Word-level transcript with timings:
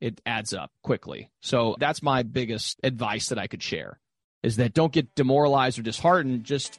it 0.00 0.20
adds 0.26 0.54
up 0.54 0.70
quickly. 0.82 1.30
So 1.40 1.76
that's 1.78 2.02
my 2.02 2.22
biggest 2.22 2.78
advice 2.82 3.28
that 3.28 3.38
I 3.38 3.46
could 3.46 3.62
share 3.62 3.98
is 4.42 4.56
that 4.56 4.74
don't 4.74 4.92
get 4.92 5.14
demoralized 5.14 5.78
or 5.78 5.82
disheartened. 5.82 6.44
Just 6.44 6.78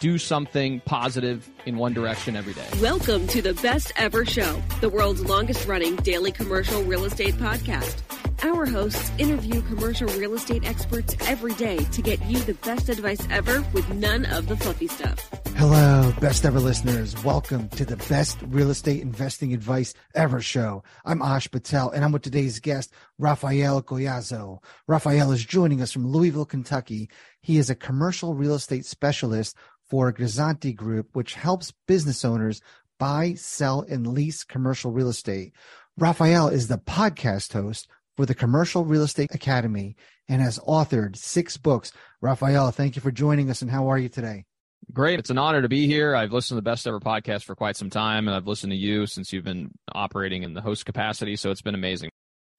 do 0.00 0.18
something 0.18 0.80
positive 0.80 1.48
in 1.66 1.76
one 1.76 1.92
direction 1.92 2.36
every 2.36 2.54
day. 2.54 2.66
Welcome 2.80 3.26
to 3.28 3.42
the 3.42 3.54
Best 3.54 3.92
Ever 3.96 4.24
Show, 4.24 4.62
the 4.80 4.88
world's 4.88 5.24
longest 5.24 5.68
running 5.68 5.96
daily 5.96 6.32
commercial 6.32 6.82
real 6.84 7.04
estate 7.04 7.34
podcast. 7.34 8.02
Our 8.42 8.66
hosts 8.66 9.10
interview 9.18 9.62
commercial 9.62 10.08
real 10.08 10.34
estate 10.34 10.66
experts 10.66 11.16
every 11.26 11.54
day 11.54 11.78
to 11.78 12.02
get 12.02 12.22
you 12.26 12.38
the 12.40 12.54
best 12.54 12.88
advice 12.88 13.20
ever 13.30 13.64
with 13.72 13.88
none 13.94 14.24
of 14.26 14.48
the 14.48 14.56
fluffy 14.56 14.88
stuff. 14.88 15.30
Hello, 15.56 16.12
best 16.20 16.44
ever 16.44 16.60
listeners. 16.60 17.22
Welcome 17.24 17.68
to 17.70 17.84
the 17.84 17.96
best 17.96 18.38
real 18.46 18.70
estate 18.70 19.02
investing 19.02 19.54
advice 19.54 19.94
ever 20.14 20.40
show. 20.40 20.82
I'm 21.04 21.22
Ash 21.22 21.50
Patel 21.50 21.90
and 21.90 22.04
I'm 22.04 22.12
with 22.12 22.22
today's 22.22 22.60
guest, 22.60 22.92
Raphael 23.18 23.82
Collazo. 23.82 24.62
Raphael 24.86 25.32
is 25.32 25.44
joining 25.44 25.80
us 25.80 25.92
from 25.92 26.06
Louisville, 26.06 26.46
Kentucky. 26.46 27.08
He 27.40 27.58
is 27.58 27.70
a 27.70 27.74
commercial 27.74 28.34
real 28.34 28.54
estate 28.54 28.84
specialist 28.84 29.56
for 29.88 30.12
Grisanti 30.12 30.74
Group, 30.74 31.08
which 31.12 31.34
helps 31.34 31.72
business 31.86 32.24
owners 32.24 32.60
buy, 32.98 33.34
sell, 33.34 33.82
and 33.88 34.06
lease 34.06 34.44
commercial 34.44 34.90
real 34.90 35.08
estate. 35.08 35.52
Raphael 35.96 36.48
is 36.48 36.68
the 36.68 36.78
podcast 36.78 37.52
host 37.52 37.88
for 38.16 38.26
the 38.26 38.34
Commercial 38.34 38.84
Real 38.84 39.02
Estate 39.02 39.34
Academy 39.34 39.96
and 40.28 40.40
has 40.40 40.58
authored 40.60 41.16
six 41.16 41.56
books. 41.56 41.92
Raphael, 42.20 42.70
thank 42.70 42.96
you 42.96 43.02
for 43.02 43.10
joining 43.10 43.50
us 43.50 43.62
and 43.62 43.70
how 43.70 43.88
are 43.88 43.98
you 43.98 44.08
today? 44.08 44.44
Great. 44.92 45.18
It's 45.18 45.30
an 45.30 45.38
honor 45.38 45.62
to 45.62 45.68
be 45.68 45.86
here. 45.86 46.14
I've 46.14 46.32
listened 46.32 46.56
to 46.56 46.60
the 46.60 46.70
Best 46.70 46.86
Ever 46.86 47.00
podcast 47.00 47.44
for 47.44 47.54
quite 47.54 47.76
some 47.76 47.90
time, 47.90 48.28
and 48.28 48.36
I've 48.36 48.46
listened 48.46 48.72
to 48.72 48.76
you 48.76 49.06
since 49.06 49.32
you've 49.32 49.44
been 49.44 49.70
operating 49.94 50.42
in 50.42 50.52
the 50.52 50.60
host 50.60 50.84
capacity. 50.84 51.36
So 51.36 51.50
it's 51.50 51.62
been 51.62 51.74
amazing. 51.74 52.10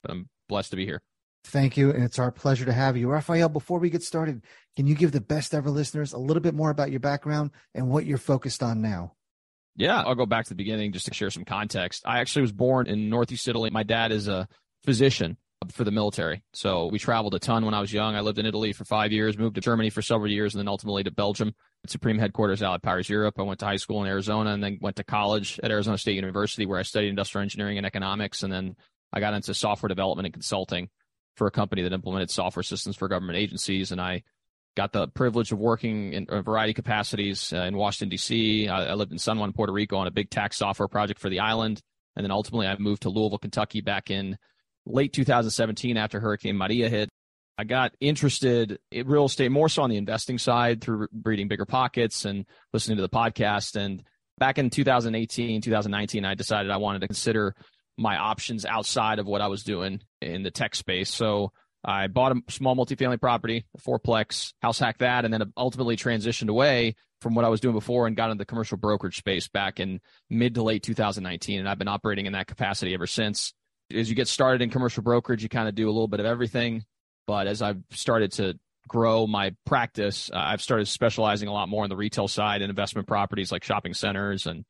But 0.02 0.12
I'm 0.12 0.30
blessed 0.50 0.72
to 0.72 0.76
be 0.76 0.86
here. 0.86 1.02
Thank 1.46 1.78
you. 1.78 1.92
And 1.92 2.04
it's 2.04 2.18
our 2.18 2.32
pleasure 2.32 2.66
to 2.66 2.74
have 2.74 2.98
you. 2.98 3.08
Raphael, 3.08 3.50
before 3.50 3.78
we 3.78 3.92
get 3.92 4.02
started, 4.02 4.42
can 4.76 4.88
you 4.88 4.96
give 4.96 5.12
the 5.12 5.22
Best 5.22 5.54
Ever 5.54 5.70
listeners 5.70 6.14
a 6.14 6.18
little 6.18 6.42
bit 6.42 6.56
more 6.56 6.72
about 6.72 6.90
your 6.90 7.00
background 7.00 7.52
and 7.76 7.90
what 7.90 8.06
you're 8.06 8.18
focused 8.18 8.64
on 8.64 8.82
now? 8.82 9.14
Yeah, 9.76 10.02
I'll 10.02 10.16
go 10.16 10.26
back 10.26 10.46
to 10.46 10.50
the 10.50 10.56
beginning 10.56 10.94
just 10.94 11.06
to 11.06 11.14
share 11.14 11.30
some 11.30 11.46
context. 11.46 12.04
I 12.06 12.20
actually 12.20 12.44
was 12.44 12.54
born 12.54 12.88
in 12.88 13.10
Northeast 13.10 13.48
Italy. 13.48 13.70
My 13.70 13.84
dad 13.84 14.12
is 14.12 14.28
a 14.28 14.48
physician 14.84 15.38
for 15.72 15.84
the 15.84 15.92
military. 15.92 16.44
So 16.53 16.88
we 16.88 17.00
traveled 17.00 17.36
a 17.36 17.40
ton 17.40 17.66
when 17.66 17.74
I 17.74 17.81
was 17.81 17.94
young. 17.94 18.16
I 18.16 18.22
lived 18.22 18.40
in 18.40 18.46
Italy 18.46 18.74
for 18.74 18.86
five 18.86 19.12
years, 19.12 19.38
moved 19.38 19.56
to 19.56 19.62
Germany 19.62 19.90
for 19.90 20.02
several 20.02 20.31
years, 20.31 20.53
and 20.53 20.59
then 20.59 20.68
ultimately 20.68 21.03
to 21.03 21.12
Belgium. 21.12 21.53
Supreme 21.88 22.18
headquarters 22.18 22.64
Allied 22.64 22.81
Powers, 22.81 23.09
Europe. 23.09 23.36
I 23.38 23.44
went 23.44 23.59
to 23.59 23.66
high 23.66 23.75
school 23.75 24.02
in 24.02 24.09
Arizona 24.09 24.52
and 24.52 24.64
then 24.64 24.80
went 24.81 24.96
to 24.96 25.04
college 25.04 25.59
at 25.62 25.72
Arizona 25.72 25.98
State 25.98 26.16
University 26.16 26.66
where 26.66 26.80
I 26.80 26.84
studied 26.84 27.09
industrial 27.09 27.44
engineering 27.44 27.78
and 27.78 27.86
economics. 27.86 28.44
And 28.44 28.52
then 28.52 28.75
I 29.14 29.20
got 29.20 29.34
into 29.34 29.54
software 29.54 29.88
development 29.88 30.25
and 30.25 30.34
consulting 30.34 30.90
for 31.36 31.48
a 31.48 31.52
company 31.52 31.84
that 31.84 31.94
implemented 31.94 32.31
software 32.31 32.64
systems 32.64 32.96
for 32.96 33.08
government 33.08 33.38
agencies. 33.38 33.92
And 33.92 34.02
I 34.02 34.24
got 34.75 34.92
the 34.92 35.08
privilege 35.08 35.52
of 35.52 35.59
working 35.59 36.14
in 36.14 36.25
a 36.30 36.42
variety 36.42 36.72
of 36.72 36.75
capacities 36.75 37.54
uh, 37.54 37.62
in 37.62 37.78
Washington, 37.78 38.09
D.C. 38.09 38.68
I, 38.68 38.88
I 38.88 38.94
lived 38.94 39.12
in 39.12 39.18
San 39.20 39.38
Juan, 39.38 39.54
Puerto 39.54 39.74
Rico 39.74 39.98
on 39.98 40.08
a 40.08 40.12
big 40.12 40.30
tax 40.30 40.58
software 40.58 40.88
project 40.88 41.20
for 41.20 41.30
the 41.30 41.40
island. 41.40 41.81
And 42.16 42.24
then 42.24 42.31
ultimately 42.31 42.68
I 42.68 42.78
moved 42.78 43.04
to 43.04 43.09
Louisville, 43.09 43.38
Kentucky 43.38 43.81
back 43.81 44.09
in 44.09 44.38
late 44.85 45.13
2017 45.13 45.97
after 45.97 46.19
Hurricane 46.19 46.57
Maria 46.57 46.90
hit. 46.90 47.09
I 47.57 47.63
got 47.63 47.94
interested 48.01 48.79
in 48.91 49.07
real 49.07 49.25
estate 49.25 49.51
more 49.51 49.69
so 49.69 49.84
on 49.84 49.90
the 49.90 49.97
investing 49.97 50.38
side 50.38 50.81
through 50.81 51.07
reading 51.23 51.47
Bigger 51.47 51.66
Pockets 51.66 52.25
and 52.25 52.46
listening 52.73 52.97
to 52.97 53.01
the 53.01 53.09
podcast. 53.09 53.78
And 53.78 54.03
back 54.38 54.57
in 54.57 54.69
2018, 54.69 55.62
2019, 55.62 56.25
I 56.25 56.34
decided 56.34 56.69
I 56.69 56.78
wanted 56.78 57.00
to 57.00 57.07
consider 57.07 57.56
my 57.97 58.18
options 58.18 58.66
outside 58.66 59.19
of 59.19 59.25
what 59.25 59.41
I 59.41 59.47
was 59.47 59.63
doing 59.63 60.01
in 60.22 60.44
the 60.44 60.51
tech 60.51 60.75
space. 60.75 61.09
So 61.09 61.53
I 61.85 62.07
bought 62.07 62.35
a 62.35 62.41
small 62.50 62.75
multifamily 62.75 63.22
property, 63.22 63.63
a 63.74 63.79
fourplex, 63.79 64.53
house 64.62 64.79
hacked 64.79 65.00
that, 65.00 65.24
and 65.24 65.34
then 65.34 65.53
ultimately 65.56 65.95
transitioned 65.95 66.50
away 66.50 66.95
from 67.22 67.35
what 67.35 67.45
I 67.45 67.50
was 67.50 67.62
doing 67.62 67.75
before 67.75 68.06
and 68.06 68.18
got 68.18 68.31
into 68.31 68.41
the 68.41 68.45
commercial 68.45 68.78
brokerage 68.78 69.18
space 69.18 69.47
back 69.47 69.79
in 69.79 70.01
mid 70.29 70.56
to 70.56 70.63
late 70.63 70.84
2019. 70.84 71.59
And 71.59 71.69
I've 71.69 71.79
been 71.79 71.88
operating 71.88 72.25
in 72.25 72.34
that 72.34 72.47
capacity 72.47 72.94
ever 72.94 73.07
since 73.07 73.53
as 73.94 74.09
you 74.09 74.16
get 74.16 74.28
started 74.28 74.62
in 74.62 74.69
commercial 74.69 75.03
brokerage, 75.03 75.44
you 75.44 75.50
kind 75.50 75.68
of 75.68 75.75
do 75.75 75.88
a 75.88 75.91
little 75.91 76.07
bit 76.07 76.19
of 76.19 76.25
everything. 76.25 76.84
But 77.28 77.47
as 77.47 77.62
I've 77.62 77.81
started 77.91 78.31
to 78.34 78.59
grow 78.88 79.25
my 79.28 79.56
practice, 79.66 80.29
uh, 80.34 80.38
I've 80.38 80.62
started 80.62 80.88
specializing 80.88 81.50
a 81.50 81.53
lot 81.53 81.69
more 81.69 81.84
on 81.84 81.90
the 81.90 81.95
retail 81.95 82.28
side 82.28 82.62
and 82.62 82.69
investment 82.69 83.07
properties 83.07 83.51
like 83.51 83.63
shopping 83.63 83.94
centers, 83.94 84.45
and 84.45 84.66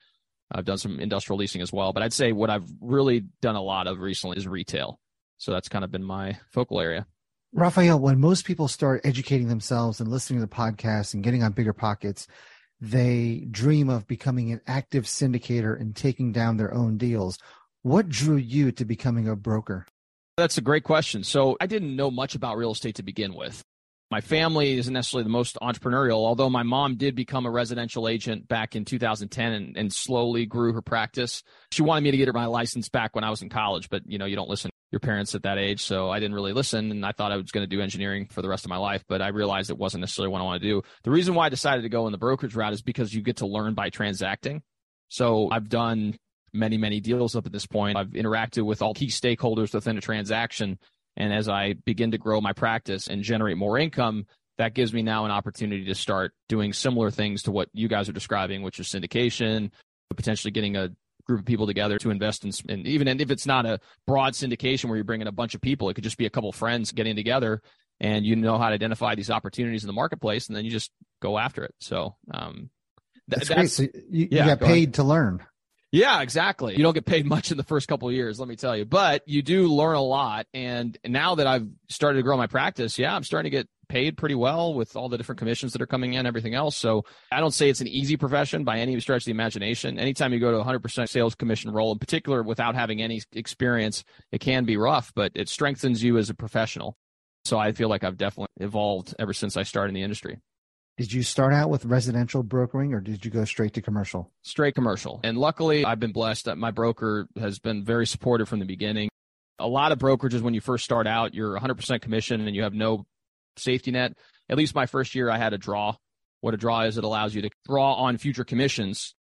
I've 0.52 0.66
done 0.66 0.78
some 0.78 1.00
industrial 1.00 1.38
leasing 1.38 1.62
as 1.62 1.74
well. 1.74 1.94
But 1.94 2.04
I'd 2.04 2.14
say 2.14 2.32
what 2.32 2.50
I've 2.50 2.70
really 2.82 3.26
done 3.42 3.56
a 3.56 3.62
lot 3.62 3.88
of 3.88 4.00
recently 4.00 4.38
is 4.38 4.48
retail. 4.48 5.00
So 5.38 5.52
that's 5.52 5.68
kind 5.68 5.84
of 5.84 5.92
been 5.92 6.04
my 6.04 6.38
focal 6.52 6.80
area. 6.80 7.06
Raphael, 7.54 8.00
when 8.00 8.20
most 8.20 8.46
people 8.46 8.68
start 8.68 9.02
educating 9.06 9.48
themselves 9.48 10.00
and 10.00 10.10
listening 10.10 10.40
to 10.40 10.46
the 10.46 10.54
podcast 10.54 11.14
and 11.14 11.24
getting 11.24 11.44
on 11.44 11.54
bigger 11.54 11.74
pockets, 11.74 12.28
they 12.82 13.48
dream 13.50 13.90
of 13.90 14.08
becoming 14.08 14.52
an 14.52 14.62
active 14.68 15.06
syndicator 15.06 15.80
and 15.80 15.96
taking 15.96 16.32
down 16.32 16.58
their 16.58 16.74
own 16.74 16.98
deals. 16.98 17.38
What 17.86 18.10
drew 18.10 18.38
you 18.38 18.72
to 18.72 18.84
becoming 18.84 19.28
a 19.28 19.36
broker? 19.36 19.86
That's 20.38 20.58
a 20.58 20.62
great 20.62 20.84
question. 20.84 21.24
So 21.24 21.56
I 21.62 21.68
didn't 21.68 21.96
know 21.96 22.10
much 22.10 22.34
about 22.34 22.58
real 22.58 22.72
estate 22.72 22.96
to 22.96 23.04
begin 23.04 23.36
with. 23.36 23.62
My 24.10 24.22
family 24.22 24.80
isn't 24.80 24.92
necessarily 24.92 25.26
the 25.26 25.30
most 25.30 25.56
entrepreneurial, 25.62 26.16
although 26.16 26.50
my 26.50 26.64
mom 26.64 26.96
did 26.96 27.14
become 27.14 27.46
a 27.46 27.52
residential 27.52 28.10
agent 28.10 28.48
back 28.48 28.76
in 28.76 28.86
2010 28.86 29.54
and, 29.54 29.78
and 29.78 29.94
slowly 29.94 30.48
grew 30.48 30.74
her 30.74 30.82
practice. 30.82 31.44
She 31.72 31.84
wanted 31.84 32.02
me 32.02 32.10
to 32.10 32.18
get 32.18 32.26
her 32.26 32.34
my 32.34 32.48
license 32.48 32.90
back 32.90 33.14
when 33.14 33.24
I 33.24 33.30
was 33.30 33.44
in 33.44 33.50
college, 33.50 33.88
but 33.88 34.02
you 34.08 34.18
know, 34.18 34.26
you 34.26 34.36
don't 34.36 34.50
listen 34.50 34.72
your 34.92 35.00
parents 35.00 35.36
at 35.36 35.44
that 35.44 35.60
age. 35.60 35.84
So 35.84 36.10
I 36.10 36.20
didn't 36.20 36.34
really 36.34 36.54
listen 36.54 36.90
and 36.90 37.06
I 37.06 37.12
thought 37.12 37.32
I 37.32 37.38
was 37.38 37.52
going 37.52 37.70
to 37.70 37.76
do 37.76 37.84
engineering 37.84 38.26
for 38.32 38.42
the 38.42 38.50
rest 38.50 38.66
of 38.66 38.70
my 38.70 38.78
life, 38.78 39.04
but 39.08 39.22
I 39.22 39.28
realized 39.28 39.70
it 39.70 39.78
wasn't 39.78 40.02
necessarily 40.02 40.32
what 40.32 40.42
I 40.42 40.46
want 40.46 40.60
to 40.60 40.68
do. 40.68 40.82
The 41.04 41.12
reason 41.12 41.36
why 41.36 41.46
I 41.46 41.50
decided 41.50 41.84
to 41.84 41.90
go 41.90 42.08
in 42.08 42.14
the 42.14 42.18
brokerage 42.18 42.56
route 42.56 42.74
is 42.74 42.82
because 42.82 43.14
you 43.14 43.22
get 43.22 43.38
to 43.38 43.46
learn 43.46 43.76
by 43.76 43.92
transacting. 43.92 44.64
So 45.08 45.50
I've 45.52 45.70
done 45.70 46.18
many, 46.56 46.78
many 46.78 47.00
deals 47.00 47.36
up 47.36 47.46
at 47.46 47.52
this 47.52 47.66
point. 47.66 47.98
I've 47.98 48.10
interacted 48.10 48.64
with 48.66 48.82
all 48.82 48.94
key 48.94 49.08
stakeholders 49.08 49.74
within 49.74 49.98
a 49.98 50.02
transaction. 50.02 50.80
And 51.18 51.34
as 51.34 51.48
I 51.48 51.74
begin 51.86 52.12
to 52.12 52.18
grow 52.18 52.42
my 52.42 52.54
practice 52.54 53.08
and 53.08 53.24
generate 53.24 53.58
more 53.58 53.78
income, 53.78 54.26
that 54.58 54.74
gives 54.74 54.94
me 54.94 55.02
now 55.02 55.26
an 55.26 55.32
opportunity 55.32 55.86
to 55.86 55.96
start 55.96 56.34
doing 56.48 56.74
similar 56.74 57.12
things 57.12 57.44
to 57.44 57.52
what 57.52 57.70
you 57.74 57.88
guys 57.88 58.10
are 58.10 58.14
describing, 58.14 58.64
which 58.64 58.80
is 58.80 58.88
syndication, 58.88 59.72
potentially 60.16 60.52
getting 60.52 60.78
a 60.78 60.90
group 61.26 61.40
of 61.40 61.46
people 61.46 61.68
together 61.68 61.98
to 61.98 62.12
invest 62.12 62.46
in, 62.46 62.52
and 62.70 62.88
even 62.88 63.08
if 63.08 63.32
it's 63.32 63.46
not 63.46 63.66
a 63.66 63.80
broad 64.06 64.34
syndication 64.34 64.86
where 64.86 64.96
you're 64.96 65.04
bringing 65.04 65.28
a 65.28 65.32
bunch 65.32 65.56
of 65.56 65.62
people, 65.62 65.90
it 65.90 65.96
could 65.96 66.04
just 66.04 66.18
be 66.18 66.26
a 66.26 66.30
couple 66.30 66.52
friends 66.52 66.92
getting 66.92 67.16
together 67.16 67.62
and 68.00 68.26
you 68.26 68.36
know 68.36 68.58
how 68.58 68.68
to 68.70 68.74
identify 68.74 69.16
these 69.16 69.30
opportunities 69.30 69.84
in 69.84 69.88
the 69.88 69.94
marketplace, 69.94 70.48
and 70.48 70.56
then 70.56 70.66
you 70.66 70.72
just 70.72 70.92
go 71.22 71.38
after 71.38 71.64
it. 71.64 71.74
So, 71.80 72.16
um, 72.34 72.70
th- 73.30 73.48
that's, 73.48 73.50
great. 73.50 73.72
So 73.72 73.84
you, 74.10 74.28
yeah, 74.32 74.44
you 74.44 74.56
got 74.56 74.60
paid 74.60 74.90
ahead. 74.90 74.94
to 74.96 75.04
learn. 75.04 75.46
Yeah, 75.92 76.22
exactly. 76.22 76.76
You 76.76 76.84
don't 76.84 76.94
get 76.94 77.06
paid 77.06 77.26
much 77.26 77.52
in 77.52 77.58
the 77.58 77.64
first 77.64 77.88
couple 77.88 78.12
years, 78.12 78.40
let 78.40 78.50
me 78.50 78.56
tell 78.56 78.76
you, 78.76 78.86
but 78.86 79.22
you 79.28 79.42
do 79.42 79.68
learn 79.68 79.96
a 79.96 80.02
lot. 80.02 80.46
And 80.54 80.98
now 81.06 81.36
that 81.36 81.48
I've 81.48 81.68
started 81.90 82.18
to 82.18 82.24
grow 82.24 82.36
my 82.36 82.48
practice, 82.48 83.00
yeah, 83.00 83.16
I'm 83.16 83.24
starting 83.24 83.50
to 83.50 83.58
get 83.58 83.68
paid 83.88 84.18
pretty 84.18 84.36
well 84.36 84.74
with 84.74 84.96
all 84.96 85.10
the 85.10 85.18
different 85.18 85.40
commissions 85.40 85.74
that 85.74 85.82
are 85.82 85.88
coming 85.88 86.14
in, 86.14 86.26
everything 86.26 86.54
else. 86.54 86.76
So 86.76 87.04
I 87.32 87.40
don't 87.40 87.54
say 87.54 87.70
it's 87.70 87.82
an 87.82 87.88
easy 87.88 88.18
profession 88.18 88.64
by 88.64 88.80
any 88.80 89.00
stretch 89.00 89.22
of 89.22 89.26
the 89.26 89.32
imagination. 89.32 90.00
Anytime 90.00 90.34
you 90.34 90.40
go 90.40 90.52
to 90.52 90.64
100% 90.64 91.08
sales 91.08 91.36
commission 91.36 91.72
role, 91.72 91.92
in 91.92 92.00
particular 92.00 92.44
without 92.44 92.76
having 92.76 93.02
any 93.02 93.22
experience, 93.34 94.04
it 94.32 94.40
can 94.40 94.66
be 94.66 94.76
rough, 94.76 95.14
but 95.16 95.32
it 95.36 95.50
strengthens 95.50 96.04
you 96.04 96.18
as 96.18 96.30
a 96.30 96.34
professional. 96.34 96.98
So 97.46 97.60
I 97.60 97.72
feel 97.72 97.90
like 97.90 98.04
I've 98.04 98.18
definitely 98.18 98.48
evolved 98.60 99.14
ever 99.20 99.34
since 99.34 99.56
I 99.56 99.64
started 99.64 99.90
in 99.90 99.96
the 99.96 100.02
industry. 100.02 100.40
Did 100.98 101.12
you 101.12 101.24
start 101.24 101.54
out 101.54 101.70
with 101.70 101.84
residential 101.84 102.42
brokering 102.42 102.94
or 102.94 103.02
did 103.02 103.26
you 103.26 103.32
go 103.32 103.44
straight 103.44 103.74
to 103.74 103.82
commercial? 103.82 104.32
Straight 104.44 104.76
commercial. 104.76 105.20
And 105.26 105.38
luckily, 105.38 105.84
I've 105.84 106.00
been 106.00 106.14
blessed 106.14 106.46
that 106.46 106.58
my 106.58 106.72
broker 106.72 107.28
has 107.38 107.60
been 107.60 107.84
very 107.84 108.08
supportive 108.08 108.48
from 108.48 108.60
the 108.60 108.66
beginning. 108.66 109.10
A 109.60 109.68
lot 109.68 109.92
of 109.92 110.00
brokerages, 110.00 110.42
when 110.42 110.54
you 110.54 110.62
first 110.62 110.86
start 110.86 111.06
out, 111.06 111.34
you're 111.34 111.60
100% 111.60 112.02
commission 112.02 112.48
and 112.48 112.56
you 112.56 112.64
have 112.64 112.74
no 112.74 113.06
safety 113.58 113.92
net. 113.92 114.14
At 114.50 114.58
least 114.58 114.74
my 114.74 114.86
first 114.86 115.16
year, 115.16 115.30
I 115.30 115.38
had 115.38 115.52
a 115.52 115.58
draw. 115.58 115.96
What 116.40 116.54
a 116.54 116.58
draw 116.58 116.82
is, 116.84 116.98
it 116.98 117.04
allows 117.04 117.36
you 117.36 117.42
to 117.42 117.50
draw 117.68 117.96
on 117.96 118.18
future 118.18 118.46
commissions. 118.46 119.16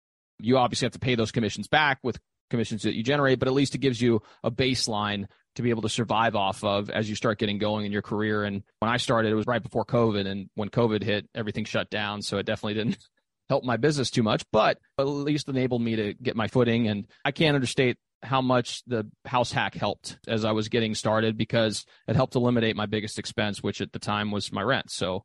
You 0.41 0.59
obviously 0.59 0.87
have 0.87 0.93
to 0.93 0.99
pay 0.99 1.15
those 1.15 1.31
commissions 1.31 1.69
back 1.69 2.01
with 2.03 2.19
commissions 2.51 2.83
that 2.83 2.97
you 2.97 3.05
generate, 3.05 3.39
but 3.39 3.47
at 3.47 3.55
least 3.55 3.77
it 3.77 3.79
gives 3.79 4.01
you 4.03 4.23
a 4.43 4.51
baseline 4.51 5.27
to 5.57 5.63
be 5.63 5.71
able 5.71 5.83
to 5.83 5.89
survive 5.89 6.37
off 6.37 6.63
of 6.65 6.91
as 6.91 7.09
you 7.09 7.17
start 7.17 7.39
getting 7.39 7.59
going 7.59 7.87
in 7.87 7.93
your 7.93 8.03
career. 8.03 8.45
And 8.45 8.63
when 8.79 8.91
I 8.91 8.97
started, 8.99 9.33
it 9.33 9.37
was 9.37 9.47
right 9.47 9.63
before 9.63 9.85
COVID. 9.85 10.27
And 10.27 10.49
when 10.55 10.69
COVID 10.69 11.03
hit, 11.03 11.29
everything 11.35 11.65
shut 11.65 11.91
down. 11.91 12.23
So 12.23 12.39
it 12.39 12.47
definitely 12.47 12.75
didn't 12.75 12.99
help 13.49 13.65
my 13.65 13.77
business 13.77 14.11
too 14.11 14.23
much, 14.23 14.45
but 14.53 14.79
at 14.99 15.05
least 15.05 15.49
enabled 15.49 15.83
me 15.83 15.97
to 15.97 16.15
get 16.15 16.37
my 16.37 16.49
footing. 16.49 16.89
And 16.89 17.07
I 17.25 17.33
can't 17.33 17.55
understate 17.55 17.99
how 18.23 18.43
much 18.43 18.83
the 18.87 19.11
house 19.25 19.51
hack 19.51 19.75
helped 19.75 20.19
as 20.29 20.45
I 20.45 20.53
was 20.53 20.69
getting 20.69 20.95
started 20.95 21.37
because 21.37 21.85
it 22.07 22.17
helped 22.17 22.35
eliminate 22.35 22.77
my 22.77 22.87
biggest 22.87 23.19
expense, 23.19 23.63
which 23.63 23.81
at 23.81 23.93
the 23.93 23.99
time 23.99 24.31
was 24.31 24.53
my 24.53 24.63
rent. 24.63 24.91
So 24.91 25.25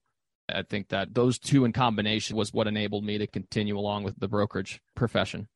I 0.50 0.64
think 0.64 0.90
that 0.90 1.14
those 1.14 1.38
two 1.38 1.66
in 1.66 1.74
combination 1.74 2.38
was 2.38 2.54
what 2.54 2.68
enabled 2.68 3.04
me 3.04 3.18
to 3.18 3.28
continue 3.28 3.78
along 3.78 4.04
with 4.04 4.20
the 4.20 4.28
brokerage 4.28 4.80
profession. 4.96 5.48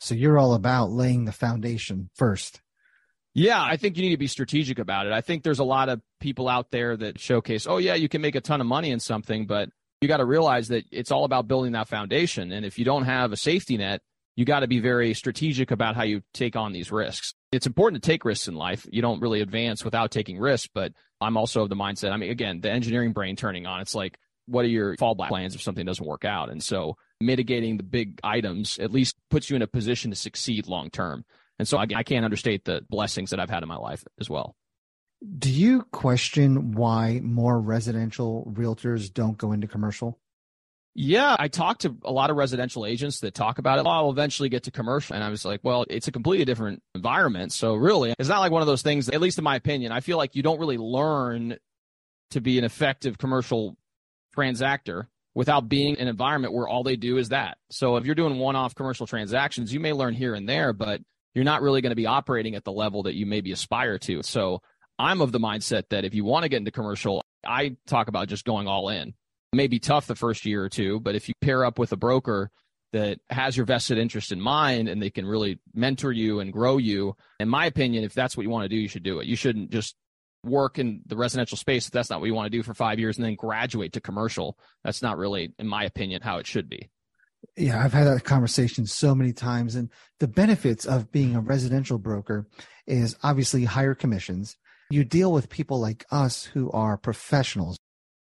So 0.00 0.14
you're 0.14 0.38
all 0.38 0.54
about 0.54 0.90
laying 0.90 1.26
the 1.26 1.32
foundation 1.32 2.10
first. 2.14 2.60
Yeah, 3.34 3.62
I 3.62 3.76
think 3.76 3.96
you 3.96 4.02
need 4.02 4.10
to 4.10 4.16
be 4.16 4.26
strategic 4.26 4.78
about 4.78 5.06
it. 5.06 5.12
I 5.12 5.20
think 5.20 5.42
there's 5.42 5.60
a 5.60 5.64
lot 5.64 5.88
of 5.88 6.00
people 6.20 6.48
out 6.48 6.70
there 6.70 6.96
that 6.96 7.20
showcase, 7.20 7.66
oh, 7.68 7.76
yeah, 7.76 7.94
you 7.94 8.08
can 8.08 8.20
make 8.20 8.34
a 8.34 8.40
ton 8.40 8.60
of 8.60 8.66
money 8.66 8.90
in 8.90 8.98
something, 8.98 9.46
but 9.46 9.68
you 10.00 10.08
got 10.08 10.16
to 10.16 10.24
realize 10.24 10.68
that 10.68 10.84
it's 10.90 11.12
all 11.12 11.24
about 11.24 11.46
building 11.46 11.72
that 11.72 11.88
foundation. 11.88 12.52
And 12.52 12.66
if 12.66 12.78
you 12.78 12.84
don't 12.84 13.04
have 13.04 13.32
a 13.32 13.36
safety 13.36 13.76
net, 13.76 14.00
you 14.36 14.44
got 14.44 14.60
to 14.60 14.66
be 14.66 14.80
very 14.80 15.14
strategic 15.14 15.70
about 15.70 15.96
how 15.96 16.02
you 16.02 16.22
take 16.32 16.56
on 16.56 16.72
these 16.72 16.90
risks. 16.90 17.34
It's 17.52 17.66
important 17.66 18.02
to 18.02 18.10
take 18.10 18.24
risks 18.24 18.48
in 18.48 18.54
life. 18.54 18.86
You 18.90 19.02
don't 19.02 19.20
really 19.20 19.42
advance 19.42 19.84
without 19.84 20.10
taking 20.10 20.38
risks, 20.38 20.68
but 20.72 20.92
I'm 21.20 21.36
also 21.36 21.62
of 21.62 21.68
the 21.68 21.76
mindset. 21.76 22.12
I 22.12 22.16
mean, 22.16 22.30
again, 22.30 22.60
the 22.60 22.70
engineering 22.70 23.12
brain 23.12 23.36
turning 23.36 23.66
on. 23.66 23.80
It's 23.80 23.94
like, 23.94 24.18
what 24.46 24.64
are 24.64 24.68
your 24.68 24.96
fallback 24.96 25.28
plans 25.28 25.54
if 25.54 25.62
something 25.62 25.84
doesn't 25.84 26.06
work 26.06 26.24
out? 26.24 26.50
And 26.50 26.62
so 26.62 26.96
mitigating 27.20 27.76
the 27.76 27.82
big 27.82 28.18
items 28.24 28.78
at 28.78 28.90
least 28.90 29.14
puts 29.30 29.50
you 29.50 29.56
in 29.56 29.62
a 29.62 29.66
position 29.66 30.10
to 30.10 30.16
succeed 30.16 30.66
long 30.66 30.90
term. 30.90 31.24
And 31.60 31.68
so 31.68 31.76
I, 31.76 31.86
I 31.94 32.02
can't 32.04 32.24
understate 32.24 32.64
the 32.64 32.80
blessings 32.88 33.30
that 33.30 33.38
I've 33.38 33.50
had 33.50 33.62
in 33.62 33.68
my 33.68 33.76
life 33.76 34.02
as 34.18 34.30
well. 34.30 34.56
Do 35.38 35.50
you 35.50 35.82
question 35.92 36.72
why 36.72 37.20
more 37.22 37.60
residential 37.60 38.50
realtors 38.56 39.12
don't 39.12 39.36
go 39.36 39.52
into 39.52 39.66
commercial? 39.66 40.18
Yeah, 40.94 41.36
I 41.38 41.48
talked 41.48 41.82
to 41.82 41.94
a 42.02 42.10
lot 42.10 42.30
of 42.30 42.36
residential 42.36 42.86
agents 42.86 43.20
that 43.20 43.34
talk 43.34 43.58
about 43.58 43.78
it. 43.78 43.84
Oh, 43.84 43.90
I'll 43.90 44.10
eventually 44.10 44.48
get 44.48 44.62
to 44.62 44.70
commercial. 44.70 45.14
And 45.14 45.22
I 45.22 45.28
was 45.28 45.44
like, 45.44 45.60
well, 45.62 45.84
it's 45.90 46.08
a 46.08 46.12
completely 46.12 46.46
different 46.46 46.82
environment. 46.94 47.52
So 47.52 47.74
really, 47.74 48.14
it's 48.18 48.30
not 48.30 48.40
like 48.40 48.52
one 48.52 48.62
of 48.62 48.66
those 48.66 48.80
things, 48.80 49.10
at 49.10 49.20
least 49.20 49.36
in 49.36 49.44
my 49.44 49.56
opinion, 49.56 49.92
I 49.92 50.00
feel 50.00 50.16
like 50.16 50.34
you 50.34 50.42
don't 50.42 50.58
really 50.58 50.78
learn 50.78 51.58
to 52.30 52.40
be 52.40 52.58
an 52.58 52.64
effective 52.64 53.18
commercial 53.18 53.76
transactor 54.34 55.08
without 55.34 55.68
being 55.68 55.96
in 55.96 56.02
an 56.02 56.08
environment 56.08 56.54
where 56.54 56.66
all 56.66 56.84
they 56.84 56.96
do 56.96 57.18
is 57.18 57.28
that. 57.28 57.58
So 57.70 57.96
if 57.96 58.06
you're 58.06 58.14
doing 58.14 58.38
one-off 58.38 58.74
commercial 58.74 59.06
transactions, 59.06 59.74
you 59.74 59.78
may 59.78 59.92
learn 59.92 60.14
here 60.14 60.34
and 60.34 60.48
there, 60.48 60.72
but 60.72 61.02
you're 61.34 61.44
not 61.44 61.62
really 61.62 61.80
going 61.80 61.90
to 61.90 61.96
be 61.96 62.06
operating 62.06 62.54
at 62.54 62.64
the 62.64 62.72
level 62.72 63.04
that 63.04 63.14
you 63.14 63.26
maybe 63.26 63.52
aspire 63.52 63.98
to. 63.98 64.22
So 64.22 64.60
I'm 64.98 65.20
of 65.20 65.32
the 65.32 65.40
mindset 65.40 65.84
that 65.90 66.04
if 66.04 66.14
you 66.14 66.24
want 66.24 66.42
to 66.42 66.48
get 66.48 66.58
into 66.58 66.70
commercial, 66.70 67.22
I 67.46 67.76
talk 67.86 68.08
about 68.08 68.28
just 68.28 68.44
going 68.44 68.66
all 68.66 68.88
in 68.88 69.14
may 69.52 69.66
be 69.66 69.78
tough 69.78 70.06
the 70.06 70.14
first 70.14 70.44
year 70.46 70.62
or 70.62 70.68
two, 70.68 71.00
but 71.00 71.14
if 71.14 71.28
you 71.28 71.34
pair 71.40 71.64
up 71.64 71.78
with 71.78 71.92
a 71.92 71.96
broker 71.96 72.50
that 72.92 73.18
has 73.30 73.56
your 73.56 73.66
vested 73.66 73.98
interest 73.98 74.32
in 74.32 74.40
mind 74.40 74.88
and 74.88 75.02
they 75.02 75.10
can 75.10 75.26
really 75.26 75.58
mentor 75.74 76.12
you 76.12 76.40
and 76.40 76.52
grow 76.52 76.78
you, 76.78 77.16
in 77.38 77.48
my 77.48 77.66
opinion, 77.66 78.04
if 78.04 78.14
that's 78.14 78.36
what 78.36 78.42
you 78.42 78.50
want 78.50 78.64
to 78.64 78.68
do, 78.68 78.76
you 78.76 78.88
should 78.88 79.02
do 79.02 79.20
it. 79.20 79.26
You 79.26 79.36
shouldn't 79.36 79.70
just 79.70 79.96
work 80.44 80.78
in 80.78 81.02
the 81.06 81.16
residential 81.16 81.56
space 81.56 81.86
if 81.86 81.92
that's 81.92 82.10
not 82.10 82.20
what 82.20 82.26
you 82.26 82.34
want 82.34 82.46
to 82.46 82.56
do 82.56 82.62
for 82.62 82.74
five 82.74 82.98
years 82.98 83.16
and 83.16 83.24
then 83.24 83.34
graduate 83.34 83.92
to 83.92 84.00
commercial. 84.00 84.56
That's 84.84 85.02
not 85.02 85.18
really, 85.18 85.52
in 85.58 85.66
my 85.66 85.84
opinion, 85.84 86.22
how 86.22 86.38
it 86.38 86.46
should 86.46 86.68
be. 86.68 86.90
Yeah, 87.56 87.82
I've 87.82 87.92
had 87.92 88.04
that 88.04 88.24
conversation 88.24 88.86
so 88.86 89.14
many 89.14 89.32
times. 89.32 89.74
And 89.74 89.90
the 90.18 90.28
benefits 90.28 90.86
of 90.86 91.12
being 91.12 91.34
a 91.34 91.40
residential 91.40 91.98
broker 91.98 92.46
is 92.86 93.16
obviously 93.22 93.64
higher 93.64 93.94
commissions. 93.94 94.56
You 94.90 95.04
deal 95.04 95.32
with 95.32 95.48
people 95.48 95.80
like 95.80 96.04
us 96.10 96.44
who 96.44 96.70
are 96.72 96.96
professionals 96.96 97.78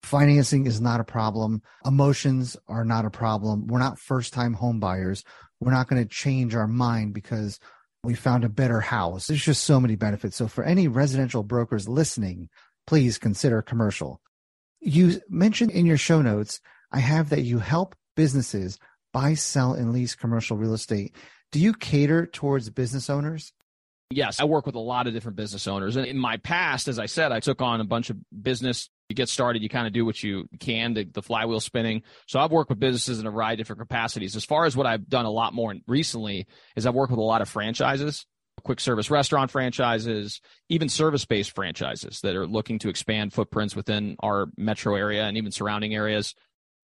Financing 0.08 0.68
is 0.68 0.80
not 0.80 1.02
a 1.02 1.04
problem. 1.04 1.62
Emotions 1.86 2.56
are 2.70 2.86
not 2.86 3.04
a 3.04 3.10
problem. 3.10 3.68
We're 3.68 3.80
not 3.80 4.00
first 4.00 4.32
time 4.32 4.54
home 4.54 4.80
buyers. 4.80 5.24
We're 5.60 5.74
not 5.74 5.90
going 5.90 6.02
to 6.02 6.08
change 6.08 6.56
our 6.56 6.66
mind 6.66 7.14
because 7.14 7.60
we 8.06 8.14
found 8.14 8.46
a 8.46 8.50
better 8.50 8.80
house. 8.80 9.28
There's 9.28 9.44
just 9.44 9.66
so 9.66 9.82
many 9.82 9.98
benefits. 9.98 10.38
So 10.38 10.48
for 10.48 10.64
any 10.64 10.88
residential 10.88 11.44
brokers 11.44 11.90
listening, 11.90 12.48
please 12.86 13.18
consider 13.18 13.62
commercial. 13.62 14.22
You 14.80 15.20
mentioned 15.28 15.72
in 15.72 15.86
your 15.86 15.98
show 15.98 16.22
notes, 16.22 16.62
I 16.90 17.00
have 17.00 17.30
that 17.30 17.42
you 17.42 17.60
help 17.60 17.94
businesses 18.16 18.80
buy, 19.14 19.34
sell, 19.34 19.74
and 19.74 19.94
lease 19.94 20.16
commercial 20.16 20.58
real 20.58 20.74
estate. 20.74 21.16
Do 21.52 21.60
you 21.60 21.74
cater 21.74 22.26
towards 22.26 22.70
business 22.70 23.10
owners? 23.10 23.54
Yes, 24.10 24.40
I 24.40 24.46
work 24.46 24.66
with 24.66 24.76
a 24.76 24.80
lot 24.80 25.08
of 25.08 25.14
different 25.14 25.36
business 25.36 25.68
owners. 25.68 25.96
And 25.96 26.06
in 26.06 26.18
my 26.18 26.38
past, 26.38 26.88
as 26.88 26.98
I 26.98 27.08
said, 27.08 27.32
I 27.32 27.40
took 27.40 27.62
on 27.62 27.82
a 27.82 27.86
bunch 27.86 28.10
of 28.10 28.18
business 28.42 28.90
you 29.10 29.16
get 29.16 29.30
started, 29.30 29.64
you 29.64 29.70
kind 29.70 29.88
of 29.88 29.94
do 29.94 30.06
what 30.06 30.22
you 30.22 30.50
can, 30.60 30.94
the, 30.94 31.06
the 31.06 31.22
flywheel 31.22 31.60
spinning. 31.60 32.04
So 32.28 32.40
I've 32.40 32.52
worked 32.52 32.70
with 32.70 32.80
businesses 32.80 33.20
in 33.20 33.28
a 33.28 33.32
variety 33.32 33.62
of 33.62 33.66
different 33.66 33.80
capacities. 33.80 34.36
As 34.36 34.44
far 34.44 34.66
as 34.66 34.76
what 34.76 34.86
I've 34.86 35.08
done 35.08 35.26
a 35.26 35.32
lot 35.32 35.54
more 35.54 35.74
recently 35.88 36.48
is 36.76 36.86
I've 36.86 36.94
worked 36.94 37.12
with 37.12 37.20
a 37.20 37.24
lot 37.24 37.42
of 37.42 37.48
franchises, 37.48 38.26
quick 38.64 38.80
service 38.82 39.10
restaurant 39.10 39.50
franchises, 39.50 40.42
even 40.68 40.90
service 40.90 41.24
based 41.24 41.56
franchises 41.56 42.20
that 42.22 42.36
are 42.36 42.48
looking 42.48 42.80
to 42.80 42.90
expand 42.90 43.32
footprints 43.32 43.76
within 43.76 44.18
our 44.22 44.48
metro 44.58 44.96
area 44.96 45.24
and 45.24 45.38
even 45.38 45.52
surrounding 45.52 45.96
areas. 45.96 46.36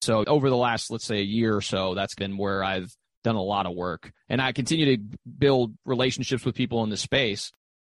So 0.03 0.23
over 0.25 0.49
the 0.49 0.57
last, 0.57 0.91
let's 0.91 1.05
say, 1.05 1.19
a 1.19 1.23
year 1.23 1.55
or 1.55 1.61
so, 1.61 1.95
that's 1.95 2.15
been 2.15 2.37
where 2.37 2.63
I've 2.63 2.93
done 3.23 3.35
a 3.35 3.41
lot 3.41 3.65
of 3.65 3.73
work. 3.73 4.11
And 4.29 4.41
I 4.41 4.51
continue 4.51 4.97
to 4.97 5.03
build 5.37 5.73
relationships 5.85 6.45
with 6.45 6.55
people 6.55 6.83
in 6.83 6.89
the 6.89 6.97
space. 6.97 7.51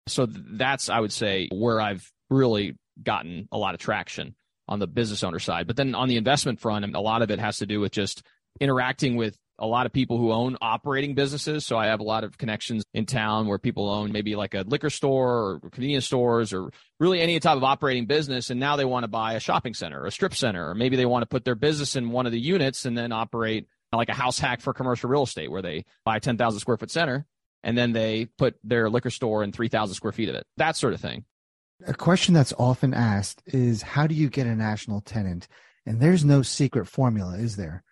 So 0.07 0.27
that's, 0.27 0.89
I 0.89 1.01
would 1.01 1.13
say, 1.13 1.49
where 1.53 1.81
I've 1.81 2.11
really 2.31 2.77
gotten 3.03 3.49
a 3.51 3.59
lot 3.59 3.75
of 3.75 3.81
traction 3.81 4.35
on 4.69 4.79
the 4.79 4.87
business 4.87 5.23
owner 5.23 5.39
side. 5.39 5.67
But 5.67 5.77
then 5.77 5.95
on 5.95 6.09
the 6.09 6.17
investment 6.17 6.61
front, 6.61 6.95
a 6.95 7.01
lot 7.01 7.23
of 7.23 7.31
it 7.31 7.39
has 7.39 7.59
to 7.59 7.67
do 7.67 7.81
with 7.81 7.93
just 7.93 8.23
interacting 8.61 9.17
with 9.17 9.37
a 9.59 9.67
lot 9.67 9.87
of 9.87 9.93
people 9.93 10.19
who 10.19 10.33
own 10.33 10.57
operating 10.61 11.15
businesses. 11.15 11.65
So 11.65 11.77
I 11.77 11.87
have 11.87 12.01
a 12.01 12.05
lot 12.05 12.25
of 12.25 12.37
connections 12.37 12.85
in 12.93 13.07
town 13.07 13.47
where 13.47 13.59
people 13.59 13.89
own 13.89 14.13
maybe 14.13 14.37
like 14.37 14.55
a 14.55 14.65
liquor 14.67 14.91
store 14.91 15.61
or 15.63 15.71
convenience 15.71 16.07
stores 16.07 16.53
or 16.53 16.71
really 17.01 17.21
any 17.21 17.41
type 17.41 17.57
of 17.57 17.65
operating 17.65 18.07
business. 18.07 18.51
And 18.51 18.61
now 18.61 18.77
they 18.77 18.85
want 18.85 19.05
to 19.05 19.09
buy 19.09 19.35
a 19.35 19.41
shopping 19.41 19.75
center 19.75 20.03
or 20.03 20.07
a 20.07 20.13
strip 20.13 20.35
center, 20.35 20.71
or 20.71 20.75
maybe 20.75 20.97
they 20.97 21.07
want 21.07 21.23
to 21.23 21.27
put 21.27 21.45
their 21.45 21.55
business 21.55 21.97
in 21.97 22.11
one 22.11 22.27
of 22.27 22.33
the 22.33 22.41
units 22.41 22.85
and 22.85 22.97
then 22.97 23.13
operate 23.13 23.67
like 23.93 24.09
a 24.09 24.15
house 24.15 24.39
hack 24.39 24.61
for 24.61 24.75
commercial 24.75 25.09
real 25.09 25.23
estate 25.23 25.51
where 25.51 25.63
they 25.63 25.85
buy 26.05 26.17
a 26.17 26.21
10,000 26.21 26.61
square 26.61 26.77
foot 26.77 26.91
center 26.91 27.25
and 27.63 27.79
then 27.79 27.93
they 27.93 28.27
put 28.39 28.57
their 28.63 28.91
liquor 28.91 29.11
store 29.11 29.43
in 29.43 29.53
3,000 29.53 29.95
square 29.95 30.13
feet 30.13 30.29
of 30.29 30.35
it. 30.35 30.45
That 30.57 30.77
sort 30.77 30.93
of 30.93 31.01
thing. 31.01 31.25
A 31.87 31.95
question 31.95 32.35
that's 32.35 32.55
often 32.59 32.95
asked 32.95 33.43
is 33.47 33.83
how 33.83 34.07
do 34.07 34.15
you 34.15 34.29
get 34.29 34.47
a 34.47 34.55
national 34.55 35.01
tenant? 35.01 35.49
And 35.85 36.01
there's 36.01 36.25
no 36.25 36.43
secret 36.43 36.87
formula, 36.87 37.37
is 37.37 37.57
there? 37.57 37.85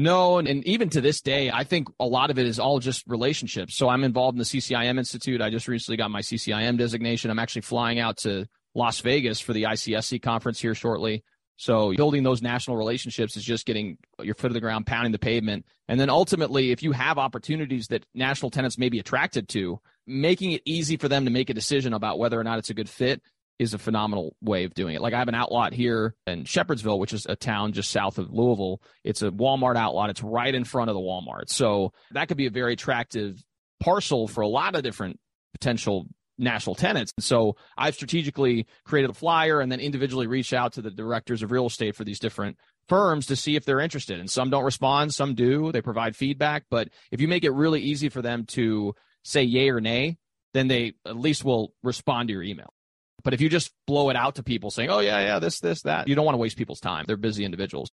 No, 0.00 0.38
and, 0.38 0.48
and, 0.48 0.66
even 0.66 0.88
to 0.90 1.02
this 1.02 1.20
day, 1.20 1.50
I 1.50 1.62
think 1.62 1.88
a 2.00 2.06
lot 2.06 2.30
of 2.30 2.38
it 2.38 2.46
is 2.46 2.58
all 2.58 2.78
just 2.78 3.04
relationships. 3.06 3.76
So 3.76 3.90
I'm 3.90 4.02
involved 4.02 4.34
in 4.34 4.38
the 4.38 4.46
CCIM 4.46 4.96
Institute. 4.96 5.42
I 5.42 5.50
just 5.50 5.68
recently 5.68 5.98
got 5.98 6.10
my 6.10 6.22
CCIM 6.22 6.78
designation. 6.78 7.30
I'm 7.30 7.38
actually 7.38 7.60
flying 7.60 7.98
out 7.98 8.16
to 8.18 8.46
Las 8.74 9.00
Vegas 9.00 9.40
for 9.40 9.52
the 9.52 9.64
ICSC 9.64 10.22
conference 10.22 10.58
here 10.58 10.74
shortly. 10.74 11.22
So 11.56 11.92
building 11.94 12.22
those 12.22 12.40
national 12.40 12.78
relationships 12.78 13.36
is 13.36 13.44
just 13.44 13.66
getting 13.66 13.98
your 14.22 14.34
foot 14.34 14.48
to 14.48 14.54
the 14.54 14.60
ground, 14.60 14.86
pounding 14.86 15.12
the 15.12 15.18
pavement. 15.18 15.66
And 15.86 16.00
then 16.00 16.08
ultimately, 16.08 16.70
if 16.70 16.82
you 16.82 16.92
have 16.92 17.18
opportunities 17.18 17.88
that 17.88 18.06
national 18.14 18.50
tenants 18.50 18.78
may 18.78 18.88
be 18.88 19.00
attracted 19.00 19.50
to, 19.50 19.80
making 20.06 20.52
it 20.52 20.62
easy 20.64 20.96
for 20.96 21.08
them 21.08 21.26
to 21.26 21.30
make 21.30 21.50
a 21.50 21.54
decision 21.54 21.92
about 21.92 22.18
whether 22.18 22.40
or 22.40 22.44
not 22.44 22.58
it's 22.58 22.70
a 22.70 22.74
good 22.74 22.88
fit 22.88 23.20
is 23.60 23.74
a 23.74 23.78
phenomenal 23.78 24.34
way 24.40 24.64
of 24.64 24.72
doing 24.72 24.94
it. 24.94 25.02
Like 25.02 25.12
I 25.12 25.18
have 25.18 25.28
an 25.28 25.34
outlot 25.34 25.74
here 25.74 26.14
in 26.26 26.44
Shepherdsville, 26.44 26.98
which 26.98 27.12
is 27.12 27.26
a 27.26 27.36
town 27.36 27.72
just 27.72 27.90
south 27.90 28.16
of 28.16 28.32
Louisville. 28.32 28.80
It's 29.04 29.20
a 29.20 29.30
Walmart 29.30 29.76
outlot. 29.76 30.08
It's 30.08 30.22
right 30.22 30.54
in 30.54 30.64
front 30.64 30.88
of 30.88 30.94
the 30.94 31.00
Walmart. 31.00 31.50
So 31.50 31.92
that 32.12 32.28
could 32.28 32.38
be 32.38 32.46
a 32.46 32.50
very 32.50 32.72
attractive 32.72 33.44
parcel 33.78 34.26
for 34.26 34.40
a 34.40 34.48
lot 34.48 34.76
of 34.76 34.82
different 34.82 35.20
potential 35.52 36.06
national 36.38 36.74
tenants. 36.74 37.12
And 37.18 37.22
so 37.22 37.56
I've 37.76 37.94
strategically 37.94 38.66
created 38.86 39.10
a 39.10 39.14
flyer 39.14 39.60
and 39.60 39.70
then 39.70 39.78
individually 39.78 40.26
reached 40.26 40.54
out 40.54 40.72
to 40.72 40.82
the 40.82 40.90
directors 40.90 41.42
of 41.42 41.52
real 41.52 41.66
estate 41.66 41.94
for 41.94 42.04
these 42.04 42.18
different 42.18 42.56
firms 42.88 43.26
to 43.26 43.36
see 43.36 43.56
if 43.56 43.66
they're 43.66 43.78
interested. 43.78 44.18
And 44.18 44.30
some 44.30 44.48
don't 44.48 44.64
respond, 44.64 45.12
some 45.12 45.34
do. 45.34 45.70
They 45.70 45.82
provide 45.82 46.16
feedback. 46.16 46.64
But 46.70 46.88
if 47.10 47.20
you 47.20 47.28
make 47.28 47.44
it 47.44 47.50
really 47.50 47.82
easy 47.82 48.08
for 48.08 48.22
them 48.22 48.46
to 48.46 48.94
say 49.22 49.42
yay 49.42 49.68
or 49.68 49.82
nay, 49.82 50.16
then 50.54 50.68
they 50.68 50.94
at 51.04 51.18
least 51.18 51.44
will 51.44 51.74
respond 51.82 52.28
to 52.28 52.32
your 52.32 52.42
email. 52.42 52.72
But 53.22 53.34
if 53.34 53.40
you 53.40 53.48
just 53.48 53.72
blow 53.86 54.10
it 54.10 54.16
out 54.16 54.36
to 54.36 54.42
people 54.42 54.70
saying, 54.70 54.90
oh, 54.90 55.00
yeah, 55.00 55.20
yeah, 55.20 55.38
this, 55.38 55.60
this, 55.60 55.82
that, 55.82 56.08
you 56.08 56.14
don't 56.14 56.24
want 56.24 56.34
to 56.34 56.40
waste 56.40 56.56
people's 56.56 56.80
time. 56.80 57.04
They're 57.06 57.16
busy 57.16 57.44
individuals. 57.44 57.90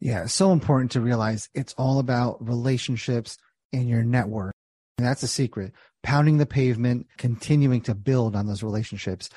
Yeah, 0.00 0.26
so 0.26 0.52
important 0.52 0.92
to 0.92 1.00
realize 1.00 1.48
it's 1.54 1.74
all 1.74 1.98
about 1.98 2.46
relationships 2.46 3.38
and 3.72 3.88
your 3.88 4.02
network. 4.02 4.54
And 4.98 5.06
that's 5.06 5.22
a 5.22 5.28
secret. 5.28 5.72
Pounding 6.02 6.38
the 6.38 6.46
pavement, 6.46 7.06
continuing 7.16 7.80
to 7.82 7.94
build 7.94 8.36
on 8.36 8.46
those 8.46 8.62
relationships. 8.62 9.30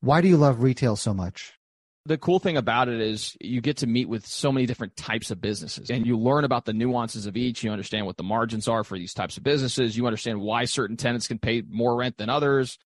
Why 0.00 0.20
do 0.20 0.28
you 0.28 0.36
love 0.36 0.62
retail 0.62 0.96
so 0.96 1.12
much? 1.12 1.52
The 2.06 2.18
cool 2.18 2.38
thing 2.38 2.58
about 2.58 2.88
it 2.88 3.00
is 3.00 3.34
you 3.40 3.62
get 3.62 3.78
to 3.78 3.86
meet 3.86 4.08
with 4.08 4.26
so 4.26 4.52
many 4.52 4.66
different 4.66 4.94
types 4.94 5.30
of 5.30 5.40
businesses 5.40 5.90
and 5.90 6.06
you 6.06 6.18
learn 6.18 6.44
about 6.44 6.66
the 6.66 6.74
nuances 6.74 7.24
of 7.24 7.34
each. 7.34 7.64
You 7.64 7.70
understand 7.70 8.04
what 8.04 8.18
the 8.18 8.22
margins 8.22 8.68
are 8.68 8.84
for 8.84 8.98
these 8.98 9.14
types 9.14 9.38
of 9.38 9.42
businesses. 9.42 9.96
You 9.96 10.06
understand 10.06 10.40
why 10.40 10.66
certain 10.66 10.98
tenants 10.98 11.28
can 11.28 11.38
pay 11.38 11.62
more 11.66 11.96
rent 11.96 12.18
than 12.18 12.28
others 12.28 12.78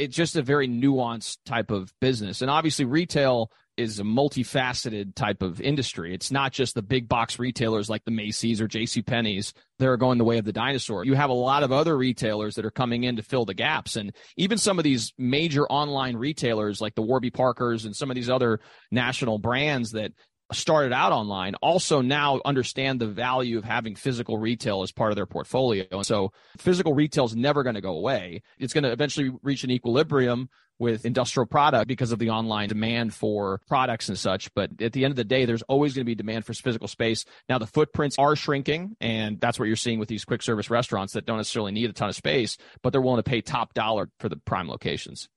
it's 0.00 0.16
just 0.16 0.36
a 0.36 0.42
very 0.42 0.66
nuanced 0.66 1.38
type 1.44 1.70
of 1.70 1.92
business. 2.00 2.40
And 2.42 2.50
obviously, 2.50 2.84
retail 2.84 3.50
is 3.76 3.98
a 3.98 4.04
multifaceted 4.04 5.14
type 5.14 5.42
of 5.42 5.60
industry. 5.60 6.14
It's 6.14 6.30
not 6.30 6.52
just 6.52 6.74
the 6.74 6.82
big 6.82 7.08
box 7.08 7.38
retailers 7.38 7.88
like 7.88 8.04
the 8.04 8.10
Macy's 8.10 8.60
or 8.60 8.68
J.C. 8.68 9.00
Penney's 9.02 9.54
that 9.78 9.88
are 9.88 9.96
going 9.96 10.18
the 10.18 10.24
way 10.24 10.38
of 10.38 10.44
the 10.44 10.52
dinosaur. 10.52 11.04
You 11.04 11.14
have 11.14 11.30
a 11.30 11.34
lot 11.34 11.62
of 11.62 11.72
other 11.72 11.96
retailers 11.96 12.56
that 12.56 12.66
are 12.66 12.70
coming 12.70 13.04
in 13.04 13.16
to 13.16 13.22
fill 13.22 13.44
the 13.44 13.54
gaps. 13.54 13.96
And 13.96 14.14
even 14.36 14.58
some 14.58 14.78
of 14.78 14.84
these 14.84 15.12
major 15.16 15.66
online 15.66 16.16
retailers 16.16 16.80
like 16.80 16.94
the 16.94 17.02
Warby 17.02 17.30
Parkers 17.30 17.84
and 17.86 17.96
some 17.96 18.10
of 18.10 18.16
these 18.16 18.28
other 18.28 18.60
national 18.90 19.38
brands 19.38 19.92
that 19.92 20.12
started 20.52 20.92
out 20.92 21.12
online 21.12 21.54
also 21.56 22.00
now 22.00 22.40
understand 22.44 23.00
the 23.00 23.06
value 23.06 23.58
of 23.58 23.64
having 23.64 23.94
physical 23.94 24.38
retail 24.38 24.82
as 24.82 24.92
part 24.92 25.12
of 25.12 25.16
their 25.16 25.26
portfolio. 25.26 25.84
And 25.90 26.06
so 26.06 26.32
physical 26.58 26.94
retail 26.94 27.24
is 27.24 27.36
never 27.36 27.62
going 27.62 27.74
to 27.74 27.80
go 27.80 27.96
away. 27.96 28.42
It's 28.58 28.72
going 28.72 28.84
to 28.84 28.92
eventually 28.92 29.30
reach 29.42 29.64
an 29.64 29.70
equilibrium 29.70 30.48
with 30.78 31.04
industrial 31.04 31.46
product 31.46 31.86
because 31.88 32.10
of 32.10 32.18
the 32.18 32.30
online 32.30 32.68
demand 32.68 33.12
for 33.12 33.60
products 33.68 34.08
and 34.08 34.18
such. 34.18 34.52
But 34.54 34.80
at 34.80 34.92
the 34.92 35.04
end 35.04 35.12
of 35.12 35.16
the 35.16 35.24
day, 35.24 35.44
there's 35.44 35.62
always 35.62 35.94
going 35.94 36.04
to 36.04 36.10
be 36.10 36.14
demand 36.14 36.46
for 36.46 36.54
physical 36.54 36.88
space. 36.88 37.26
Now 37.48 37.58
the 37.58 37.66
footprints 37.66 38.18
are 38.18 38.34
shrinking, 38.34 38.96
and 39.00 39.38
that's 39.38 39.58
what 39.58 39.68
you're 39.68 39.76
seeing 39.76 39.98
with 39.98 40.08
these 40.08 40.24
quick 40.24 40.42
service 40.42 40.70
restaurants 40.70 41.12
that 41.12 41.26
don't 41.26 41.36
necessarily 41.36 41.72
need 41.72 41.90
a 41.90 41.92
ton 41.92 42.08
of 42.08 42.16
space, 42.16 42.56
but 42.82 42.92
they're 42.92 43.02
willing 43.02 43.22
to 43.22 43.30
pay 43.30 43.42
top 43.42 43.74
dollar 43.74 44.08
for 44.18 44.28
the 44.28 44.36
prime 44.36 44.68
locations 44.68 45.28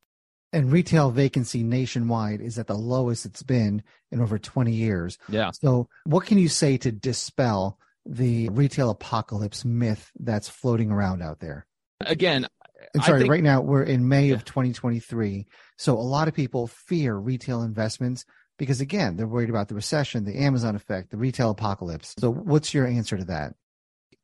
and 0.53 0.71
retail 0.71 1.09
vacancy 1.09 1.63
nationwide 1.63 2.39
is 2.39 2.59
at 2.59 2.67
the 2.67 2.75
lowest 2.75 3.25
it's 3.25 3.43
been 3.43 3.83
in 4.11 4.21
over 4.21 4.37
20 4.37 4.71
years. 4.71 5.17
Yeah. 5.27 5.51
So, 5.51 5.89
what 6.05 6.25
can 6.25 6.37
you 6.37 6.47
say 6.47 6.77
to 6.77 6.91
dispel 6.91 7.79
the 8.05 8.49
retail 8.49 8.91
apocalypse 8.91 9.65
myth 9.65 10.11
that's 10.19 10.47
floating 10.47 10.91
around 10.91 11.21
out 11.23 11.39
there? 11.39 11.65
Again, 12.01 12.47
I'm 12.95 13.01
sorry, 13.01 13.21
think, 13.21 13.31
right 13.31 13.43
now 13.43 13.61
we're 13.61 13.83
in 13.83 14.07
May 14.07 14.27
yeah. 14.27 14.35
of 14.35 14.45
2023. 14.45 15.47
So, 15.77 15.97
a 15.97 15.99
lot 15.99 16.27
of 16.27 16.35
people 16.35 16.67
fear 16.67 17.15
retail 17.15 17.63
investments 17.63 18.23
because, 18.59 18.79
again, 18.79 19.17
they're 19.17 19.27
worried 19.27 19.49
about 19.49 19.67
the 19.67 19.75
recession, 19.75 20.23
the 20.23 20.37
Amazon 20.37 20.75
effect, 20.75 21.09
the 21.09 21.17
retail 21.17 21.49
apocalypse. 21.49 22.13
So, 22.19 22.31
what's 22.31 22.73
your 22.73 22.85
answer 22.85 23.17
to 23.17 23.25
that? 23.25 23.55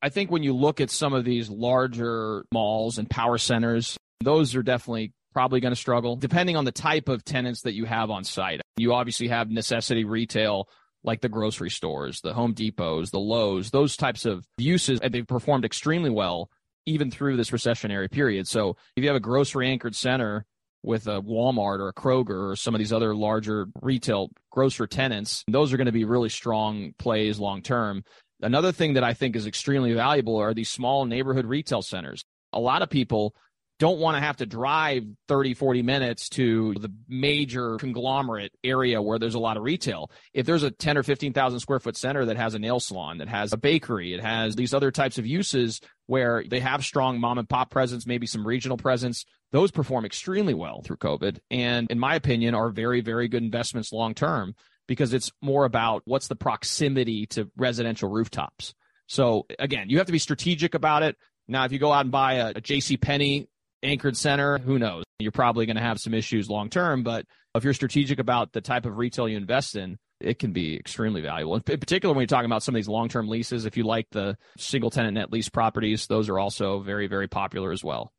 I 0.02 0.08
think 0.08 0.30
when 0.30 0.42
you 0.42 0.54
look 0.54 0.80
at 0.80 0.90
some 0.90 1.12
of 1.12 1.24
these 1.24 1.50
larger 1.50 2.46
malls 2.52 2.96
and 2.96 3.10
power 3.10 3.36
centers, 3.36 3.98
those 4.22 4.54
are 4.54 4.62
definitely 4.62 5.12
probably 5.32 5.60
going 5.60 5.72
to 5.72 5.80
struggle 5.80 6.16
depending 6.16 6.56
on 6.56 6.64
the 6.64 6.72
type 6.72 7.08
of 7.08 7.24
tenants 7.24 7.62
that 7.62 7.74
you 7.74 7.84
have 7.84 8.10
on 8.10 8.24
site. 8.24 8.60
You 8.76 8.94
obviously 8.94 9.28
have 9.28 9.50
necessity 9.50 10.04
retail 10.04 10.68
like 11.02 11.20
the 11.20 11.28
grocery 11.28 11.70
stores, 11.70 12.20
the 12.20 12.34
Home 12.34 12.54
Depots, 12.54 13.10
the 13.10 13.18
Lowe's, 13.18 13.70
those 13.70 13.96
types 13.96 14.26
of 14.26 14.44
uses, 14.58 15.00
and 15.00 15.12
they've 15.12 15.26
performed 15.26 15.64
extremely 15.64 16.10
well 16.10 16.50
even 16.86 17.10
through 17.10 17.36
this 17.36 17.50
recessionary 17.50 18.10
period. 18.10 18.48
So 18.48 18.76
if 18.96 19.02
you 19.02 19.08
have 19.08 19.16
a 19.16 19.20
grocery 19.20 19.68
anchored 19.68 19.94
center 19.94 20.44
with 20.82 21.06
a 21.06 21.20
Walmart 21.20 21.78
or 21.78 21.88
a 21.88 21.92
Kroger 21.94 22.50
or 22.50 22.56
some 22.56 22.74
of 22.74 22.78
these 22.78 22.92
other 22.92 23.14
larger 23.14 23.66
retail 23.82 24.30
grocer 24.50 24.86
tenants, 24.86 25.44
those 25.46 25.72
are 25.72 25.76
going 25.76 25.86
to 25.86 25.92
be 25.92 26.04
really 26.04 26.30
strong 26.30 26.94
plays 26.98 27.38
long 27.38 27.62
term. 27.62 28.02
Another 28.42 28.72
thing 28.72 28.94
that 28.94 29.04
I 29.04 29.12
think 29.12 29.36
is 29.36 29.46
extremely 29.46 29.92
valuable 29.92 30.36
are 30.36 30.54
these 30.54 30.70
small 30.70 31.04
neighborhood 31.04 31.44
retail 31.44 31.82
centers. 31.82 32.24
A 32.52 32.60
lot 32.60 32.82
of 32.82 32.88
people 32.88 33.34
don't 33.80 33.98
want 33.98 34.14
to 34.14 34.20
have 34.20 34.36
to 34.36 34.46
drive 34.46 35.04
30, 35.26 35.54
40 35.54 35.82
minutes 35.82 36.28
to 36.28 36.74
the 36.74 36.92
major 37.08 37.78
conglomerate 37.78 38.52
area 38.62 39.00
where 39.00 39.18
there's 39.18 39.34
a 39.34 39.38
lot 39.38 39.56
of 39.56 39.62
retail. 39.62 40.10
If 40.34 40.44
there's 40.44 40.62
a 40.62 40.70
10 40.70 40.98
or 40.98 41.02
15,000 41.02 41.60
square 41.60 41.80
foot 41.80 41.96
center 41.96 42.26
that 42.26 42.36
has 42.36 42.54
a 42.54 42.58
nail 42.58 42.78
salon, 42.78 43.18
that 43.18 43.28
has 43.28 43.54
a 43.54 43.56
bakery, 43.56 44.12
it 44.12 44.20
has 44.20 44.54
these 44.54 44.74
other 44.74 44.90
types 44.90 45.16
of 45.16 45.26
uses 45.26 45.80
where 46.06 46.44
they 46.46 46.60
have 46.60 46.84
strong 46.84 47.18
mom 47.18 47.38
and 47.38 47.48
pop 47.48 47.70
presence, 47.70 48.06
maybe 48.06 48.26
some 48.26 48.46
regional 48.46 48.76
presence, 48.76 49.24
those 49.50 49.70
perform 49.70 50.04
extremely 50.04 50.52
well 50.52 50.82
through 50.82 50.98
COVID. 50.98 51.38
And 51.50 51.90
in 51.90 51.98
my 51.98 52.16
opinion, 52.16 52.54
are 52.54 52.68
very, 52.68 53.00
very 53.00 53.28
good 53.28 53.42
investments 53.42 53.94
long 53.94 54.12
term 54.12 54.54
because 54.88 55.14
it's 55.14 55.32
more 55.40 55.64
about 55.64 56.02
what's 56.04 56.28
the 56.28 56.36
proximity 56.36 57.24
to 57.28 57.50
residential 57.56 58.10
rooftops. 58.10 58.74
So 59.06 59.46
again, 59.58 59.88
you 59.88 59.96
have 59.98 60.06
to 60.06 60.12
be 60.12 60.18
strategic 60.18 60.74
about 60.74 61.02
it. 61.02 61.16
Now, 61.48 61.64
if 61.64 61.72
you 61.72 61.78
go 61.78 61.92
out 61.92 62.02
and 62.02 62.12
buy 62.12 62.34
a, 62.34 62.52
a 62.56 62.60
J.C. 62.60 62.98
Penney 62.98 63.48
anchored 63.82 64.16
center, 64.16 64.58
who 64.58 64.78
knows? 64.78 65.04
You're 65.18 65.32
probably 65.32 65.66
going 65.66 65.76
to 65.76 65.82
have 65.82 65.98
some 65.98 66.14
issues 66.14 66.48
long 66.48 66.70
term, 66.70 67.02
but 67.02 67.24
if 67.54 67.64
you're 67.64 67.74
strategic 67.74 68.18
about 68.18 68.52
the 68.52 68.60
type 68.60 68.86
of 68.86 68.96
retail 68.96 69.28
you 69.28 69.36
invest 69.36 69.76
in, 69.76 69.98
it 70.20 70.38
can 70.38 70.52
be 70.52 70.76
extremely 70.76 71.20
valuable. 71.22 71.56
In 71.56 71.62
particular, 71.62 72.14
when 72.14 72.22
you're 72.22 72.26
talking 72.26 72.50
about 72.50 72.62
some 72.62 72.74
of 72.74 72.78
these 72.78 72.88
long 72.88 73.08
term 73.08 73.28
leases, 73.28 73.64
if 73.64 73.76
you 73.76 73.84
like 73.84 74.06
the 74.10 74.36
single 74.58 74.90
tenant 74.90 75.14
net 75.14 75.32
lease 75.32 75.48
properties, 75.48 76.06
those 76.06 76.28
are 76.28 76.38
also 76.38 76.80
very, 76.80 77.06
very 77.06 77.28
popular 77.28 77.72
as 77.72 77.82
well. 77.82 78.12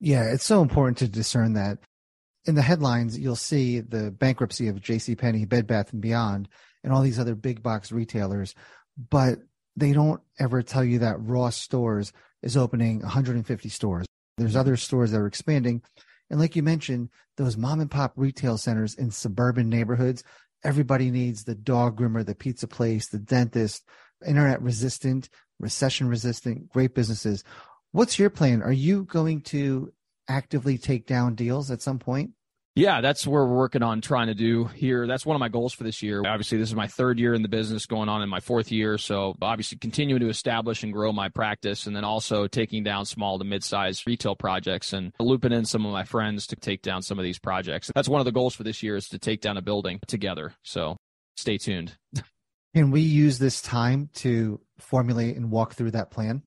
Yeah, 0.00 0.24
it's 0.32 0.44
so 0.44 0.60
important 0.60 0.98
to 0.98 1.08
discern 1.08 1.54
that. 1.54 1.78
In 2.44 2.54
the 2.54 2.62
headlines, 2.62 3.18
you'll 3.18 3.34
see 3.34 3.80
the 3.80 4.10
bankruptcy 4.10 4.68
of 4.68 4.80
J.C. 4.80 5.16
Penney, 5.16 5.46
Bed 5.46 5.66
Bath 5.66 5.92
and 5.92 6.02
Beyond, 6.02 6.48
and 6.84 6.92
all 6.92 7.02
these 7.02 7.18
other 7.18 7.34
big 7.34 7.62
box 7.62 7.90
retailers, 7.90 8.54
but 9.10 9.38
they 9.76 9.92
don't 9.92 10.20
ever 10.38 10.62
tell 10.62 10.84
you 10.84 11.00
that 11.00 11.20
Ross 11.20 11.56
Stores 11.56 12.12
is 12.42 12.56
opening 12.56 13.00
150 13.00 13.68
stores 13.68 14.06
there's 14.36 14.56
other 14.56 14.76
stores 14.76 15.12
that 15.12 15.20
are 15.20 15.26
expanding. 15.26 15.82
And 16.30 16.40
like 16.40 16.56
you 16.56 16.62
mentioned, 16.62 17.10
those 17.36 17.56
mom 17.56 17.80
and 17.80 17.90
pop 17.90 18.12
retail 18.16 18.58
centers 18.58 18.94
in 18.94 19.10
suburban 19.10 19.68
neighborhoods, 19.68 20.24
everybody 20.64 21.10
needs 21.10 21.44
the 21.44 21.54
dog 21.54 21.98
groomer, 21.98 22.24
the 22.24 22.34
pizza 22.34 22.66
place, 22.66 23.08
the 23.08 23.18
dentist, 23.18 23.84
internet 24.26 24.60
resistant, 24.62 25.28
recession 25.58 26.08
resistant, 26.08 26.68
great 26.70 26.94
businesses. 26.94 27.44
What's 27.92 28.18
your 28.18 28.30
plan? 28.30 28.62
Are 28.62 28.72
you 28.72 29.04
going 29.04 29.42
to 29.42 29.92
actively 30.28 30.76
take 30.78 31.06
down 31.06 31.34
deals 31.34 31.70
at 31.70 31.82
some 31.82 31.98
point? 31.98 32.32
Yeah, 32.76 33.00
that's 33.00 33.26
where 33.26 33.42
we're 33.46 33.56
working 33.56 33.82
on 33.82 34.02
trying 34.02 34.26
to 34.26 34.34
do 34.34 34.66
here. 34.66 35.06
That's 35.06 35.24
one 35.24 35.34
of 35.34 35.40
my 35.40 35.48
goals 35.48 35.72
for 35.72 35.82
this 35.82 36.02
year. 36.02 36.22
Obviously, 36.26 36.58
this 36.58 36.68
is 36.68 36.74
my 36.74 36.86
third 36.86 37.18
year 37.18 37.32
in 37.32 37.40
the 37.40 37.48
business, 37.48 37.86
going 37.86 38.10
on 38.10 38.20
in 38.20 38.28
my 38.28 38.40
fourth 38.40 38.70
year. 38.70 38.98
So, 38.98 39.34
obviously, 39.40 39.78
continuing 39.78 40.20
to 40.20 40.28
establish 40.28 40.82
and 40.82 40.92
grow 40.92 41.10
my 41.10 41.30
practice, 41.30 41.86
and 41.86 41.96
then 41.96 42.04
also 42.04 42.46
taking 42.46 42.84
down 42.84 43.06
small 43.06 43.38
to 43.38 43.46
mid-sized 43.46 44.06
retail 44.06 44.36
projects 44.36 44.92
and 44.92 45.14
looping 45.18 45.52
in 45.52 45.64
some 45.64 45.86
of 45.86 45.92
my 45.92 46.04
friends 46.04 46.46
to 46.48 46.56
take 46.56 46.82
down 46.82 47.00
some 47.00 47.18
of 47.18 47.22
these 47.22 47.38
projects. 47.38 47.90
That's 47.94 48.10
one 48.10 48.20
of 48.20 48.26
the 48.26 48.32
goals 48.32 48.54
for 48.54 48.62
this 48.62 48.82
year 48.82 48.96
is 48.96 49.08
to 49.08 49.18
take 49.18 49.40
down 49.40 49.56
a 49.56 49.62
building 49.62 49.98
together. 50.06 50.52
So, 50.62 50.98
stay 51.38 51.56
tuned. 51.56 51.96
Can 52.74 52.90
we 52.90 53.00
use 53.00 53.38
this 53.38 53.62
time 53.62 54.10
to 54.16 54.60
formulate 54.80 55.36
and 55.36 55.50
walk 55.50 55.72
through 55.72 55.92
that 55.92 56.10
plan? 56.10 56.42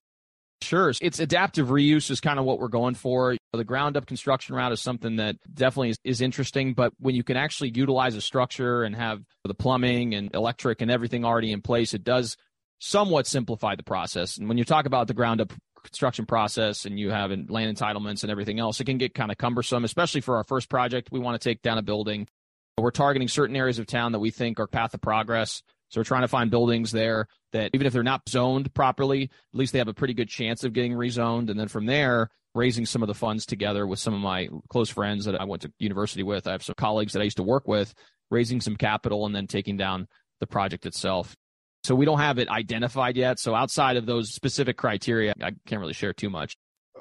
Sure. 0.62 0.92
It's 1.00 1.18
adaptive 1.18 1.68
reuse 1.68 2.10
is 2.10 2.20
kind 2.20 2.38
of 2.38 2.44
what 2.44 2.60
we're 2.60 2.68
going 2.68 2.94
for. 2.94 3.36
The 3.52 3.64
ground 3.64 3.96
up 3.96 4.06
construction 4.06 4.54
route 4.54 4.72
is 4.72 4.80
something 4.80 5.16
that 5.16 5.36
definitely 5.52 5.90
is, 5.90 5.98
is, 6.04 6.20
interesting, 6.20 6.74
but 6.74 6.92
when 6.98 7.14
you 7.14 7.24
can 7.24 7.36
actually 7.36 7.72
utilize 7.74 8.14
a 8.14 8.20
structure 8.20 8.82
and 8.82 8.94
have 8.94 9.22
the 9.44 9.54
plumbing 9.54 10.14
and 10.14 10.34
electric 10.34 10.82
and 10.82 10.90
everything 10.90 11.24
already 11.24 11.52
in 11.52 11.62
place, 11.62 11.94
it 11.94 12.04
does 12.04 12.36
somewhat 12.78 13.26
simplify 13.26 13.74
the 13.74 13.82
process. 13.82 14.36
And 14.36 14.48
when 14.48 14.58
you 14.58 14.64
talk 14.64 14.86
about 14.86 15.06
the 15.06 15.14
ground 15.14 15.40
up 15.40 15.52
construction 15.82 16.26
process 16.26 16.84
and 16.84 17.00
you 17.00 17.10
have 17.10 17.30
land 17.48 17.76
entitlements 17.76 18.22
and 18.22 18.30
everything 18.30 18.60
else, 18.60 18.80
it 18.80 18.84
can 18.84 18.98
get 18.98 19.14
kind 19.14 19.30
of 19.30 19.38
cumbersome, 19.38 19.84
especially 19.84 20.20
for 20.20 20.36
our 20.36 20.44
first 20.44 20.68
project. 20.68 21.08
We 21.10 21.20
want 21.20 21.40
to 21.40 21.48
take 21.48 21.62
down 21.62 21.78
a 21.78 21.82
building. 21.82 22.28
We're 22.76 22.90
targeting 22.90 23.28
certain 23.28 23.56
areas 23.56 23.78
of 23.78 23.86
town 23.86 24.12
that 24.12 24.20
we 24.20 24.30
think 24.30 24.60
are 24.60 24.66
path 24.66 24.94
of 24.94 25.00
progress 25.00 25.62
so 25.90 26.00
we're 26.00 26.04
trying 26.04 26.22
to 26.22 26.28
find 26.28 26.50
buildings 26.50 26.92
there 26.92 27.26
that 27.52 27.72
even 27.74 27.86
if 27.86 27.92
they're 27.92 28.02
not 28.02 28.28
zoned 28.28 28.72
properly, 28.72 29.24
at 29.24 29.58
least 29.58 29.72
they 29.72 29.78
have 29.78 29.88
a 29.88 29.94
pretty 29.94 30.14
good 30.14 30.28
chance 30.28 30.62
of 30.64 30.72
getting 30.72 30.92
rezoned. 30.92 31.50
And 31.50 31.58
then 31.58 31.68
from 31.68 31.86
there, 31.86 32.30
raising 32.54 32.86
some 32.86 33.02
of 33.02 33.08
the 33.08 33.14
funds 33.14 33.44
together 33.44 33.86
with 33.86 33.98
some 33.98 34.14
of 34.14 34.20
my 34.20 34.48
close 34.68 34.88
friends 34.88 35.24
that 35.24 35.40
I 35.40 35.44
went 35.44 35.62
to 35.62 35.72
university 35.78 36.22
with. 36.22 36.46
I 36.46 36.52
have 36.52 36.62
some 36.62 36.76
colleagues 36.76 37.12
that 37.12 37.20
I 37.20 37.24
used 37.24 37.38
to 37.38 37.42
work 37.42 37.66
with, 37.66 37.92
raising 38.30 38.60
some 38.60 38.76
capital 38.76 39.26
and 39.26 39.34
then 39.34 39.48
taking 39.48 39.76
down 39.76 40.06
the 40.38 40.46
project 40.46 40.86
itself. 40.86 41.36
So 41.82 41.94
we 41.94 42.04
don't 42.04 42.18
have 42.18 42.38
it 42.38 42.48
identified 42.48 43.16
yet. 43.16 43.40
So 43.40 43.54
outside 43.54 43.96
of 43.96 44.06
those 44.06 44.32
specific 44.32 44.76
criteria, 44.76 45.34
I 45.42 45.52
can't 45.66 45.80
really 45.80 45.92
share 45.92 46.12
too 46.12 46.30
much. 46.30 46.56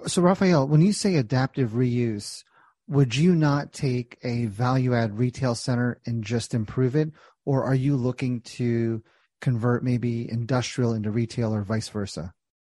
So 0.08 0.22
Raphael, 0.22 0.68
when 0.68 0.82
you 0.82 0.94
say 0.94 1.16
adaptive 1.16 1.72
reuse, 1.72 2.44
would 2.88 3.16
you 3.16 3.36
not 3.36 3.72
take 3.72 4.18
a 4.24 4.46
value 4.48 4.96
add 4.96 5.20
retail 5.20 5.54
center 5.54 6.00
and 6.08 6.24
just 6.24 6.56
improve 6.56 6.96
it? 6.96 7.12
Or 7.50 7.64
are 7.64 7.74
you 7.74 7.96
looking 7.96 8.42
to 8.42 9.02
convert 9.42 9.84
maybe 9.84 10.30
industrial 10.30 10.94
into 10.94 11.10
retail 11.10 11.52
or 11.52 11.64
vice 11.64 11.90
versa? 11.90 12.32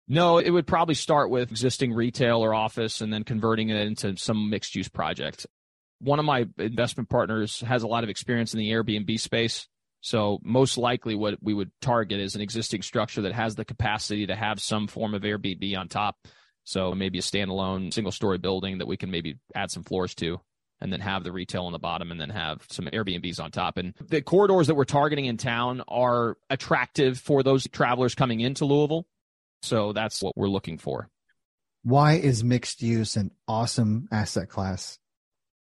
No, 0.07 0.39
it 0.39 0.49
would 0.49 0.65
probably 0.65 0.95
start 0.95 1.29
with 1.29 1.51
existing 1.51 1.93
retail 1.93 2.43
or 2.43 2.55
office 2.55 2.99
and 2.99 3.13
then 3.13 3.23
converting 3.23 3.69
it 3.69 3.85
into 3.85 4.17
some 4.17 4.49
mixed 4.49 4.73
use 4.73 4.89
project. 4.89 5.45
One 5.99 6.17
of 6.17 6.25
my 6.25 6.47
investment 6.57 7.07
partners 7.07 7.61
has 7.61 7.83
a 7.83 7.87
lot 7.87 8.03
of 8.03 8.09
experience 8.09 8.55
in 8.55 8.57
the 8.57 8.71
Airbnb 8.71 9.19
space. 9.19 9.67
So 10.01 10.39
most 10.41 10.79
likely 10.79 11.13
what 11.13 11.35
we 11.39 11.53
would 11.53 11.69
target 11.79 12.19
is 12.19 12.33
an 12.33 12.41
existing 12.41 12.81
structure 12.81 13.21
that 13.21 13.33
has 13.33 13.53
the 13.53 13.65
capacity 13.65 14.25
to 14.25 14.35
have 14.35 14.59
some 14.59 14.87
form 14.87 15.13
of 15.13 15.21
Airbnb 15.21 15.77
on 15.77 15.87
top. 15.87 16.15
So 16.63 16.95
maybe 16.95 17.19
a 17.19 17.21
standalone 17.21 17.93
single 17.93 18.11
story 18.11 18.39
building 18.39 18.79
that 18.79 18.87
we 18.87 18.97
can 18.97 19.11
maybe 19.11 19.37
add 19.53 19.69
some 19.69 19.83
floors 19.83 20.15
to 20.15 20.41
and 20.83 20.91
then 20.91 20.99
have 20.99 21.23
the 21.23 21.31
retail 21.31 21.63
on 21.63 21.71
the 21.71 21.79
bottom 21.79 22.11
and 22.11 22.19
then 22.19 22.29
have 22.29 22.61
some 22.69 22.85
Airbnbs 22.87 23.39
on 23.39 23.51
top. 23.51 23.77
And 23.77 23.93
the 24.05 24.21
corridors 24.21 24.67
that 24.67 24.75
we're 24.75 24.83
targeting 24.83 25.25
in 25.25 25.37
town 25.37 25.81
are 25.87 26.37
attractive 26.49 27.17
for 27.17 27.41
those 27.41 27.65
travelers 27.69 28.15
coming 28.15 28.41
into 28.41 28.65
Louisville. 28.65 29.07
So 29.61 29.93
that's 29.93 30.21
what 30.21 30.35
we're 30.35 30.49
looking 30.49 30.77
for. 30.77 31.09
Why 31.83 32.15
is 32.15 32.43
mixed 32.43 32.81
use 32.81 33.15
an 33.15 33.31
awesome 33.47 34.09
asset 34.11 34.49
class? 34.49 34.99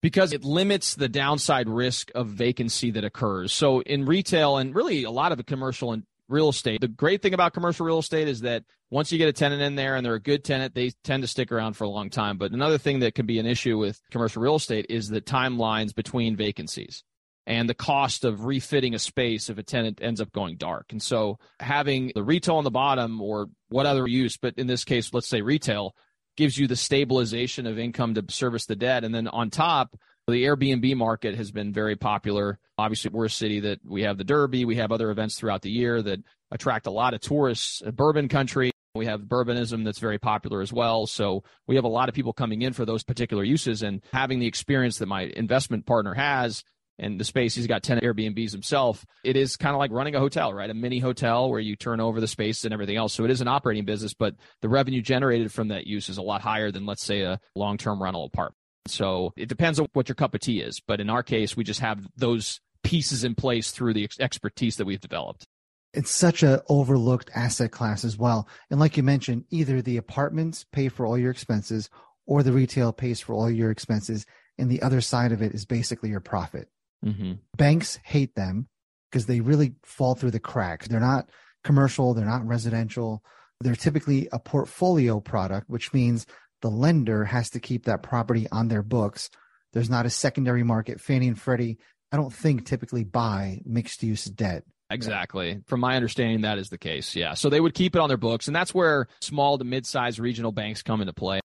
Because 0.02 0.32
it 0.32 0.44
limits 0.44 0.96
the 0.96 1.08
downside 1.08 1.68
risk 1.68 2.10
of 2.16 2.26
vacancy 2.26 2.90
that 2.90 3.04
occurs. 3.04 3.52
So 3.52 3.82
in 3.82 4.06
retail 4.06 4.56
and 4.56 4.74
really 4.74 5.04
a 5.04 5.12
lot 5.12 5.30
of 5.30 5.38
the 5.38 5.44
commercial 5.44 5.92
and 5.92 6.02
real 6.28 6.48
estate, 6.48 6.80
the 6.80 6.88
great 6.88 7.22
thing 7.22 7.34
about 7.34 7.52
commercial 7.52 7.86
real 7.86 7.98
estate 7.98 8.28
is 8.28 8.40
that 8.42 8.64
once 8.90 9.10
you 9.12 9.18
get 9.18 9.28
a 9.28 9.32
tenant 9.32 9.62
in 9.62 9.74
there 9.74 9.96
and 9.96 10.04
they're 10.04 10.14
a 10.14 10.20
good 10.20 10.44
tenant, 10.44 10.74
they 10.74 10.90
tend 11.02 11.22
to 11.22 11.26
stick 11.26 11.52
around 11.52 11.74
for 11.74 11.84
a 11.84 11.88
long 11.88 12.10
time. 12.10 12.38
But 12.38 12.52
another 12.52 12.78
thing 12.78 13.00
that 13.00 13.14
can 13.14 13.26
be 13.26 13.38
an 13.38 13.46
issue 13.46 13.78
with 13.78 14.00
commercial 14.10 14.42
real 14.42 14.56
estate 14.56 14.86
is 14.88 15.08
the 15.08 15.20
timelines 15.20 15.94
between 15.94 16.36
vacancies 16.36 17.02
and 17.46 17.68
the 17.68 17.74
cost 17.74 18.24
of 18.24 18.44
refitting 18.44 18.94
a 18.94 18.98
space 18.98 19.50
if 19.50 19.58
a 19.58 19.62
tenant 19.62 20.00
ends 20.02 20.20
up 20.20 20.32
going 20.32 20.56
dark. 20.56 20.86
And 20.90 21.02
so 21.02 21.38
having 21.60 22.12
the 22.14 22.22
retail 22.22 22.56
on 22.56 22.64
the 22.64 22.70
bottom 22.70 23.20
or 23.20 23.48
what 23.68 23.86
other 23.86 24.06
use, 24.06 24.36
but 24.36 24.54
in 24.56 24.66
this 24.66 24.84
case, 24.84 25.12
let's 25.12 25.28
say 25.28 25.42
retail, 25.42 25.94
gives 26.36 26.58
you 26.58 26.66
the 26.66 26.76
stabilization 26.76 27.66
of 27.66 27.78
income 27.78 28.14
to 28.14 28.24
service 28.28 28.66
the 28.66 28.76
debt. 28.76 29.04
And 29.04 29.14
then 29.14 29.28
on 29.28 29.50
top, 29.50 29.94
the 30.26 30.44
Airbnb 30.44 30.96
market 30.96 31.34
has 31.34 31.50
been 31.50 31.72
very 31.72 31.96
popular. 31.96 32.58
Obviously, 32.78 33.10
we're 33.12 33.26
a 33.26 33.30
city 33.30 33.60
that 33.60 33.80
we 33.84 34.02
have 34.02 34.18
the 34.18 34.24
Derby, 34.24 34.64
we 34.64 34.76
have 34.76 34.92
other 34.92 35.10
events 35.10 35.38
throughout 35.38 35.62
the 35.62 35.70
year 35.70 36.02
that 36.02 36.20
attract 36.50 36.86
a 36.86 36.90
lot 36.90 37.14
of 37.14 37.20
tourists, 37.20 37.82
uh, 37.86 37.90
bourbon 37.90 38.28
country. 38.28 38.70
We 38.94 39.06
have 39.06 39.28
bourbonism 39.28 39.82
that's 39.82 39.98
very 39.98 40.18
popular 40.18 40.60
as 40.60 40.72
well. 40.72 41.06
So 41.06 41.42
we 41.66 41.74
have 41.74 41.84
a 41.84 41.88
lot 41.88 42.08
of 42.08 42.14
people 42.14 42.32
coming 42.32 42.62
in 42.62 42.72
for 42.72 42.84
those 42.84 43.02
particular 43.02 43.42
uses 43.42 43.82
and 43.82 44.00
having 44.12 44.38
the 44.38 44.46
experience 44.46 44.98
that 44.98 45.06
my 45.06 45.22
investment 45.34 45.84
partner 45.84 46.14
has 46.14 46.62
and 46.98 47.18
the 47.18 47.24
space 47.24 47.56
he's 47.56 47.66
got 47.66 47.82
10 47.82 47.98
airbnbs 48.00 48.52
himself 48.52 49.04
it 49.24 49.36
is 49.36 49.56
kind 49.56 49.74
of 49.74 49.80
like 49.80 49.90
running 49.90 50.14
a 50.14 50.20
hotel 50.20 50.54
right 50.54 50.70
a 50.70 50.74
mini 50.74 51.00
hotel 51.00 51.50
where 51.50 51.58
you 51.58 51.74
turn 51.74 52.00
over 52.00 52.20
the 52.20 52.28
space 52.28 52.64
and 52.64 52.72
everything 52.72 52.96
else 52.96 53.12
so 53.12 53.24
it 53.24 53.32
is 53.32 53.40
an 53.40 53.48
operating 53.48 53.84
business 53.84 54.14
but 54.14 54.36
the 54.62 54.68
revenue 54.68 55.02
generated 55.02 55.52
from 55.52 55.68
that 55.68 55.88
use 55.88 56.08
is 56.08 56.18
a 56.18 56.22
lot 56.22 56.40
higher 56.40 56.70
than 56.70 56.86
let's 56.86 57.04
say 57.04 57.22
a 57.22 57.40
long-term 57.56 58.00
rental 58.00 58.24
apartment 58.26 58.56
so 58.86 59.32
it 59.36 59.48
depends 59.48 59.78
on 59.78 59.86
what 59.92 60.08
your 60.08 60.14
cup 60.14 60.34
of 60.34 60.40
tea 60.40 60.60
is 60.60 60.80
but 60.86 61.00
in 61.00 61.10
our 61.10 61.22
case 61.22 61.56
we 61.56 61.64
just 61.64 61.80
have 61.80 62.06
those 62.16 62.60
pieces 62.82 63.24
in 63.24 63.34
place 63.34 63.70
through 63.70 63.94
the 63.94 64.08
expertise 64.20 64.76
that 64.76 64.84
we've 64.84 65.00
developed 65.00 65.46
it's 65.92 66.10
such 66.10 66.42
an 66.42 66.60
overlooked 66.68 67.30
asset 67.34 67.70
class 67.70 68.04
as 68.04 68.16
well 68.18 68.48
and 68.70 68.78
like 68.78 68.96
you 68.96 69.02
mentioned 69.02 69.44
either 69.50 69.80
the 69.80 69.96
apartments 69.96 70.64
pay 70.72 70.88
for 70.88 71.06
all 71.06 71.18
your 71.18 71.30
expenses 71.30 71.88
or 72.26 72.42
the 72.42 72.52
retail 72.52 72.92
pays 72.92 73.20
for 73.20 73.34
all 73.34 73.50
your 73.50 73.70
expenses 73.70 74.26
and 74.58 74.70
the 74.70 74.82
other 74.82 75.00
side 75.00 75.32
of 75.32 75.42
it 75.42 75.52
is 75.52 75.64
basically 75.64 76.10
your 76.10 76.20
profit 76.20 76.68
Mm-hmm. 77.04 77.32
Banks 77.56 77.98
hate 78.04 78.34
them 78.34 78.68
because 79.10 79.26
they 79.26 79.40
really 79.40 79.74
fall 79.82 80.14
through 80.14 80.30
the 80.30 80.40
cracks. 80.40 80.88
They're 80.88 81.00
not 81.00 81.28
commercial, 81.62 82.14
they're 82.14 82.24
not 82.24 82.46
residential. 82.46 83.22
They're 83.60 83.76
typically 83.76 84.28
a 84.32 84.38
portfolio 84.38 85.20
product, 85.20 85.70
which 85.70 85.92
means 85.92 86.26
the 86.64 86.70
lender 86.70 87.26
has 87.26 87.50
to 87.50 87.60
keep 87.60 87.84
that 87.84 88.02
property 88.02 88.46
on 88.50 88.68
their 88.68 88.82
books. 88.82 89.28
There's 89.74 89.90
not 89.90 90.06
a 90.06 90.10
secondary 90.10 90.62
market. 90.62 90.98
Fannie 90.98 91.28
and 91.28 91.38
Freddie, 91.38 91.76
I 92.10 92.16
don't 92.16 92.32
think 92.32 92.64
typically 92.64 93.04
buy 93.04 93.60
mixed 93.66 94.02
use 94.02 94.24
debt. 94.24 94.62
Exactly. 94.88 95.60
From 95.66 95.80
my 95.80 95.94
understanding, 95.94 96.40
that 96.40 96.56
is 96.56 96.70
the 96.70 96.78
case. 96.78 97.14
Yeah. 97.14 97.34
So 97.34 97.50
they 97.50 97.60
would 97.60 97.74
keep 97.74 97.94
it 97.94 97.98
on 97.98 98.08
their 98.08 98.16
books. 98.16 98.46
And 98.46 98.56
that's 98.56 98.72
where 98.72 99.08
small 99.20 99.58
to 99.58 99.64
mid 99.64 99.84
sized 99.84 100.18
regional 100.18 100.52
banks 100.52 100.82
come 100.82 101.02
into 101.02 101.12
play. 101.12 101.40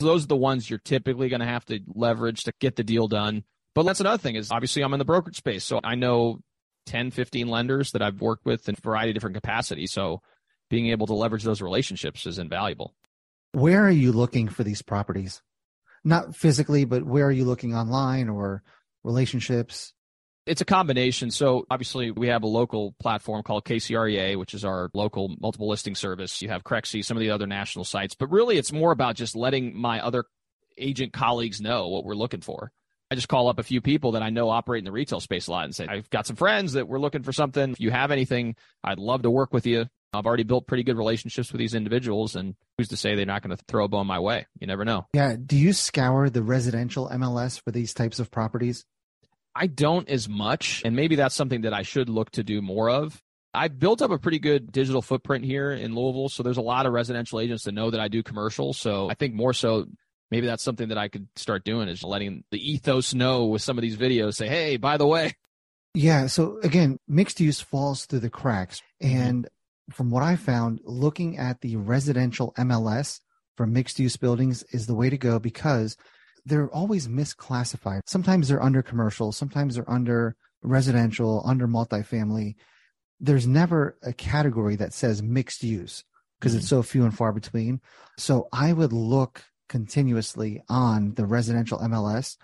Those 0.00 0.24
are 0.24 0.28
the 0.28 0.36
ones 0.36 0.68
you're 0.68 0.80
typically 0.80 1.28
going 1.28 1.38
to 1.38 1.46
have 1.46 1.64
to 1.66 1.78
leverage 1.94 2.42
to 2.42 2.52
get 2.60 2.74
the 2.74 2.82
deal 2.82 3.06
done. 3.06 3.44
But 3.76 3.84
that's 3.84 4.00
another 4.00 4.18
thing 4.18 4.34
is 4.34 4.50
obviously 4.50 4.82
I'm 4.82 4.92
in 4.92 4.98
the 4.98 5.04
brokerage 5.04 5.36
space. 5.36 5.62
So 5.62 5.78
I 5.84 5.94
know 5.94 6.40
10, 6.86 7.12
15 7.12 7.46
lenders 7.46 7.92
that 7.92 8.02
I've 8.02 8.20
worked 8.20 8.44
with 8.44 8.68
in 8.68 8.74
a 8.76 8.80
variety 8.80 9.10
of 9.10 9.14
different 9.14 9.36
capacities. 9.36 9.92
So 9.92 10.20
being 10.68 10.88
able 10.88 11.06
to 11.06 11.14
leverage 11.14 11.44
those 11.44 11.62
relationships 11.62 12.26
is 12.26 12.40
invaluable. 12.40 12.92
Where 13.54 13.86
are 13.86 13.90
you 13.90 14.10
looking 14.10 14.48
for 14.48 14.64
these 14.64 14.82
properties? 14.82 15.40
Not 16.02 16.34
physically, 16.34 16.84
but 16.84 17.04
where 17.04 17.26
are 17.26 17.32
you 17.32 17.44
looking 17.44 17.72
online 17.72 18.28
or 18.28 18.64
relationships? 19.04 19.92
It's 20.44 20.60
a 20.60 20.64
combination. 20.64 21.30
So 21.30 21.64
obviously 21.70 22.10
we 22.10 22.26
have 22.28 22.42
a 22.42 22.48
local 22.48 22.96
platform 22.98 23.44
called 23.44 23.64
KCREA, 23.64 24.36
which 24.36 24.54
is 24.54 24.64
our 24.64 24.90
local 24.92 25.36
multiple 25.40 25.68
listing 25.68 25.94
service. 25.94 26.42
You 26.42 26.48
have 26.48 26.64
Crexi, 26.64 27.04
some 27.04 27.16
of 27.16 27.20
the 27.20 27.30
other 27.30 27.46
national 27.46 27.84
sites, 27.84 28.16
but 28.16 28.28
really 28.32 28.58
it's 28.58 28.72
more 28.72 28.90
about 28.90 29.14
just 29.14 29.36
letting 29.36 29.78
my 29.78 30.04
other 30.04 30.24
agent 30.76 31.12
colleagues 31.12 31.60
know 31.60 31.86
what 31.86 32.04
we're 32.04 32.16
looking 32.16 32.40
for. 32.40 32.72
I 33.08 33.14
just 33.14 33.28
call 33.28 33.46
up 33.46 33.60
a 33.60 33.62
few 33.62 33.80
people 33.80 34.12
that 34.12 34.22
I 34.22 34.30
know 34.30 34.50
operate 34.50 34.80
in 34.80 34.84
the 34.84 34.90
retail 34.90 35.20
space 35.20 35.46
a 35.46 35.52
lot 35.52 35.66
and 35.66 35.74
say, 35.74 35.86
I've 35.88 36.10
got 36.10 36.26
some 36.26 36.34
friends 36.34 36.72
that 36.72 36.88
we're 36.88 36.98
looking 36.98 37.22
for 37.22 37.32
something. 37.32 37.70
If 37.70 37.78
you 37.78 37.92
have 37.92 38.10
anything, 38.10 38.56
I'd 38.82 38.98
love 38.98 39.22
to 39.22 39.30
work 39.30 39.52
with 39.52 39.66
you. 39.66 39.86
I've 40.14 40.26
already 40.26 40.44
built 40.44 40.66
pretty 40.66 40.82
good 40.82 40.96
relationships 40.96 41.52
with 41.52 41.58
these 41.58 41.74
individuals, 41.74 42.36
and 42.36 42.54
who's 42.78 42.88
to 42.88 42.96
say 42.96 43.14
they're 43.14 43.26
not 43.26 43.42
going 43.42 43.56
to 43.56 43.64
throw 43.68 43.84
a 43.84 43.88
bone 43.88 44.06
my 44.06 44.18
way? 44.18 44.46
You 44.58 44.66
never 44.66 44.84
know. 44.84 45.06
Yeah. 45.12 45.36
Do 45.44 45.56
you 45.56 45.72
scour 45.72 46.30
the 46.30 46.42
residential 46.42 47.08
MLS 47.08 47.60
for 47.62 47.70
these 47.70 47.94
types 47.94 48.18
of 48.18 48.30
properties? 48.30 48.84
I 49.54 49.66
don't 49.68 50.08
as 50.08 50.28
much, 50.28 50.82
and 50.84 50.96
maybe 50.96 51.16
that's 51.16 51.34
something 51.34 51.62
that 51.62 51.72
I 51.72 51.82
should 51.82 52.08
look 52.08 52.30
to 52.32 52.42
do 52.42 52.60
more 52.60 52.90
of. 52.90 53.22
I've 53.52 53.78
built 53.78 54.02
up 54.02 54.10
a 54.10 54.18
pretty 54.18 54.40
good 54.40 54.72
digital 54.72 55.00
footprint 55.00 55.44
here 55.44 55.70
in 55.70 55.94
Louisville, 55.94 56.28
so 56.28 56.42
there's 56.42 56.56
a 56.56 56.62
lot 56.62 56.86
of 56.86 56.92
residential 56.92 57.38
agents 57.38 57.64
that 57.64 57.72
know 57.72 57.90
that 57.90 58.00
I 58.00 58.08
do 58.08 58.22
commercial. 58.22 58.72
So 58.72 59.08
I 59.08 59.14
think 59.14 59.34
more 59.34 59.52
so 59.52 59.86
maybe 60.30 60.48
that's 60.48 60.64
something 60.64 60.88
that 60.88 60.98
I 60.98 61.06
could 61.06 61.28
start 61.36 61.62
doing 61.62 61.88
is 61.88 62.02
letting 62.02 62.42
the 62.50 62.58
ethos 62.58 63.14
know 63.14 63.46
with 63.46 63.62
some 63.62 63.78
of 63.78 63.82
these 63.82 63.96
videos 63.96 64.34
say, 64.34 64.48
hey, 64.48 64.76
by 64.76 64.96
the 64.96 65.06
way. 65.06 65.34
Yeah. 65.94 66.26
So 66.26 66.58
again, 66.64 66.98
mixed 67.06 67.38
use 67.38 67.60
falls 67.60 68.06
through 68.06 68.20
the 68.20 68.30
cracks. 68.30 68.82
And 69.00 69.48
from 69.90 70.10
what 70.10 70.22
I 70.22 70.36
found, 70.36 70.80
looking 70.84 71.36
at 71.38 71.60
the 71.60 71.76
residential 71.76 72.52
MLS 72.58 73.20
for 73.56 73.66
mixed 73.66 73.98
use 73.98 74.16
buildings 74.16 74.64
is 74.72 74.86
the 74.86 74.94
way 74.94 75.10
to 75.10 75.18
go 75.18 75.38
because 75.38 75.96
they're 76.44 76.70
always 76.70 77.08
misclassified. 77.08 78.00
Sometimes 78.06 78.48
they're 78.48 78.62
under 78.62 78.82
commercial, 78.82 79.32
sometimes 79.32 79.74
they're 79.74 79.90
under 79.90 80.36
residential, 80.62 81.42
under 81.44 81.68
multifamily. 81.68 82.54
There's 83.20 83.46
never 83.46 83.96
a 84.02 84.12
category 84.12 84.76
that 84.76 84.92
says 84.92 85.22
mixed 85.22 85.62
use 85.62 86.04
because 86.38 86.52
mm-hmm. 86.52 86.58
it's 86.60 86.68
so 86.68 86.82
few 86.82 87.04
and 87.04 87.16
far 87.16 87.32
between. 87.32 87.80
So 88.18 88.48
I 88.52 88.72
would 88.72 88.92
look 88.92 89.44
continuously 89.68 90.62
on 90.68 91.14
the 91.14 91.26
residential 91.26 91.78
MLS 91.78 92.36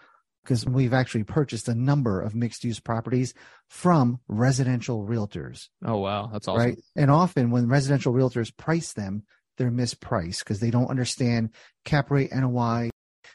because 0.42 0.66
we've 0.66 0.94
actually 0.94 1.24
purchased 1.24 1.68
a 1.68 1.74
number 1.74 2.20
of 2.20 2.34
mixed 2.34 2.64
use 2.64 2.80
properties 2.80 3.34
from 3.68 4.20
residential 4.28 5.04
realtors. 5.06 5.68
Oh, 5.84 5.98
wow. 5.98 6.30
That's 6.32 6.48
awesome. 6.48 6.64
Right. 6.64 6.78
And 6.96 7.10
often 7.10 7.50
when 7.50 7.68
residential 7.68 8.12
realtors 8.12 8.56
price 8.56 8.92
them, 8.92 9.24
they're 9.58 9.70
mispriced 9.70 10.40
because 10.40 10.60
they 10.60 10.70
don't 10.70 10.88
understand 10.88 11.50
cap 11.84 12.10
rate 12.10 12.32
NOI. 12.32 12.90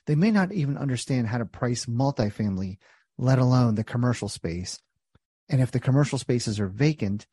They 0.07 0.15
may 0.15 0.31
not 0.31 0.51
even 0.51 0.77
understand 0.77 1.27
how 1.27 1.37
to 1.37 1.45
price 1.45 1.85
multifamily, 1.85 2.77
let 3.17 3.39
alone 3.39 3.75
the 3.75 3.83
commercial 3.83 4.29
space. 4.29 4.79
And 5.49 5.61
if 5.61 5.71
the 5.71 5.79
commercial 5.79 6.17
spaces 6.17 6.59
are 6.59 6.67
vacant, 6.67 7.27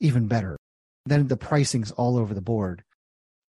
even 0.00 0.28
better. 0.28 0.56
Then 1.04 1.28
the 1.28 1.36
pricing's 1.36 1.90
all 1.90 2.16
over 2.16 2.34
the 2.34 2.40
board. 2.40 2.84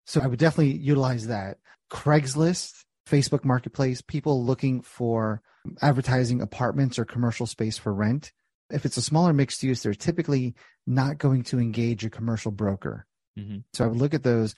So 0.07 0.21
I 0.21 0.27
would 0.27 0.39
definitely 0.39 0.77
utilize 0.77 1.29
that. 1.29 1.59
Craigslist, 1.91 2.85
Facebook 3.09 3.45
Marketplace, 3.45 4.03
people 4.03 4.45
looking 4.45 4.81
for 4.81 5.43
advertising 5.83 6.41
apartments 6.41 6.99
or 6.99 7.05
commercial 7.05 7.47
space 7.47 7.79
for 7.79 7.93
rent. 7.93 8.33
If 8.71 8.85
it's 8.85 8.97
a 8.97 9.03
smaller 9.03 9.33
mixed 9.33 9.63
use, 9.63 9.83
they're 9.83 9.95
typically 9.95 10.55
not 10.87 11.19
going 11.19 11.43
to 11.45 11.59
engage 11.59 12.05
a 12.05 12.11
commercial 12.11 12.53
broker. 12.53 13.07
Mm-hmm. 13.39 13.59
So 13.73 13.85
I 13.85 13.89
would 13.89 13.99
look 13.99 14.15
at 14.15 14.23
those. 14.23 14.55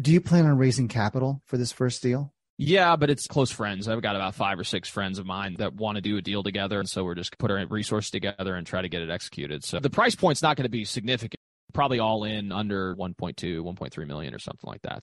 Do 0.00 0.12
you 0.12 0.20
plan 0.20 0.46
on 0.46 0.58
raising 0.58 0.88
capital 0.88 1.40
for 1.46 1.56
this 1.56 1.72
first 1.72 2.02
deal? 2.02 2.32
Yeah, 2.56 2.94
but 2.96 3.10
it's 3.10 3.26
close 3.26 3.50
friends. 3.50 3.88
I've 3.88 4.02
got 4.02 4.14
about 4.14 4.34
five 4.34 4.58
or 4.58 4.64
six 4.64 4.88
friends 4.88 5.18
of 5.18 5.26
mine 5.26 5.56
that 5.58 5.74
want 5.74 5.96
to 5.96 6.02
do 6.02 6.16
a 6.16 6.22
deal 6.22 6.42
together. 6.42 6.78
And 6.78 6.88
so 6.88 7.04
we're 7.04 7.16
just 7.16 7.36
put 7.38 7.50
our 7.50 7.64
resources 7.66 8.10
together 8.10 8.54
and 8.54 8.66
try 8.66 8.80
to 8.82 8.88
get 8.88 9.02
it 9.02 9.10
executed. 9.10 9.64
So 9.64 9.80
the 9.80 9.90
price 9.90 10.14
point's 10.14 10.42
not 10.42 10.56
going 10.56 10.64
to 10.64 10.70
be 10.70 10.84
significant, 10.84 11.40
probably 11.72 11.98
all 11.98 12.24
in 12.24 12.52
under 12.52 12.94
1.2, 12.94 13.34
1.3 13.34 14.06
million 14.06 14.34
or 14.34 14.38
something 14.38 14.68
like 14.68 14.82
that. 14.82 15.02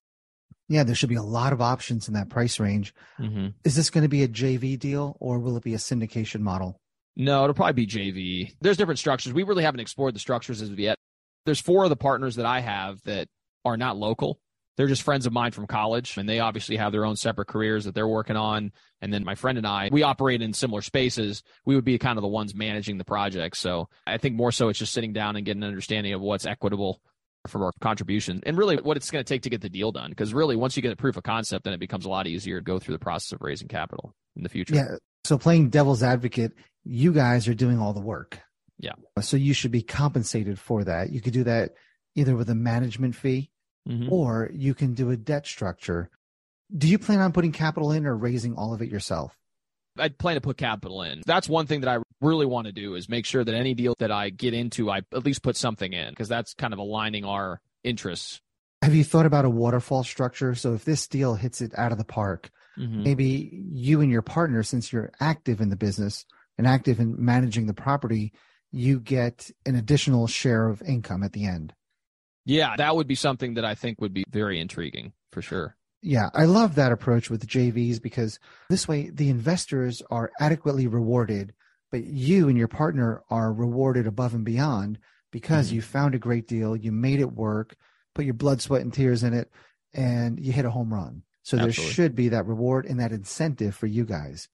Yeah, 0.68 0.84
there 0.84 0.96
should 0.96 1.10
be 1.10 1.16
a 1.16 1.24
lot 1.24 1.54
of 1.54 1.62
options 1.62 2.08
in 2.08 2.14
that 2.14 2.30
price 2.30 2.60
range. 2.60 2.94
Mm-hmm. 3.20 3.50
Is 3.64 3.76
this 3.76 3.90
going 3.90 4.04
to 4.04 4.10
be 4.10 4.24
a 4.24 4.28
JV 4.28 4.80
deal 4.80 5.18
or 5.20 5.40
will 5.40 5.58
it 5.58 5.64
be 5.64 5.74
a 5.74 5.78
syndication 5.78 6.40
model? 6.40 6.80
No, 7.16 7.44
it'll 7.44 7.54
probably 7.54 7.86
be 7.86 7.88
JV. 7.88 8.54
There's 8.62 8.78
different 8.78 9.00
structures. 9.00 9.34
We 9.34 9.44
really 9.44 9.64
haven't 9.64 9.82
explored 9.82 10.16
the 10.16 10.20
structures 10.20 10.62
as 10.62 10.70
of 10.70 10.80
yet. 10.80 10.98
There's 11.46 11.60
four 11.60 11.84
of 11.84 11.90
the 11.90 11.96
partners 11.96 12.36
that 12.36 12.46
I 12.46 12.62
have 12.62 13.02
that 13.04 13.28
are 13.66 13.78
not 13.78 13.98
local. 13.98 14.40
They're 14.78 14.88
just 14.88 15.04
friends 15.04 15.26
of 15.26 15.34
mine 15.34 15.52
from 15.52 15.68
college, 15.68 16.18
and 16.18 16.28
they 16.28 16.40
obviously 16.40 16.78
have 16.78 16.92
their 16.92 17.06
own 17.06 17.18
separate 17.18 17.48
careers 17.48 17.86
that 17.86 17.94
they're 17.94 18.08
working 18.08 18.38
on. 18.38 18.72
And 19.02 19.14
then 19.14 19.26
my 19.26 19.36
friend 19.36 19.58
and 19.58 19.68
I, 19.68 19.90
we 19.92 20.04
operate 20.04 20.42
in 20.42 20.54
similar 20.54 20.82
spaces. 20.82 21.44
We 21.66 21.76
would 21.76 21.84
be 21.84 21.98
kind 21.98 22.18
of 22.18 22.22
the 22.22 22.30
ones 22.30 22.56
managing 22.56 22.98
the 22.98 23.04
project. 23.04 23.58
So 23.58 23.90
I 24.08 24.18
think 24.18 24.36
more 24.36 24.52
so 24.52 24.70
it's 24.70 24.80
just 24.80 24.94
sitting 24.94 25.12
down 25.12 25.36
and 25.36 25.46
getting 25.46 25.64
an 25.64 25.70
understanding 25.70 26.14
of 26.14 26.22
what's 26.22 26.46
equitable 26.46 27.02
for 27.48 27.66
our 27.66 27.72
contribution 27.82 28.42
and 28.46 28.58
really 28.58 28.78
what 28.78 28.98
it's 28.98 29.10
going 29.10 29.24
to 29.24 29.28
take 29.28 29.42
to 29.44 29.50
get 29.50 29.62
the 29.62 29.70
deal 29.70 29.92
done. 29.92 30.10
Because 30.10 30.34
really, 30.34 30.56
once 30.56 30.76
you 30.76 30.82
get 30.82 30.92
a 30.92 30.96
proof 30.96 31.18
of 31.18 31.24
concept, 31.24 31.66
then 31.66 31.74
it 31.74 31.80
becomes 31.80 32.06
a 32.06 32.10
lot 32.10 32.28
easier 32.28 32.60
to 32.60 32.64
go 32.64 32.80
through 32.80 32.96
the 32.96 33.00
process 33.00 33.32
of 33.32 33.42
raising 33.42 33.68
capital 33.68 34.14
in 34.36 34.44
the 34.44 34.50
future. 34.50 34.76
Yeah. 34.76 34.96
So 35.24 35.38
playing 35.38 35.70
devil's 35.70 36.04
advocate, 36.04 36.54
you 36.84 37.14
guys 37.14 37.48
are 37.48 37.54
doing 37.54 37.80
all 37.80 37.94
the 37.94 38.02
work. 38.02 38.40
Yeah. 38.80 38.94
So 39.22 39.38
you 39.38 39.54
should 39.54 39.72
be 39.72 39.84
compensated 39.84 40.60
for 40.60 40.84
that. 40.84 41.12
You 41.12 41.22
could 41.22 41.34
do 41.34 41.44
that 41.44 41.74
either 42.16 42.36
with 42.36 42.50
a 42.50 42.56
management 42.56 43.16
fee 43.16 43.52
Mhm. 43.88 44.12
or 44.12 44.50
you 44.54 44.74
can 44.74 44.94
do 44.94 45.10
a 45.12 45.18
debt 45.18 45.46
structure. 45.46 46.10
Do 46.76 46.88
you 46.88 46.98
plan 47.00 47.20
on 47.20 47.32
putting 47.32 47.52
capital 47.52 47.92
in 47.92 48.06
or 48.06 48.16
raising 48.16 48.56
all 48.56 48.74
of 48.74 48.82
it 48.82 48.90
yourself? 48.90 49.38
I 49.98 50.10
plan 50.10 50.36
to 50.36 50.42
put 50.42 50.58
capital 50.58 51.02
in. 51.04 51.22
That's 51.26 51.50
one 51.50 51.68
thing 51.68 51.82
that 51.82 51.90
I 51.90 52.02
really 52.22 52.46
want 52.46 52.68
to 52.68 52.74
do 52.74 52.96
is 52.96 53.10
make 53.10 53.26
sure 53.26 53.44
that 53.44 53.54
any 53.54 53.74
deal 53.74 53.96
that 54.00 54.12
I 54.12 54.30
get 54.30 54.54
into, 54.54 54.90
I 54.90 54.98
at 55.14 55.26
least 55.26 55.44
put 55.44 55.56
something 55.58 55.92
in 55.92 56.10
because 56.10 56.30
that's 56.30 56.54
kind 56.54 56.74
of 56.74 56.80
aligning 56.80 57.26
our 57.26 57.62
interests. 57.84 58.40
Have 58.82 58.96
you 58.96 59.04
thought 59.04 59.26
about 59.26 59.46
a 59.46 59.50
waterfall 59.50 60.04
structure? 60.04 60.56
So 60.56 60.74
if 60.74 60.86
this 60.86 61.08
deal 61.08 61.36
hits 61.36 61.62
it 61.62 61.78
out 61.78 61.92
of 61.92 61.98
the 61.98 62.06
park, 62.06 62.50
Mhm. 62.78 63.04
maybe 63.04 63.66
you 63.72 64.02
and 64.02 64.12
your 64.12 64.22
partner, 64.22 64.64
since 64.64 64.92
you're 64.94 65.12
active 65.20 65.62
in 65.62 65.70
the 65.70 65.76
business 65.76 66.26
and 66.58 66.66
active 66.66 67.00
in 67.00 67.24
managing 67.24 67.68
the 67.68 67.74
property, 67.74 68.34
you 68.72 69.00
get 69.00 69.52
an 69.66 69.76
additional 69.76 70.28
share 70.28 70.68
of 70.70 70.82
income 70.84 71.24
at 71.24 71.34
the 71.34 71.46
end. 71.46 71.74
Yeah, 72.46 72.76
that 72.78 72.96
would 72.96 73.08
be 73.08 73.16
something 73.16 73.56
that 73.56 73.66
I 73.66 73.76
think 73.76 74.02
would 74.02 74.14
be 74.14 74.24
very 74.30 74.60
intriguing 74.60 75.14
for 75.32 75.42
sure. 75.42 75.76
Yeah, 76.02 76.30
I 76.34 76.46
love 76.46 76.76
that 76.76 76.92
approach 76.92 77.30
with 77.30 77.48
JVs 77.48 78.02
because 78.02 78.40
this 78.70 78.88
way 78.88 79.10
the 79.10 79.30
investors 79.30 80.02
are 80.10 80.32
adequately 80.40 80.88
rewarded, 80.88 81.54
but 81.92 82.04
you 82.04 82.50
and 82.50 82.58
your 82.58 82.68
partner 82.68 83.24
are 83.30 83.54
rewarded 83.54 84.08
above 84.08 84.34
and 84.34 84.44
beyond 84.44 84.98
because 85.32 85.70
Mhm. 85.70 85.74
you 85.74 85.82
found 85.82 86.16
a 86.16 86.20
great 86.20 86.48
deal, 86.48 86.76
you 86.76 86.92
made 86.92 87.20
it 87.20 87.34
work, 87.34 87.76
put 88.16 88.26
your 88.26 88.34
blood, 88.34 88.62
sweat, 88.62 88.82
and 88.82 88.94
tears 88.94 89.24
in 89.24 89.34
it, 89.34 89.52
and 89.94 90.44
you 90.44 90.52
hit 90.52 90.66
a 90.66 90.72
home 90.72 90.94
run. 90.94 91.24
So 91.44 91.58
there 91.58 91.68
Absolutely. 91.68 91.94
should 91.94 92.16
be 92.16 92.30
that 92.30 92.46
reward 92.48 92.86
and 92.86 93.00
that 93.00 93.12
incentive 93.12 93.76
for 93.76 93.88
you 93.88 94.06
guys. 94.06 94.50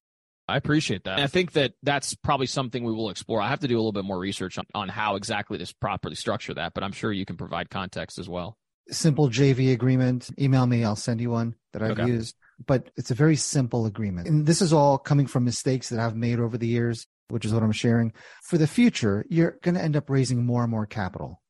I 0.49 0.55
appreciate 0.57 1.03
that. 1.03 1.15
And 1.15 1.23
I 1.23 1.27
think 1.27 1.53
that 1.53 1.73
that's 1.83 2.13
probably 2.13 2.47
something 2.47 2.83
we 2.83 2.93
will 2.93 3.09
explore. 3.09 3.41
I 3.41 3.49
have 3.49 3.59
to 3.61 3.67
do 3.67 3.75
a 3.75 3.79
little 3.79 3.91
bit 3.91 4.05
more 4.05 4.19
research 4.19 4.57
on, 4.57 4.65
on 4.73 4.87
how 4.89 5.15
exactly 5.15 5.57
to 5.57 5.75
properly 5.79 6.15
structure 6.15 6.53
that, 6.53 6.73
but 6.73 6.83
I'm 6.83 6.93
sure 6.93 7.11
you 7.11 7.25
can 7.25 7.35
provide 7.37 7.69
context 7.69 8.17
as 8.17 8.29
well. 8.29 8.57
Simple 8.89 9.29
JV 9.29 9.73
agreement. 9.73 10.29
Email 10.39 10.65
me, 10.65 10.83
I'll 10.83 10.95
send 10.95 11.19
you 11.21 11.31
one 11.31 11.55
that 11.73 11.81
I've 11.81 11.91
Okay. 11.91 12.07
used. 12.07 12.35
But 12.65 12.89
it's 12.95 13.11
a 13.11 13.15
very 13.15 13.35
simple 13.35 13.85
agreement. 13.85 14.27
And 14.27 14.45
this 14.45 14.61
is 14.61 14.73
all 14.73 14.97
coming 14.97 15.27
from 15.27 15.43
mistakes 15.45 15.89
that 15.89 15.99
I've 15.99 16.15
made 16.15 16.39
over 16.39 16.57
the 16.57 16.67
years, 16.67 17.05
which 17.27 17.45
is 17.45 17.53
what 17.53 17.61
I'm 17.63 17.71
sharing. 17.71 18.13
For 18.43 18.57
the 18.57 18.65
future, 18.67 19.25
you're 19.29 19.59
going 19.61 19.75
to 19.75 19.83
end 19.83 19.95
up 19.95 20.09
raising 20.09 20.45
more 20.45 20.63
and 20.63 20.71
more 20.71 20.85
capital. 20.87 21.41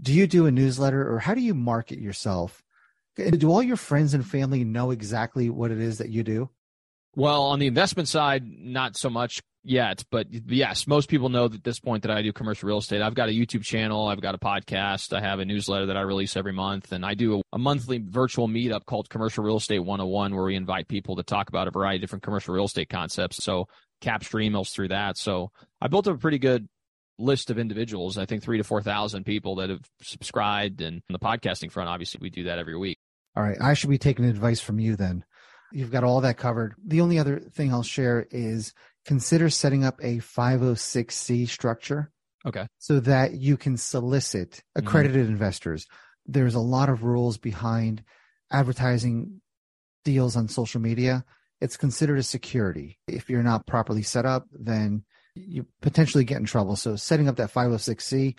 Do 0.00 0.12
you 0.12 0.26
do 0.26 0.46
a 0.46 0.50
newsletter 0.50 1.08
or 1.12 1.20
how 1.20 1.34
do 1.34 1.40
you 1.40 1.54
market 1.54 2.00
yourself? 2.00 2.62
Do 3.16 3.50
all 3.50 3.62
your 3.62 3.76
friends 3.76 4.14
and 4.14 4.26
family 4.26 4.64
know 4.64 4.90
exactly 4.90 5.50
what 5.50 5.70
it 5.70 5.78
is 5.78 5.98
that 5.98 6.08
you 6.08 6.24
do? 6.24 6.50
Well, 7.14 7.42
on 7.42 7.58
the 7.58 7.66
investment 7.66 8.08
side, 8.08 8.42
not 8.44 8.96
so 8.96 9.10
much 9.10 9.42
yet, 9.64 10.04
but 10.10 10.26
yes, 10.30 10.86
most 10.86 11.08
people 11.08 11.28
know 11.28 11.46
at 11.46 11.64
this 11.64 11.80
point 11.80 12.02
that 12.02 12.10
I 12.10 12.22
do 12.22 12.32
commercial 12.32 12.66
real 12.66 12.78
estate. 12.78 13.02
I've 13.02 13.14
got 13.14 13.28
a 13.28 13.32
YouTube 13.32 13.62
channel, 13.62 14.08
I've 14.08 14.20
got 14.20 14.34
a 14.34 14.38
podcast, 14.38 15.16
I 15.16 15.20
have 15.20 15.38
a 15.38 15.44
newsletter 15.44 15.86
that 15.86 15.96
I 15.96 16.02
release 16.02 16.36
every 16.36 16.52
month, 16.52 16.92
and 16.92 17.04
I 17.04 17.14
do 17.14 17.38
a, 17.38 17.42
a 17.52 17.58
monthly 17.58 17.98
virtual 17.98 18.48
meetup 18.48 18.84
called 18.86 19.08
Commercial 19.08 19.44
Real 19.44 19.56
Estate 19.56 19.80
101 19.80 20.34
where 20.34 20.44
we 20.44 20.56
invite 20.56 20.88
people 20.88 21.16
to 21.16 21.22
talk 21.22 21.48
about 21.48 21.68
a 21.68 21.70
variety 21.70 21.96
of 21.96 22.00
different 22.02 22.22
commercial 22.22 22.54
real 22.54 22.64
estate 22.64 22.88
concepts. 22.88 23.42
So 23.42 23.66
capture 24.00 24.38
emails 24.38 24.72
through 24.72 24.88
that. 24.88 25.16
So 25.16 25.50
I 25.80 25.88
built 25.88 26.08
up 26.08 26.16
a 26.16 26.18
pretty 26.18 26.38
good 26.38 26.68
list 27.18 27.50
of 27.50 27.58
individuals. 27.58 28.18
I 28.18 28.26
think 28.26 28.42
three 28.42 28.58
to 28.58 28.64
4,000 28.64 29.24
people 29.24 29.56
that 29.56 29.70
have 29.70 29.88
subscribed. 30.02 30.80
And 30.82 30.96
on 31.08 31.12
the 31.12 31.18
podcasting 31.18 31.70
front, 31.70 31.88
obviously 31.88 32.18
we 32.20 32.30
do 32.30 32.44
that 32.44 32.58
every 32.58 32.76
week. 32.76 32.98
All 33.36 33.42
right. 33.42 33.56
I 33.60 33.74
should 33.74 33.90
be 33.90 33.98
taking 33.98 34.24
advice 34.24 34.60
from 34.60 34.78
you 34.78 34.96
then. 34.96 35.24
You've 35.72 35.90
got 35.90 36.04
all 36.04 36.20
that 36.20 36.36
covered. 36.36 36.74
The 36.84 37.00
only 37.00 37.18
other 37.18 37.40
thing 37.40 37.72
I'll 37.72 37.82
share 37.82 38.26
is 38.30 38.74
consider 39.04 39.50
setting 39.50 39.84
up 39.84 39.98
a 40.00 40.18
506c 40.18 41.48
structure 41.48 42.10
Okay. 42.44 42.66
so 42.78 43.00
that 43.00 43.34
you 43.34 43.56
can 43.56 43.76
solicit 43.76 44.62
accredited 44.74 45.22
mm-hmm. 45.22 45.32
investors. 45.32 45.86
There's 46.26 46.54
a 46.54 46.60
lot 46.60 46.88
of 46.88 47.04
rules 47.04 47.38
behind 47.38 48.02
advertising 48.50 49.40
deals 50.04 50.36
on 50.36 50.48
social 50.48 50.80
media. 50.80 51.24
It's 51.60 51.76
considered 51.76 52.18
a 52.18 52.24
security. 52.24 52.98
If 53.06 53.30
you're 53.30 53.42
not 53.44 53.66
properly 53.66 54.02
set 54.02 54.26
up, 54.26 54.46
then 54.52 55.04
you 55.34 55.66
potentially 55.80 56.24
get 56.24 56.38
in 56.38 56.44
trouble. 56.44 56.76
So 56.76 56.96
setting 56.96 57.28
up 57.28 57.36
that 57.36 57.52
506c 57.52 58.36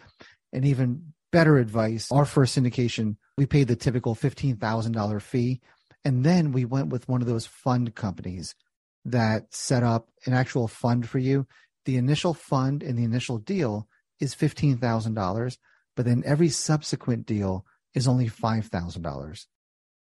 and 0.51 0.65
even 0.65 1.13
better 1.31 1.57
advice, 1.57 2.11
our 2.11 2.25
first 2.25 2.57
syndication, 2.57 3.15
we 3.37 3.45
paid 3.45 3.67
the 3.67 3.75
typical 3.75 4.15
$15,000 4.15 5.21
fee. 5.21 5.61
And 6.05 6.25
then 6.25 6.51
we 6.51 6.65
went 6.65 6.89
with 6.89 7.07
one 7.07 7.21
of 7.21 7.27
those 7.27 7.45
fund 7.45 7.95
companies 7.95 8.55
that 9.05 9.53
set 9.53 9.83
up 9.83 10.09
an 10.25 10.33
actual 10.33 10.67
fund 10.67 11.07
for 11.07 11.19
you. 11.19 11.45
The 11.85 11.97
initial 11.97 12.33
fund 12.33 12.81
in 12.83 12.95
the 12.95 13.03
initial 13.03 13.37
deal 13.37 13.87
is 14.19 14.35
$15,000, 14.35 15.57
but 15.95 16.05
then 16.05 16.23
every 16.25 16.49
subsequent 16.49 17.25
deal 17.25 17.65
is 17.93 18.07
only 18.07 18.29
$5,000. 18.29 19.45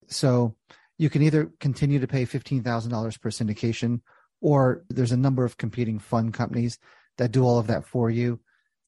So 0.09 0.55
you 0.99 1.09
can 1.09 1.23
either 1.23 1.51
continue 1.61 1.99
to 1.99 2.07
pay 2.07 2.27
$15,000 2.27 3.21
per 3.21 3.31
syndication, 3.31 4.01
or 4.41 4.85
there's 4.89 5.13
a 5.13 5.17
number 5.17 5.45
of 5.45 5.57
competing 5.57 5.99
fund 5.99 6.35
companies 6.35 6.79
that 7.17 7.33
do 7.33 7.45
all 7.45 7.59
of 7.59 7.67
that 7.69 7.87
for 7.87 8.11
you. 8.11 8.41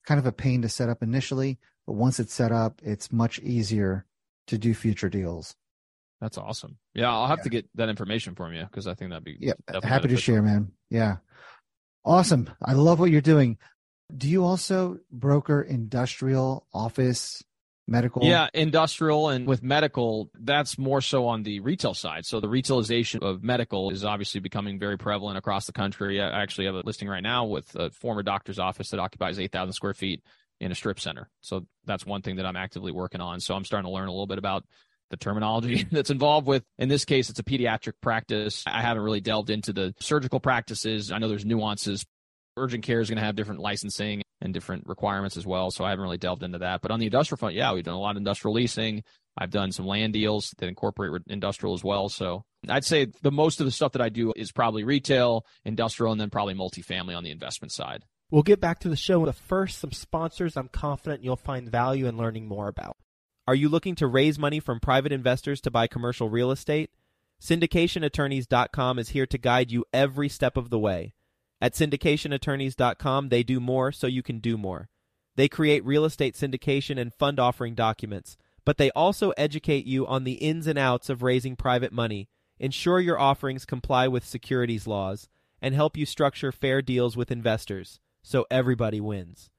Kind 0.07 0.19
of 0.19 0.27
a 0.27 0.33
pain 0.33 0.63
to 0.63 0.69
set 0.69 0.89
up 0.89 1.03
initially, 1.03 1.59
but 1.87 1.95
once 1.95 2.21
it's 2.21 2.35
set 2.35 2.53
up, 2.53 2.81
it's 2.83 3.13
much 3.13 3.39
easier 3.39 4.05
to 4.47 4.59
do 4.59 4.75
future 4.75 5.09
deals. 5.09 5.55
That's 6.23 6.39
awesome. 6.39 6.79
Yeah. 6.95 7.11
I'll 7.11 7.27
have 7.27 7.43
to 7.43 7.51
get 7.51 7.69
that 7.75 7.89
information 7.89 8.37
from 8.37 8.55
you 8.55 8.63
because 8.63 8.87
I 8.87 8.95
think 8.95 9.11
that'd 9.11 9.25
be 9.25 9.39
definitely 9.67 9.89
Happy 9.89 10.09
to 10.09 10.17
share, 10.17 10.41
man. 10.41 10.71
Yeah. 10.89 11.17
Awesome. 12.05 12.49
I 12.65 12.75
love 12.75 13.01
what 13.01 13.11
you're 13.11 13.21
doing. 13.21 13.59
Do 14.17 14.29
you 14.29 14.45
also 14.45 14.99
broker 15.11 15.61
industrial, 15.61 16.65
office, 16.73 17.43
medical? 17.89 18.25
Yeah, 18.25 18.49
industrial 18.55 19.31
and 19.31 19.49
with 19.49 19.65
medical, 19.65 20.31
that's 20.39 20.79
more 20.79 21.01
so 21.01 21.27
on 21.27 21.43
the 21.43 21.59
retail 21.59 21.93
side. 21.95 22.25
So 22.25 22.39
the 22.39 22.47
retailization 22.47 23.23
of 23.23 23.43
medical 23.43 23.91
is 23.91 24.05
obviously 24.05 24.41
becoming 24.41 24.79
very 24.79 24.97
prevalent 24.97 25.39
across 25.39 25.67
the 25.67 25.73
country. 25.73 26.21
I 26.21 26.41
actually 26.41 26.67
have 26.67 26.77
a 26.77 26.83
listing 26.85 27.09
right 27.09 27.23
now 27.23 27.47
with 27.47 27.75
a 27.75 27.91
former 27.91 28.23
doctor's 28.23 28.61
office 28.61 28.91
that 28.91 29.01
occupies 29.01 29.41
8,000 29.41 29.73
square 29.73 29.95
feet 29.95 30.23
in 30.61 30.71
a 30.71 30.75
strip 30.77 31.01
center. 31.01 31.29
So 31.41 31.67
that's 31.85 32.07
one 32.07 32.23
thing 32.23 32.37
that 32.37 32.47
I'm 32.47 32.55
actively 32.55 32.93
working 32.93 33.21
on. 33.21 33.41
So 33.41 33.57
I'm 33.57 33.65
starting 33.65 33.89
to 33.89 33.93
learn 33.93 34.07
a 34.07 34.13
little 34.13 34.29
bit 34.29 34.39
about 34.39 34.65
the 35.13 35.17
terminology 35.17 35.87
that's 35.93 36.11
involved 36.11 36.49
with. 36.49 36.65
In 36.79 36.89
this 36.89 37.05
case 37.05 37.31
it's 37.31 37.39
a 37.39 37.45
pediatric 37.45 37.93
practice. 38.01 38.65
I 38.67 38.83
haven't 38.83 39.05
really 39.05 39.21
delved 39.21 39.51
into 39.51 39.73
the 39.73 39.95
surgical 40.01 40.41
practices. 40.41 41.13
I 41.13 41.19
know 41.19 41.29
there's 41.29 41.47
nuances. 41.47 42.05
Urgent 42.57 42.83
care 42.83 43.01
is 43.01 43.09
going 43.09 43.19
to 43.19 43.25
have 43.25 43.37
different 43.37 43.61
licensing 43.61 44.23
and 44.41 44.53
different 44.53 44.87
requirements 44.87 45.37
as 45.37 45.47
well 45.47 45.71
so 45.71 45.85
i 45.85 45.91
haven't 45.91 46.03
really 46.03 46.19
delved 46.19 46.43
into 46.43 46.59
that. 46.59 46.83
But 46.83 46.91
on 46.91 46.99
the 46.99 47.07
industrial 47.07 47.39
front 47.39 47.55
yeah 47.55 47.73
we've 47.73 47.85
done 47.85 47.95
a 47.95 48.01
lot 48.01 48.13
of 48.13 48.17
industrial 48.17 48.55
leasing. 48.55 49.05
I've 49.39 49.51
done 49.51 49.73
some 49.73 49.87
land 49.87 50.13
deals 50.13 50.53
that 50.59 50.67
incorporate 50.67 51.23
industrial 51.29 51.75
as 51.75 51.85
well. 51.85 52.09
So 52.09 52.45
i'd 52.69 52.85
say 52.85 53.07
the 53.23 53.31
most 53.31 53.61
of 53.61 53.67
the 53.67 53.73
stuff 53.73 53.93
that 53.93 54.03
i 54.03 54.09
do 54.09 54.33
is 54.37 54.51
probably 54.51 54.85
retail 54.85 55.47
industrial 55.65 56.13
and 56.13 56.21
then 56.21 56.31
probably 56.31 56.55
multifamily 56.55 57.17
on 57.17 57.23
the 57.23 57.31
investment 57.31 57.73
side. 57.73 58.05
We'll 58.33 58.43
get 58.43 58.61
back 58.61 58.79
to 58.81 58.89
the 58.89 58.97
show, 58.97 59.23
but 59.23 59.35
first, 59.35 59.79
some 59.79 59.93
sponsors 59.93 60.57
I'm 60.57 60.69
confident 60.69 61.23
you'll 61.23 61.37
find 61.37 61.71
value 61.71 62.07
in 62.07 62.17
learning 62.17 62.49
more 62.49 62.67
about. 62.67 62.97
Are 63.47 63.55
you 63.55 63.69
looking 63.69 63.95
to 63.97 64.07
raise 64.07 64.39
money 64.39 64.61
from 64.61 64.79
private 64.79 65.13
investors 65.13 65.61
to 65.63 65.71
buy 65.71 65.87
commercial 65.87 66.29
real 66.29 66.51
estate? 66.51 66.91
SyndicationAttorneys.com 67.41 68.99
is 68.99 69.09
here 69.11 69.27
to 69.27 69.39
guide 69.39 69.73
you 69.73 69.85
every 69.93 70.29
step 70.29 70.57
of 70.57 70.71
the 70.71 70.79
way. 70.79 71.15
At 71.61 71.75
syndicationattorneys.com, 71.75 73.29
they 73.29 73.43
do 73.43 73.59
more 73.59 73.91
so 73.91 74.07
you 74.07 74.23
can 74.23 74.39
do 74.39 74.57
more. 74.57 74.89
They 75.35 75.49
create 75.49 75.85
real 75.85 76.05
estate 76.05 76.35
syndication 76.35 77.01
and 77.01 77.13
fund 77.13 77.41
offering 77.41 77.75
documents, 77.75 78.37
but 78.65 78.79
they 78.79 78.91
also 78.91 79.31
educate 79.31 79.87
you 79.87 80.07
on 80.07 80.23
the 80.23 80.35
ins 80.35 80.69
and 80.69 80.79
outs 80.79 81.09
of 81.09 81.23
raising 81.23 81.57
private 81.57 81.93
money 81.93 82.29
ensure 82.63 83.01
your 83.01 83.19
offerings 83.19 83.65
comply 83.65 84.07
with 84.07 84.25
securities 84.25 84.87
laws, 84.87 85.29
and 85.61 85.75
help 85.75 85.97
you 85.97 86.07
structure 86.07 86.53
fair 86.53 86.81
deals 86.81 87.17
with 87.17 87.31
investors 87.31 87.99
so 88.23 88.47
everybody 88.51 89.01
wins. 89.01 89.51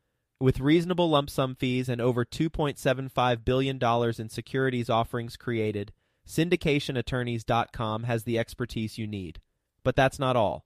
With 0.43 0.60
reasonable 0.60 1.10
lump 1.10 1.29
sum 1.29 1.56
fees 1.56 1.88
and 1.88 2.01
over 2.01 2.25
$2.75 2.25 3.45
billion 3.45 3.79
in 4.19 4.27
securities 4.27 4.89
offerings 4.89 5.38
created, 5.38 5.93
syndicationattorneys.com 6.27 8.03
has 8.03 8.25
the 8.25 8.38
expertise 8.38 8.97
you 8.97 9.08
need. 9.08 9.39
But 9.86 9.95
that's 9.95 10.19
not 10.19 10.36
all. 10.36 10.65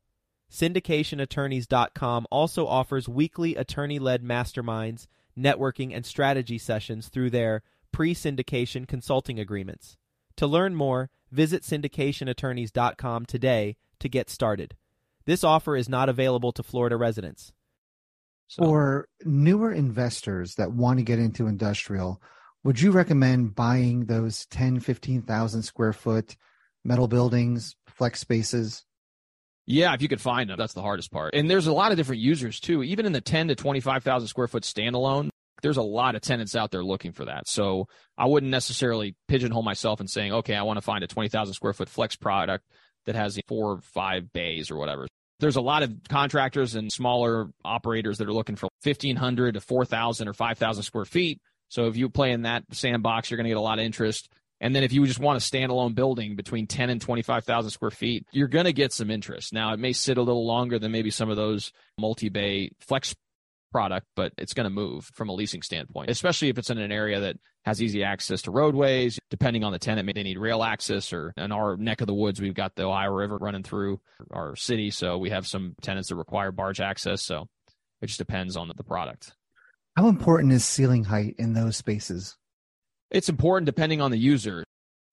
Syndicationattorneys.com 0.52 2.26
also 2.32 2.66
offers 2.66 3.08
weekly 3.08 3.56
attorney 3.56 4.00
led 4.00 4.24
masterminds, 4.24 5.06
networking, 5.38 5.96
and 5.96 6.08
strategy 6.08 6.58
sessions 6.58 7.10
through 7.10 7.30
their 7.30 7.62
pre 7.92 8.16
syndication 8.16 8.88
consulting 8.88 9.40
agreements. 9.40 9.96
To 10.38 10.48
learn 10.48 10.74
more, 10.74 11.12
visit 11.32 11.62
syndicationattorneys.com 11.62 13.28
today 13.28 13.78
to 14.00 14.10
get 14.10 14.32
started. 14.32 14.76
This 15.26 15.44
offer 15.44 15.76
is 15.78 15.88
not 15.88 16.10
available 16.10 16.52
to 16.54 16.63
Florida 16.63 16.98
residents. 16.98 17.54
So. 18.48 18.64
For 18.64 19.08
newer 19.26 19.72
investors 19.72 20.56
that 20.56 20.72
want 20.72 21.00
to 21.00 21.04
get 21.04 21.20
into 21.20 21.48
industrial, 21.48 22.22
would 22.64 22.80
you 22.80 22.92
recommend 22.92 23.56
buying 23.56 24.06
those 24.06 24.46
10, 24.48 24.80
15,000 24.80 25.64
square 25.64 25.94
foot 25.94 26.36
metal 26.84 27.08
buildings, 27.08 27.76
flex 27.88 28.20
spaces? 28.20 28.86
Yeah, 29.66 29.94
if 29.94 30.02
you 30.02 30.08
could 30.08 30.22
find 30.22 30.50
them, 30.50 30.58
that's 30.58 30.74
the 30.74 30.82
hardest 30.82 31.12
part. 31.12 31.36
And 31.36 31.50
there's 31.50 31.68
a 31.68 31.74
lot 31.74 31.92
of 31.92 31.98
different 31.98 32.22
users 32.22 32.60
too. 32.62 32.84
Even 32.84 33.06
in 33.06 33.12
the 33.12 33.22
10 33.22 33.50
to 33.50 33.56
25,000 33.56 34.28
square 34.28 34.48
foot 34.48 34.64
standalone, 34.64 35.30
there's 35.62 35.78
a 35.78 35.82
lot 35.82 36.16
of 36.16 36.22
tenants 36.22 36.56
out 36.56 36.72
there 36.72 36.84
looking 36.84 37.12
for 37.12 37.26
that. 37.26 37.48
So 37.48 37.88
I 38.18 38.28
wouldn't 38.28 38.52
necessarily 38.52 39.16
pigeonhole 39.28 39.64
myself 39.64 40.00
and 40.00 40.10
saying, 40.10 40.32
okay, 40.32 40.56
I 40.56 40.62
want 40.62 40.78
to 40.78 40.82
find 40.82 41.04
a 41.04 41.08
20,000 41.08 41.54
square 41.54 41.74
foot 41.74 41.90
flex 41.90 42.16
product 42.16 42.64
that 43.06 43.16
has 43.16 43.40
four 43.48 43.74
or 43.74 43.82
five 43.82 44.32
bays 44.32 44.72
or 44.72 44.78
whatever. 44.78 45.08
There's 45.39 45.56
a 45.56 45.62
lot 45.62 45.84
of 45.84 45.93
contractors 46.10 46.76
and 46.76 46.91
smaller 46.91 47.47
operators 47.63 48.17
that 48.17 48.28
are 48.28 48.34
looking 48.34 48.56
for 48.56 48.69
1,500 48.84 49.54
to 49.54 49.62
4,000 49.62 50.28
or 50.28 50.34
5,000 50.34 50.84
square 50.84 51.06
feet. 51.06 51.39
So 51.69 51.88
if 51.88 51.97
you 51.97 52.10
play 52.10 52.32
in 52.32 52.43
that 52.43 52.63
sandbox, 52.71 53.30
you're 53.30 53.38
going 53.38 53.45
to 53.45 53.50
get 53.50 53.58
a 53.58 53.62
lot 53.62 53.80
of 53.80 53.86
interest. 53.86 54.30
And 54.60 54.76
then 54.76 54.84
if 54.84 54.91
you 54.91 55.06
just 55.06 55.19
want 55.19 55.38
a 55.38 55.45
standalone 55.45 55.93
building 55.93 56.36
between 56.36 56.65
10 56.65 56.89
and 56.89 57.00
25,000 57.00 57.69
square 57.69 57.91
feet, 57.91 58.26
you're 58.32 58.47
going 58.47 58.65
to 58.65 58.73
get 58.73 58.91
some 58.91 59.12
interest. 59.12 59.54
Now, 59.54 59.73
it 59.73 59.80
may 59.80 59.93
sit 59.93 60.17
a 60.17 60.21
little 60.21 60.47
longer 60.47 60.80
than 60.80 60.91
maybe 60.91 61.12
some 61.12 61.30
of 61.30 61.36
those 61.36 61.71
multi 62.00 62.30
bay 62.30 62.71
flex 62.80 63.13
product, 63.71 64.08
but 64.15 64.34
it's 64.38 64.53
going 64.53 64.65
to 64.65 64.69
move 64.69 65.06
from 65.13 65.30
a 65.30 65.34
leasing 65.34 65.62
standpoint, 65.62 66.10
especially 66.10 66.49
if 66.49 66.58
it's 66.58 66.69
in 66.69 66.77
an 66.77 66.91
area 66.91 67.19
that 67.19 67.38
has 67.65 67.82
easy 67.82 68.03
access 68.03 68.43
to 68.43 68.51
roadways. 68.51 69.19
Depending 69.30 69.63
on 69.63 69.71
the 69.71 69.80
tenant, 69.80 70.06
maybe 70.06 70.19
they 70.19 70.23
need 70.23 70.38
rail 70.38 70.63
access, 70.63 71.12
or 71.12 71.34
in 71.38 71.51
our 71.51 71.77
neck 71.77 72.01
of 72.01 72.08
the 72.08 72.13
woods, 72.13 72.39
we've 72.39 72.53
got 72.53 72.75
the 72.75 72.84
Ohio 72.84 73.12
River 73.12 73.38
running 73.38 73.63
through 73.63 73.99
our 74.32 74.56
city. 74.56 74.89
So 74.89 75.17
we 75.17 75.30
have 75.32 75.47
some 75.47 75.75
tenants 75.82 76.10
that 76.10 76.15
require 76.15 76.51
barge 76.51 76.80
access. 76.80 77.23
So 77.23 77.47
it 78.01 78.08
just 78.08 78.19
depends 78.19 78.56
on 78.56 78.71
the 78.75 78.84
product. 78.84 79.34
How 79.95 80.08
important 80.08 80.53
is 80.53 80.63
ceiling 80.63 81.06
height 81.06 81.36
in 81.38 81.53
those 81.53 81.75
spaces? 81.75 82.36
It's 83.10 83.30
important 83.30 83.65
depending 83.65 84.01
on 84.01 84.12
the 84.12 84.17
user. 84.17 84.63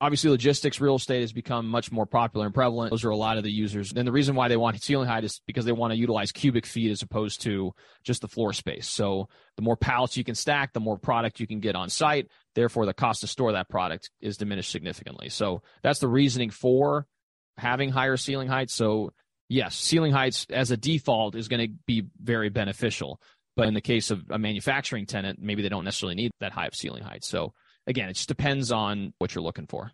Obviously, 0.04 0.28
logistics 0.28 0.82
real 0.82 0.96
estate 0.96 1.22
has 1.22 1.32
become 1.32 1.66
much 1.66 1.90
more 1.90 2.04
popular 2.04 2.44
and 2.44 2.54
prevalent. 2.54 2.90
Those 2.90 3.06
are 3.06 3.10
a 3.10 3.16
lot 3.16 3.38
of 3.38 3.42
the 3.42 3.50
users. 3.50 3.90
And 3.90 4.06
the 4.06 4.12
reason 4.12 4.34
why 4.34 4.48
they 4.48 4.56
want 4.58 4.82
ceiling 4.82 5.08
height 5.08 5.24
is 5.24 5.40
because 5.46 5.64
they 5.64 5.72
want 5.72 5.94
to 5.94 5.98
utilize 5.98 6.30
cubic 6.30 6.66
feet 6.66 6.90
as 6.90 7.00
opposed 7.00 7.40
to 7.42 7.72
just 8.02 8.20
the 8.20 8.28
floor 8.28 8.52
space. 8.52 8.86
So 8.86 9.30
the 9.56 9.62
more 9.62 9.78
pallets 9.78 10.18
you 10.18 10.22
can 10.22 10.34
stack, 10.34 10.74
the 10.74 10.80
more 10.80 10.98
product 10.98 11.40
you 11.40 11.46
can 11.46 11.58
get 11.58 11.74
on 11.74 11.88
site. 11.88 12.28
Therefore, 12.54 12.84
the 12.84 12.92
cost 12.92 13.22
to 13.22 13.26
store 13.26 13.52
that 13.52 13.70
product 13.70 14.10
is 14.20 14.36
diminished 14.36 14.70
significantly. 14.70 15.30
So 15.30 15.62
that's 15.82 16.00
the 16.00 16.08
reasoning 16.08 16.50
for 16.50 17.06
having 17.56 17.88
higher 17.88 18.18
ceiling 18.18 18.48
heights. 18.48 18.74
So 18.74 19.14
yes, 19.48 19.74
ceiling 19.74 20.12
heights 20.12 20.46
as 20.50 20.70
a 20.70 20.76
default 20.76 21.34
is 21.34 21.48
going 21.48 21.66
to 21.66 21.74
be 21.86 22.08
very 22.22 22.50
beneficial. 22.50 23.22
But 23.56 23.68
in 23.68 23.74
the 23.74 23.80
case 23.80 24.10
of 24.10 24.22
a 24.28 24.38
manufacturing 24.38 25.06
tenant, 25.06 25.38
maybe 25.40 25.62
they 25.62 25.70
don't 25.70 25.84
necessarily 25.84 26.14
need 26.14 26.30
that 26.40 26.52
high 26.52 26.66
of 26.66 26.74
ceiling 26.74 27.04
height. 27.04 27.24
So 27.24 27.54
again, 27.86 28.08
it 28.08 28.14
just 28.14 28.28
depends 28.28 28.72
on 28.72 29.12
what 29.18 29.34
you're 29.34 29.44
looking 29.44 29.66
for. 29.66 29.92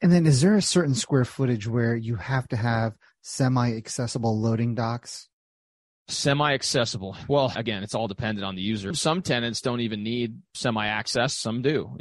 And 0.00 0.12
then 0.12 0.26
is 0.26 0.40
there 0.40 0.56
a 0.56 0.62
certain 0.62 0.94
square 0.94 1.24
footage 1.24 1.68
where 1.68 1.94
you 1.94 2.16
have 2.16 2.48
to 2.48 2.56
have 2.56 2.94
semi 3.22 3.76
accessible 3.76 4.38
loading 4.38 4.74
docks? 4.74 5.28
Semi 6.08 6.52
accessible. 6.52 7.16
Well, 7.28 7.52
again, 7.54 7.82
it's 7.82 7.94
all 7.94 8.08
dependent 8.08 8.44
on 8.44 8.56
the 8.56 8.62
user. 8.62 8.92
Some 8.94 9.22
tenants 9.22 9.60
don't 9.60 9.80
even 9.80 10.02
need 10.02 10.40
semi 10.54 10.86
access, 10.86 11.34
some 11.34 11.62
do. 11.62 11.96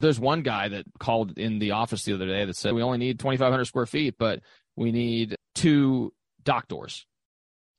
There's 0.00 0.18
one 0.18 0.42
guy 0.42 0.68
that 0.68 0.84
called 0.98 1.38
in 1.38 1.58
the 1.58 1.72
office 1.72 2.04
the 2.04 2.14
other 2.14 2.26
day 2.26 2.44
that 2.44 2.56
said 2.56 2.72
we 2.72 2.82
only 2.82 2.98
need 2.98 3.18
2,500 3.18 3.64
square 3.66 3.86
feet, 3.86 4.14
but 4.18 4.40
we 4.74 4.90
need 4.90 5.36
two 5.54 6.12
dock 6.42 6.66
doors. 6.68 7.06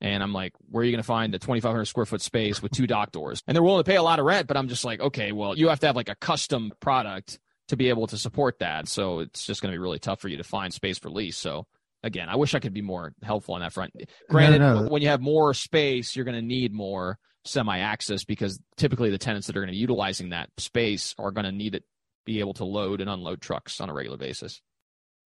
And 0.02 0.22
I'm 0.22 0.34
like, 0.34 0.54
where 0.70 0.82
are 0.82 0.86
you 0.86 0.92
going 0.92 1.02
to 1.02 1.08
find 1.08 1.34
a 1.34 1.40
2,500 1.40 1.86
square 1.86 2.06
foot 2.06 2.22
space 2.22 2.62
with 2.62 2.72
two 2.72 2.88
dock 2.88 3.12
doors? 3.12 3.42
And 3.48 3.56
they're 3.56 3.64
willing 3.64 3.84
to 3.84 3.90
pay 3.90 3.96
a 3.96 4.04
lot 4.04 4.20
of 4.20 4.26
rent, 4.26 4.48
but 4.48 4.58
I'm 4.58 4.68
just 4.68 4.84
like, 4.84 5.00
okay, 5.00 5.32
well, 5.32 5.58
you 5.58 5.70
have 5.70 5.80
to 5.80 5.88
have 5.88 5.96
like 5.96 6.10
a 6.10 6.16
custom 6.16 6.74
product 6.80 7.40
to 7.70 7.78
be 7.78 7.90
able 7.90 8.08
to 8.08 8.18
support 8.18 8.60
that. 8.60 8.88
So 8.88 9.20
it's 9.20 9.46
just 9.46 9.62
going 9.62 9.72
to 9.72 9.76
be 9.76 9.82
really 9.82 10.00
tough 10.00 10.20
for 10.20 10.28
you 10.28 10.38
to 10.38 10.44
find 10.44 10.74
space 10.74 10.98
for 10.98 11.10
lease. 11.10 11.38
So 11.38 11.66
again, 12.04 12.28
I 12.28 12.36
wish 12.36 12.54
I 12.54 12.60
could 12.60 12.74
be 12.74 12.82
more 12.82 13.14
helpful 13.24 13.56
on 13.56 13.62
that 13.62 13.74
front. 13.74 13.94
Granted, 14.30 14.60
no, 14.60 14.84
no. 14.84 14.90
when 14.90 15.02
you 15.02 15.08
have 15.08 15.22
more 15.22 15.54
space, 15.54 16.16
you're 16.16 16.26
going 16.26 16.40
to 16.40 16.46
need 16.46 16.74
more 16.74 17.18
semi 17.46 17.80
access 17.80 18.24
because 18.24 18.60
typically 18.78 19.10
the 19.10 19.18
tenants 19.18 19.48
that 19.48 19.56
are 19.56 19.62
going 19.62 19.68
to 19.68 19.74
be 19.74 19.78
utilizing 19.78 20.30
that 20.30 20.50
space 20.58 21.16
are 21.18 21.32
going 21.32 21.46
to 21.46 21.52
need 21.52 21.76
it 21.76 21.84
be 22.26 22.40
able 22.40 22.54
to 22.54 22.66
load 22.66 23.02
and 23.02 23.10
unload 23.10 23.42
trucks 23.42 23.82
on 23.82 23.90
a 23.90 23.94
regular 23.94 24.18
basis. 24.18 24.62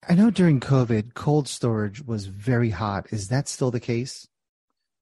I 0.08 0.15
know 0.15 0.30
during 0.30 0.60
COVID, 0.60 1.13
cold 1.13 1.47
storage 1.47 2.01
was 2.01 2.28
very 2.28 2.69
hot. 2.69 3.08
Is 3.12 3.30
that 3.30 3.47
still 3.47 3.71
the 3.71 3.80
case? 3.80 4.28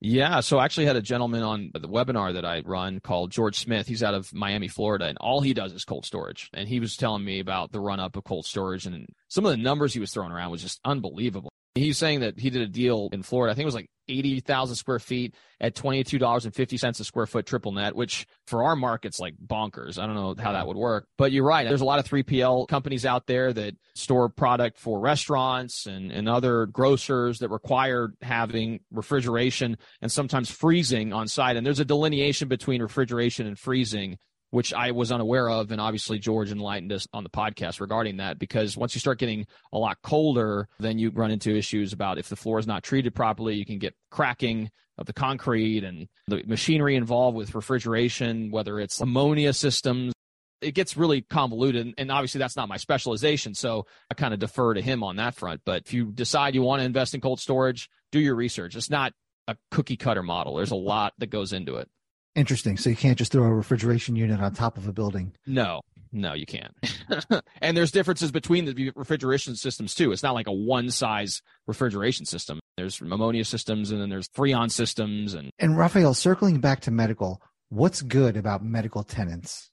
Yeah, 0.06 0.42
so 0.42 0.58
I 0.58 0.66
actually 0.66 0.88
had 0.88 0.98
a 0.98 1.02
gentleman 1.02 1.44
on 1.44 1.72
the 1.74 1.88
webinar 1.88 2.34
that 2.34 2.44
I 2.44 2.62
run 2.66 3.00
called 3.00 3.32
George 3.32 3.58
Smith. 3.58 3.88
He's 3.88 4.04
out 4.04 4.14
of 4.14 4.34
Miami, 4.34 4.68
Florida, 4.68 5.06
and 5.06 5.18
all 5.20 5.40
he 5.40 5.54
does 5.54 5.72
is 5.72 5.86
cold 5.86 6.06
storage. 6.06 6.50
And 6.54 6.68
he 6.68 6.82
was 6.82 6.98
telling 6.98 7.24
me 7.24 7.40
about 7.40 7.72
the 7.72 7.80
run 7.80 8.02
up 8.02 8.18
of 8.18 8.26
cold 8.26 8.46
storage 8.46 8.86
and 8.86 9.08
some 9.30 9.46
of 9.46 9.52
the 9.52 9.58
numbers 9.58 9.94
he 9.94 10.02
was 10.02 10.12
throwing 10.12 10.34
around 10.34 10.52
was 10.52 10.62
just 10.62 10.82
unbelievable. 10.84 11.50
He's 11.74 11.98
saying 11.98 12.20
that 12.20 12.38
he 12.38 12.50
did 12.50 12.62
a 12.62 12.68
deal 12.68 13.08
in 13.14 13.24
Florida. 13.24 13.54
I 13.54 13.56
think 13.56 13.64
it 13.64 13.68
was 13.68 13.76
like 13.76 13.90
80,000 14.08 14.76
square 14.76 15.00
feet 15.00 15.36
at 15.60 15.76
$22.50 15.76 17.00
a 17.00 17.04
square 17.04 17.26
foot 17.26 17.46
triple 17.46 17.72
net, 17.72 17.96
which 17.96 18.26
for 18.48 18.64
our 18.64 18.76
market's 18.76 19.20
like 19.20 19.36
bonkers. 19.36 19.98
I 19.98 20.06
don't 20.06 20.16
know 20.16 20.36
how 20.38 20.52
that 20.52 20.68
would 20.68 20.78
work, 20.78 21.08
but 21.18 21.32
you're 21.32 21.46
right. 21.46 21.68
There's 21.68 21.82
a 21.82 21.86
lot 21.86 22.00
of 22.00 22.06
3PL 22.06 22.68
companies 22.68 23.06
out 23.06 23.28
there 23.28 23.54
that 23.54 23.76
store 23.96 24.30
product 24.30 24.78
for 24.78 25.00
restaurants 25.00 25.86
and, 25.86 26.12
and 26.12 26.28
other 26.28 26.66
grocers 26.66 27.40
that 27.40 27.50
require 27.50 28.14
having 28.22 28.82
refrigeration 28.92 29.78
and 30.02 30.12
sometimes 30.12 30.50
freezing 30.52 31.14
on 31.14 31.28
site. 31.28 31.56
And 31.56 31.66
there's 31.66 31.80
a 31.80 31.86
delineation 31.86 32.48
between 32.48 32.82
refrigeration 32.82 33.48
and 33.48 33.58
freezing 33.58 34.18
which 34.54 34.72
I 34.72 34.92
was 34.92 35.12
unaware 35.12 35.50
of. 35.50 35.72
And 35.72 35.82
obviously, 35.82 36.20
George 36.20 36.52
enlightened 36.52 36.92
us 36.94 37.08
on 37.12 37.24
the 37.24 37.30
podcast 37.30 37.82
regarding 37.82 38.18
that 38.18 38.38
because 38.38 38.78
once 38.78 38.94
you 38.94 39.00
start 39.00 39.18
getting 39.18 39.48
a 39.72 39.80
lot 39.80 39.98
colder, 40.04 40.68
then 40.78 41.00
you 41.00 41.10
run 41.10 41.32
into 41.32 41.58
issues 41.58 41.92
about 41.92 42.20
if 42.20 42.30
the 42.30 42.36
floor 42.36 42.60
is 42.60 42.68
not 42.68 42.84
treated 42.84 43.16
properly, 43.16 43.56
you 43.56 43.66
can 43.66 43.80
get 43.80 43.96
cracking 44.12 44.70
of 45.00 45.08
the 45.08 45.14
concrete 45.14 45.84
and 45.84 46.08
the 46.28 46.44
machinery 46.46 46.96
involved 46.96 47.36
with 47.36 47.56
refrigeration, 47.56 48.52
whether 48.52 48.80
it's 48.80 49.02
ammonia 49.02 49.54
systems. 49.54 50.14
It 50.62 50.76
gets 50.76 50.96
really 50.96 51.24
convoluted. 51.24 51.96
And 51.98 52.12
obviously, 52.12 52.38
that's 52.38 52.56
not 52.56 52.70
my 52.70 52.78
specialization. 52.78 53.56
So 53.56 53.88
I 54.12 54.14
kind 54.14 54.36
of 54.36 54.40
defer 54.40 54.76
to 54.76 54.82
him 54.84 55.02
on 55.02 55.16
that 55.16 55.34
front. 55.34 55.62
But 55.66 55.82
if 55.88 55.94
you 55.96 56.12
decide 56.12 56.54
you 56.54 56.62
want 56.62 56.82
to 56.82 56.86
invest 56.86 57.16
in 57.16 57.22
cold 57.22 57.40
storage, 57.40 57.90
do 58.12 58.20
your 58.20 58.36
research. 58.36 58.76
It's 58.76 58.92
not 58.92 59.14
a 59.48 59.58
cookie 59.72 59.98
cutter 59.98 60.22
model, 60.22 60.58
there's 60.58 60.70
a 60.70 60.76
lot 60.76 61.14
that 61.18 61.32
goes 61.32 61.54
into 61.54 61.78
it. 61.78 61.90
Interesting. 62.36 62.78
So 62.78 62.90
you 62.90 62.96
can't 62.96 63.18
just 63.18 63.32
throw 63.32 63.44
a 63.44 63.54
refrigeration 63.54 64.16
unit 64.16 64.42
on 64.42 64.54
top 64.54 64.78
of 64.78 64.88
a 64.88 64.94
building. 64.94 65.34
No, 65.46 65.82
no, 66.12 66.34
you 66.34 66.46
can't. 66.46 66.74
and 67.62 67.78
there's 67.78 67.92
differences 67.92 68.32
between 68.32 68.66
the 68.66 68.92
refrigeration 68.96 69.56
systems 69.56 69.94
too. 69.94 70.12
It's 70.12 70.24
not 70.24 70.34
like 70.34 70.48
a 70.48 70.52
one 70.52 70.90
size 70.90 71.42
refrigeration 71.68 72.26
system. 72.26 72.60
There's 72.78 73.00
ammonia 73.02 73.46
systems 73.46 73.92
and 73.92 74.02
then 74.02 74.10
there's 74.10 74.28
freon 74.30 74.72
systems 74.72 75.34
and 75.34 75.52
And 75.60 75.78
Raphael, 75.78 76.14
circling 76.14 76.60
back 76.60 76.82
to 76.82 76.92
medical, 76.92 77.42
what's 77.70 78.02
good 78.02 78.36
about 78.36 78.64
medical 78.64 79.04
tenants? 79.04 79.70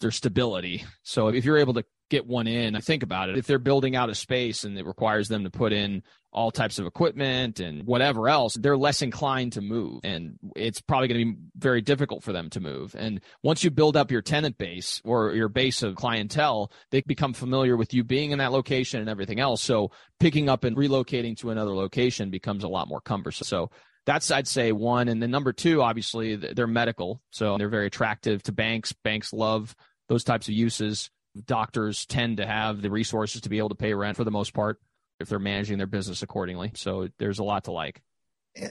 Their 0.00 0.10
stability. 0.10 0.84
So 1.02 1.28
if 1.28 1.44
you're 1.44 1.58
able 1.58 1.74
to 1.74 1.84
get 2.10 2.26
one 2.26 2.46
in, 2.46 2.80
think 2.80 3.02
about 3.02 3.28
it. 3.28 3.38
If 3.38 3.46
they're 3.46 3.58
building 3.58 3.96
out 3.96 4.10
a 4.10 4.14
space 4.14 4.64
and 4.64 4.78
it 4.78 4.86
requires 4.86 5.28
them 5.28 5.44
to 5.44 5.50
put 5.50 5.72
in 5.72 6.02
all 6.32 6.50
types 6.50 6.78
of 6.78 6.86
equipment 6.86 7.60
and 7.60 7.84
whatever 7.86 8.28
else, 8.28 8.54
they're 8.54 8.76
less 8.76 9.02
inclined 9.02 9.52
to 9.52 9.60
move. 9.60 10.00
And 10.02 10.38
it's 10.56 10.80
probably 10.80 11.08
going 11.08 11.20
to 11.20 11.32
be 11.32 11.38
very 11.56 11.80
difficult 11.82 12.22
for 12.22 12.32
them 12.32 12.48
to 12.50 12.60
move. 12.60 12.94
And 12.98 13.20
once 13.42 13.62
you 13.62 13.70
build 13.70 13.96
up 13.96 14.10
your 14.10 14.22
tenant 14.22 14.56
base 14.56 15.00
or 15.04 15.32
your 15.34 15.48
base 15.48 15.82
of 15.82 15.94
clientele, 15.94 16.72
they 16.90 17.02
become 17.02 17.34
familiar 17.34 17.76
with 17.76 17.92
you 17.92 18.02
being 18.02 18.30
in 18.30 18.38
that 18.38 18.52
location 18.52 19.00
and 19.00 19.10
everything 19.10 19.40
else. 19.40 19.62
So 19.62 19.90
picking 20.20 20.48
up 20.48 20.64
and 20.64 20.76
relocating 20.76 21.36
to 21.38 21.50
another 21.50 21.74
location 21.74 22.30
becomes 22.30 22.64
a 22.64 22.68
lot 22.68 22.88
more 22.88 23.00
cumbersome. 23.00 23.46
So 23.46 23.70
that's 24.06 24.30
I'd 24.30 24.48
say 24.48 24.72
one, 24.72 25.08
and 25.08 25.22
then 25.22 25.30
number 25.30 25.52
two, 25.52 25.80
obviously 25.80 26.34
they're 26.34 26.66
medical, 26.66 27.22
so 27.30 27.56
they're 27.56 27.68
very 27.68 27.86
attractive 27.86 28.42
to 28.44 28.52
banks. 28.52 28.92
Banks 28.92 29.32
love 29.32 29.76
those 30.08 30.24
types 30.24 30.48
of 30.48 30.54
uses. 30.54 31.08
Doctors 31.46 32.04
tend 32.06 32.38
to 32.38 32.46
have 32.46 32.82
the 32.82 32.90
resources 32.90 33.42
to 33.42 33.48
be 33.48 33.58
able 33.58 33.68
to 33.68 33.74
pay 33.76 33.94
rent 33.94 34.16
for 34.16 34.24
the 34.24 34.30
most 34.30 34.54
part 34.54 34.80
if 35.22 35.28
they're 35.28 35.38
managing 35.38 35.78
their 35.78 35.86
business 35.86 36.22
accordingly. 36.22 36.72
So 36.74 37.08
there's 37.18 37.38
a 37.38 37.44
lot 37.44 37.64
to 37.64 37.72
like. 37.72 38.02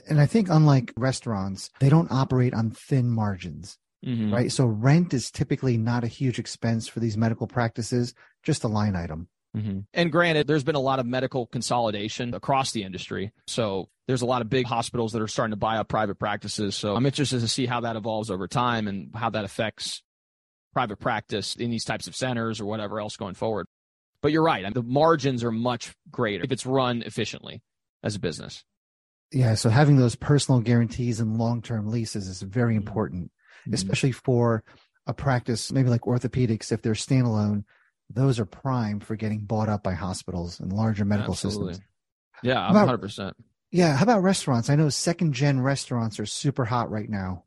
And 0.08 0.20
I 0.20 0.26
think 0.26 0.48
unlike 0.48 0.92
restaurants, 0.96 1.70
they 1.80 1.88
don't 1.88 2.12
operate 2.12 2.54
on 2.54 2.70
thin 2.70 3.10
margins. 3.10 3.78
Mm-hmm. 4.06 4.34
Right. 4.34 4.52
So 4.52 4.66
rent 4.66 5.14
is 5.14 5.30
typically 5.30 5.76
not 5.76 6.04
a 6.04 6.08
huge 6.08 6.38
expense 6.38 6.88
for 6.88 7.00
these 7.00 7.16
medical 7.16 7.46
practices, 7.46 8.14
just 8.42 8.64
a 8.64 8.68
line 8.68 8.96
item. 8.96 9.28
Mm-hmm. 9.56 9.80
And 9.92 10.10
granted, 10.10 10.46
there's 10.46 10.64
been 10.64 10.74
a 10.74 10.80
lot 10.80 10.98
of 10.98 11.06
medical 11.06 11.46
consolidation 11.46 12.34
across 12.34 12.72
the 12.72 12.82
industry. 12.82 13.32
So 13.46 13.88
there's 14.08 14.22
a 14.22 14.26
lot 14.26 14.42
of 14.42 14.50
big 14.50 14.66
hospitals 14.66 15.12
that 15.12 15.22
are 15.22 15.28
starting 15.28 15.52
to 15.52 15.56
buy 15.56 15.76
up 15.76 15.88
private 15.88 16.18
practices. 16.18 16.74
So 16.74 16.96
I'm 16.96 17.06
interested 17.06 17.40
to 17.40 17.48
see 17.48 17.66
how 17.66 17.80
that 17.80 17.94
evolves 17.94 18.30
over 18.30 18.48
time 18.48 18.88
and 18.88 19.10
how 19.14 19.30
that 19.30 19.44
affects 19.44 20.02
private 20.72 20.98
practice 20.98 21.54
in 21.54 21.70
these 21.70 21.84
types 21.84 22.06
of 22.06 22.16
centers 22.16 22.60
or 22.60 22.64
whatever 22.64 22.98
else 22.98 23.16
going 23.16 23.34
forward. 23.34 23.66
But 24.22 24.32
you're 24.32 24.42
right. 24.42 24.72
The 24.72 24.82
margins 24.82 25.44
are 25.44 25.52
much 25.52 25.94
greater 26.10 26.44
if 26.44 26.52
it's 26.52 26.64
run 26.64 27.02
efficiently 27.02 27.62
as 28.02 28.14
a 28.14 28.20
business. 28.20 28.64
Yeah. 29.32 29.54
So 29.54 29.68
having 29.68 29.96
those 29.96 30.14
personal 30.14 30.60
guarantees 30.60 31.20
and 31.20 31.36
long 31.38 31.60
term 31.60 31.88
leases 31.88 32.28
is 32.28 32.40
very 32.40 32.74
mm-hmm. 32.74 32.86
important, 32.86 33.24
mm-hmm. 33.24 33.74
especially 33.74 34.12
for 34.12 34.62
a 35.06 35.12
practice, 35.12 35.72
maybe 35.72 35.88
like 35.88 36.02
orthopedics, 36.02 36.70
if 36.70 36.82
they're 36.82 36.92
standalone 36.92 37.64
those 38.14 38.38
are 38.38 38.44
prime 38.44 39.00
for 39.00 39.16
getting 39.16 39.40
bought 39.40 39.68
up 39.68 39.82
by 39.82 39.94
hospitals 39.94 40.60
and 40.60 40.72
larger 40.72 41.04
medical 41.04 41.32
Absolutely. 41.32 41.74
systems. 41.74 41.88
Yeah, 42.42 42.60
I'm 42.60 42.76
about, 42.76 43.00
100%. 43.00 43.32
Yeah. 43.70 43.96
How 43.96 44.02
about 44.02 44.22
restaurants? 44.22 44.68
I 44.68 44.76
know 44.76 44.88
second 44.88 45.32
gen 45.32 45.60
restaurants 45.60 46.18
are 46.20 46.26
super 46.26 46.64
hot 46.64 46.90
right 46.90 47.08
now. 47.08 47.44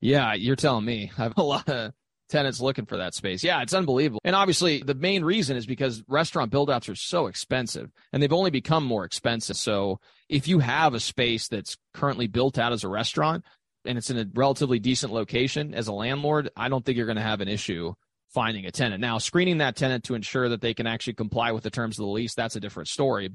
Yeah, 0.00 0.34
you're 0.34 0.56
telling 0.56 0.84
me. 0.84 1.10
I 1.18 1.24
have 1.24 1.34
a 1.36 1.42
lot 1.42 1.68
of 1.68 1.92
tenants 2.28 2.60
looking 2.60 2.86
for 2.86 2.98
that 2.98 3.14
space. 3.14 3.42
Yeah, 3.42 3.62
it's 3.62 3.74
unbelievable. 3.74 4.20
And 4.24 4.36
obviously, 4.36 4.82
the 4.82 4.94
main 4.94 5.24
reason 5.24 5.56
is 5.56 5.66
because 5.66 6.02
restaurant 6.08 6.52
buildouts 6.52 6.88
are 6.88 6.94
so 6.94 7.26
expensive 7.26 7.90
and 8.12 8.22
they've 8.22 8.32
only 8.32 8.50
become 8.50 8.84
more 8.84 9.04
expensive. 9.04 9.56
So 9.56 10.00
if 10.28 10.48
you 10.48 10.58
have 10.58 10.94
a 10.94 11.00
space 11.00 11.48
that's 11.48 11.76
currently 11.94 12.26
built 12.26 12.58
out 12.58 12.72
as 12.72 12.84
a 12.84 12.88
restaurant 12.88 13.44
and 13.84 13.98
it's 13.98 14.10
in 14.10 14.18
a 14.18 14.26
relatively 14.34 14.78
decent 14.78 15.12
location 15.12 15.74
as 15.74 15.88
a 15.88 15.92
landlord, 15.92 16.50
I 16.56 16.68
don't 16.68 16.84
think 16.84 16.96
you're 16.96 17.06
going 17.06 17.16
to 17.16 17.22
have 17.22 17.40
an 17.40 17.48
issue 17.48 17.94
finding 18.28 18.66
a 18.66 18.70
tenant. 18.70 19.00
Now, 19.00 19.18
screening 19.18 19.58
that 19.58 19.76
tenant 19.76 20.04
to 20.04 20.14
ensure 20.14 20.50
that 20.50 20.60
they 20.60 20.74
can 20.74 20.86
actually 20.86 21.14
comply 21.14 21.52
with 21.52 21.64
the 21.64 21.70
terms 21.70 21.98
of 21.98 22.04
the 22.04 22.10
lease, 22.10 22.34
that's 22.34 22.56
a 22.56 22.60
different 22.60 22.88
story. 22.88 23.30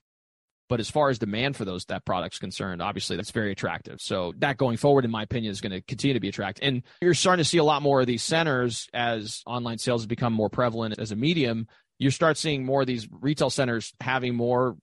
But 0.70 0.80
as 0.80 0.90
far 0.90 1.10
as 1.10 1.20
demand 1.20 1.56
for 1.56 1.66
those 1.66 1.86
that 1.86 2.06
product's 2.06 2.40
concerned, 2.40 2.82
obviously 2.82 3.16
that's 3.16 3.32
very 3.32 3.52
attractive. 3.52 4.00
So 4.02 4.34
that 4.38 4.58
going 4.58 4.78
forward, 4.78 5.06
in 5.06 5.12
my 5.12 5.24
opinion, 5.24 5.52
is 5.52 5.62
going 5.62 5.74
to 5.74 5.82
continue 5.82 6.14
to 6.14 6.20
be 6.20 6.30
attractive. 6.30 6.66
And 6.68 6.84
you're 7.02 7.14
starting 7.14 7.44
to 7.44 7.50
see 7.50 7.58
a 7.58 7.64
lot 7.64 7.82
more 7.82 8.02
of 8.02 8.08
these 8.08 8.24
centers 8.24 8.88
as 8.94 9.44
online 9.46 9.78
sales 9.78 10.06
become 10.06 10.34
more 10.34 10.50
prevalent 10.50 11.00
as 11.00 11.12
a 11.12 11.16
medium. 11.16 11.68
You 12.00 12.10
start 12.10 12.38
seeing 12.38 12.66
more 12.66 12.82
of 12.82 12.88
these 12.88 13.08
retail 13.12 13.50
centers 13.50 13.94
having 14.00 14.36
more 14.36 14.78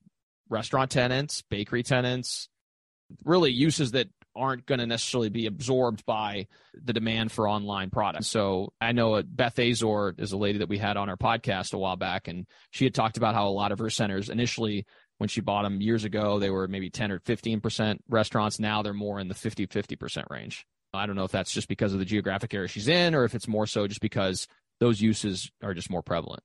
restaurant 0.48 0.90
tenants, 0.90 1.42
bakery 1.48 1.82
tenants, 1.82 2.48
really 3.24 3.50
uses 3.50 3.92
that 3.92 4.08
aren't 4.36 4.66
going 4.66 4.78
to 4.78 4.86
necessarily 4.86 5.28
be 5.28 5.46
absorbed 5.46 6.04
by 6.06 6.46
the 6.74 6.92
demand 6.92 7.32
for 7.32 7.48
online 7.48 7.90
products. 7.90 8.28
So 8.28 8.72
I 8.80 8.92
know 8.92 9.14
uh, 9.14 9.22
Beth 9.22 9.58
Azor 9.58 10.14
is 10.18 10.32
a 10.32 10.36
lady 10.36 10.58
that 10.58 10.68
we 10.68 10.78
had 10.78 10.96
on 10.96 11.08
our 11.08 11.16
podcast 11.16 11.74
a 11.74 11.78
while 11.78 11.96
back, 11.96 12.28
and 12.28 12.46
she 12.70 12.84
had 12.84 12.94
talked 12.94 13.16
about 13.16 13.34
how 13.34 13.48
a 13.48 13.50
lot 13.50 13.72
of 13.72 13.80
her 13.80 13.90
centers 13.90 14.28
initially, 14.28 14.86
when 15.20 15.28
she 15.28 15.42
bought 15.42 15.64
them 15.64 15.82
years 15.82 16.04
ago, 16.04 16.38
they 16.38 16.48
were 16.48 16.66
maybe 16.66 16.88
10 16.88 17.12
or 17.12 17.18
15% 17.18 17.98
restaurants. 18.08 18.58
Now 18.58 18.80
they're 18.80 18.94
more 18.94 19.20
in 19.20 19.28
the 19.28 19.34
50 19.34 19.66
50% 19.66 20.30
range. 20.30 20.64
I 20.94 21.04
don't 21.04 21.14
know 21.14 21.24
if 21.24 21.30
that's 21.30 21.52
just 21.52 21.68
because 21.68 21.92
of 21.92 21.98
the 21.98 22.06
geographic 22.06 22.54
area 22.54 22.68
she's 22.68 22.88
in 22.88 23.14
or 23.14 23.24
if 23.24 23.34
it's 23.34 23.46
more 23.46 23.66
so 23.66 23.86
just 23.86 24.00
because 24.00 24.48
those 24.80 25.02
uses 25.02 25.50
are 25.62 25.74
just 25.74 25.90
more 25.90 26.02
prevalent. 26.02 26.42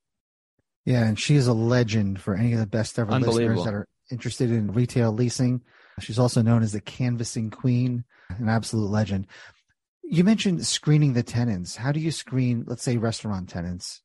Yeah, 0.83 1.05
and 1.05 1.17
she 1.17 1.35
is 1.35 1.47
a 1.47 1.53
legend 1.53 2.19
for 2.19 2.35
any 2.35 2.51
of 2.51 2.59
the 2.59 2.67
best 2.67 2.99
ever 2.99 3.17
listeners 3.17 3.63
that 3.63 3.73
are 3.73 3.87
interested 4.11 4.51
in 4.51 4.73
retail 4.73 5.13
leasing. 5.13 5.61
She's 6.01 6.19
also 6.19 6.41
known 6.41 6.61
as 6.61 6.73
the 6.73 6.81
canvassing 6.81 7.51
queen, 7.51 8.03
an 8.27 8.49
absolute 8.49 8.91
legend. 8.91 9.27
You 10.03 10.25
mentioned 10.25 10.67
screening 10.67 11.13
the 11.13 11.23
tenants. 11.23 11.77
How 11.77 11.93
do 11.93 12.01
you 12.01 12.11
screen, 12.11 12.65
let's 12.67 12.83
say, 12.83 12.97
restaurant 12.97 13.47
tenants? 13.47 14.01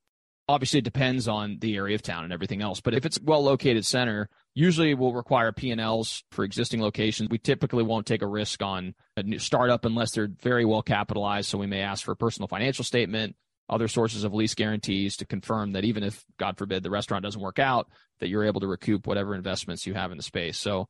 Obviously, 0.48 0.78
it 0.78 0.84
depends 0.84 1.26
on 1.26 1.58
the 1.60 1.74
area 1.74 1.96
of 1.96 2.02
town 2.02 2.22
and 2.22 2.32
everything 2.32 2.62
else. 2.62 2.80
But 2.80 2.94
if 2.94 3.04
it's 3.04 3.20
well 3.20 3.42
located 3.42 3.84
center, 3.84 4.28
usually 4.54 4.94
we'll 4.94 5.12
require 5.12 5.52
P&Ls 5.52 6.24
for 6.32 6.44
existing 6.44 6.80
locations. 6.80 7.28
We 7.30 7.38
typically 7.38 7.82
won't 7.82 8.06
take 8.06 8.22
a 8.22 8.26
risk 8.26 8.62
on 8.62 8.94
a 9.16 9.22
new 9.22 9.38
startup 9.38 9.84
unless 9.84 10.12
they're 10.12 10.30
very 10.42 10.64
well 10.64 10.82
capitalized. 10.82 11.48
So 11.48 11.58
we 11.58 11.66
may 11.66 11.80
ask 11.80 12.04
for 12.04 12.12
a 12.12 12.16
personal 12.16 12.48
financial 12.48 12.84
statement, 12.84 13.36
other 13.68 13.88
sources 13.88 14.24
of 14.24 14.34
lease 14.34 14.54
guarantees 14.54 15.16
to 15.18 15.26
confirm 15.26 15.72
that 15.72 15.84
even 15.84 16.02
if, 16.02 16.24
God 16.38 16.58
forbid, 16.58 16.82
the 16.82 16.90
restaurant 16.90 17.24
doesn't 17.24 17.40
work 17.40 17.58
out, 17.58 17.88
that 18.18 18.28
you're 18.28 18.44
able 18.44 18.60
to 18.60 18.66
recoup 18.66 19.06
whatever 19.06 19.34
investments 19.34 19.86
you 19.86 19.94
have 19.94 20.10
in 20.10 20.16
the 20.16 20.22
space. 20.22 20.58
So 20.58 20.88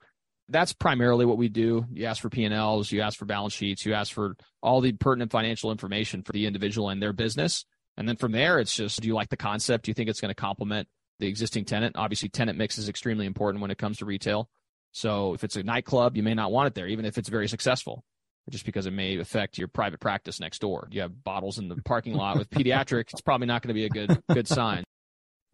that's 0.49 0.73
primarily 0.73 1.27
what 1.27 1.39
we 1.39 1.49
do. 1.49 1.85
You 1.93 2.07
ask 2.07 2.23
for 2.23 2.31
P&Ls, 2.31 2.91
you 2.91 3.03
ask 3.03 3.19
for 3.19 3.27
balance 3.27 3.53
sheets, 3.53 3.85
you 3.85 3.95
ask 3.95 4.13
for 4.13 4.35
all 4.63 4.81
the 4.81 4.93
pertinent 4.93 5.31
financial 5.31 5.71
information 5.71 6.23
for 6.23 6.33
the 6.33 6.47
individual 6.47 6.89
and 6.89 7.01
their 7.01 7.13
business. 7.13 7.65
And 7.97 8.09
then 8.09 8.17
from 8.17 8.33
there, 8.33 8.59
it's 8.59 8.75
just, 8.75 9.01
do 9.01 9.09
you 9.09 9.15
like 9.15 9.29
the 9.29 9.37
concept? 9.37 9.85
Do 9.85 9.91
you 9.91 9.95
think 9.95 10.09
it's 10.09 10.21
going 10.21 10.31
to 10.31 10.35
complement 10.35 10.89
the 11.21 11.29
existing 11.29 11.65
tenant? 11.65 11.97
Obviously, 11.97 12.29
tenant 12.29 12.59
mix 12.59 12.79
is 12.79 12.89
extremely 12.89 13.27
important 13.27 13.63
when 13.63 13.71
it 13.71 13.79
comes 13.79 13.99
to 13.99 14.05
retail. 14.05 14.49
So 14.93 15.35
if 15.35 15.45
it's 15.45 15.57
a 15.57 15.63
nightclub, 15.63 16.17
you 16.17 16.23
may 16.23 16.35
not 16.35 16.51
want 16.51 16.67
it 16.67 16.75
there, 16.75 16.89
even 16.89 17.05
if 17.05 17.17
it's 17.17 17.29
very 17.29 17.47
successful, 17.47 18.05
just 18.49 18.67
because 18.67 18.87
it 18.87 18.93
may 18.93 19.19
affect 19.19 19.57
your 19.57 19.69
private 19.69 20.01
practice 20.01 20.41
next 20.41 20.61
door. 20.61 20.89
You 20.91 21.03
have 21.03 21.23
bottles 21.23 21.59
in 21.59 21.69
the 21.69 21.77
parking 21.85 22.15
lot 22.15 22.37
with 22.39 22.51
pediatric. 22.51 23.13
It's 23.13 23.21
probably 23.21 23.47
not 23.47 23.63
going 23.63 23.69
to 23.69 23.75
be 23.75 23.85
a 23.85 23.89
good 23.89 24.21
good 24.33 24.49
sign. 24.49 24.83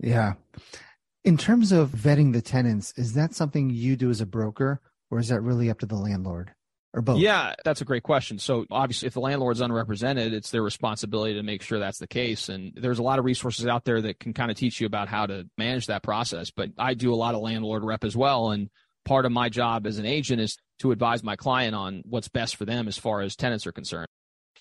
Yeah. 0.00 0.34
In 1.24 1.36
terms 1.36 1.72
of 1.72 1.90
vetting 1.90 2.32
the 2.32 2.40
tenants, 2.40 2.94
is 2.96 3.14
that 3.14 3.34
something 3.34 3.68
you 3.68 3.96
do 3.96 4.10
as 4.10 4.20
a 4.20 4.26
broker, 4.26 4.80
or 5.10 5.18
is 5.18 5.28
that 5.28 5.40
really 5.40 5.68
up 5.68 5.80
to 5.80 5.86
the 5.86 5.96
landlord? 5.96 6.52
Or 6.96 7.02
both? 7.02 7.18
Yeah, 7.18 7.54
that's 7.62 7.82
a 7.82 7.84
great 7.84 8.02
question. 8.02 8.38
So 8.38 8.64
obviously, 8.70 9.06
if 9.06 9.12
the 9.12 9.20
landlord's 9.20 9.60
unrepresented, 9.60 10.32
it's 10.32 10.50
their 10.50 10.62
responsibility 10.62 11.34
to 11.34 11.42
make 11.42 11.60
sure 11.60 11.78
that's 11.78 11.98
the 11.98 12.06
case. 12.06 12.48
And 12.48 12.72
there's 12.74 12.98
a 12.98 13.02
lot 13.02 13.18
of 13.18 13.26
resources 13.26 13.66
out 13.66 13.84
there 13.84 14.00
that 14.00 14.18
can 14.18 14.32
kind 14.32 14.50
of 14.50 14.56
teach 14.56 14.80
you 14.80 14.86
about 14.86 15.08
how 15.08 15.26
to 15.26 15.46
manage 15.58 15.86
that 15.88 16.02
process. 16.02 16.50
But 16.50 16.70
I 16.78 16.94
do 16.94 17.12
a 17.12 17.14
lot 17.14 17.34
of 17.34 17.42
landlord 17.42 17.84
rep 17.84 18.02
as 18.02 18.16
well, 18.16 18.50
and 18.50 18.70
part 19.04 19.26
of 19.26 19.32
my 19.32 19.50
job 19.50 19.86
as 19.86 19.98
an 19.98 20.06
agent 20.06 20.40
is 20.40 20.56
to 20.78 20.90
advise 20.90 21.22
my 21.22 21.36
client 21.36 21.74
on 21.74 22.02
what's 22.06 22.28
best 22.28 22.56
for 22.56 22.64
them 22.64 22.88
as 22.88 22.96
far 22.96 23.20
as 23.20 23.36
tenants 23.36 23.66
are 23.66 23.72
concerned 23.72 24.08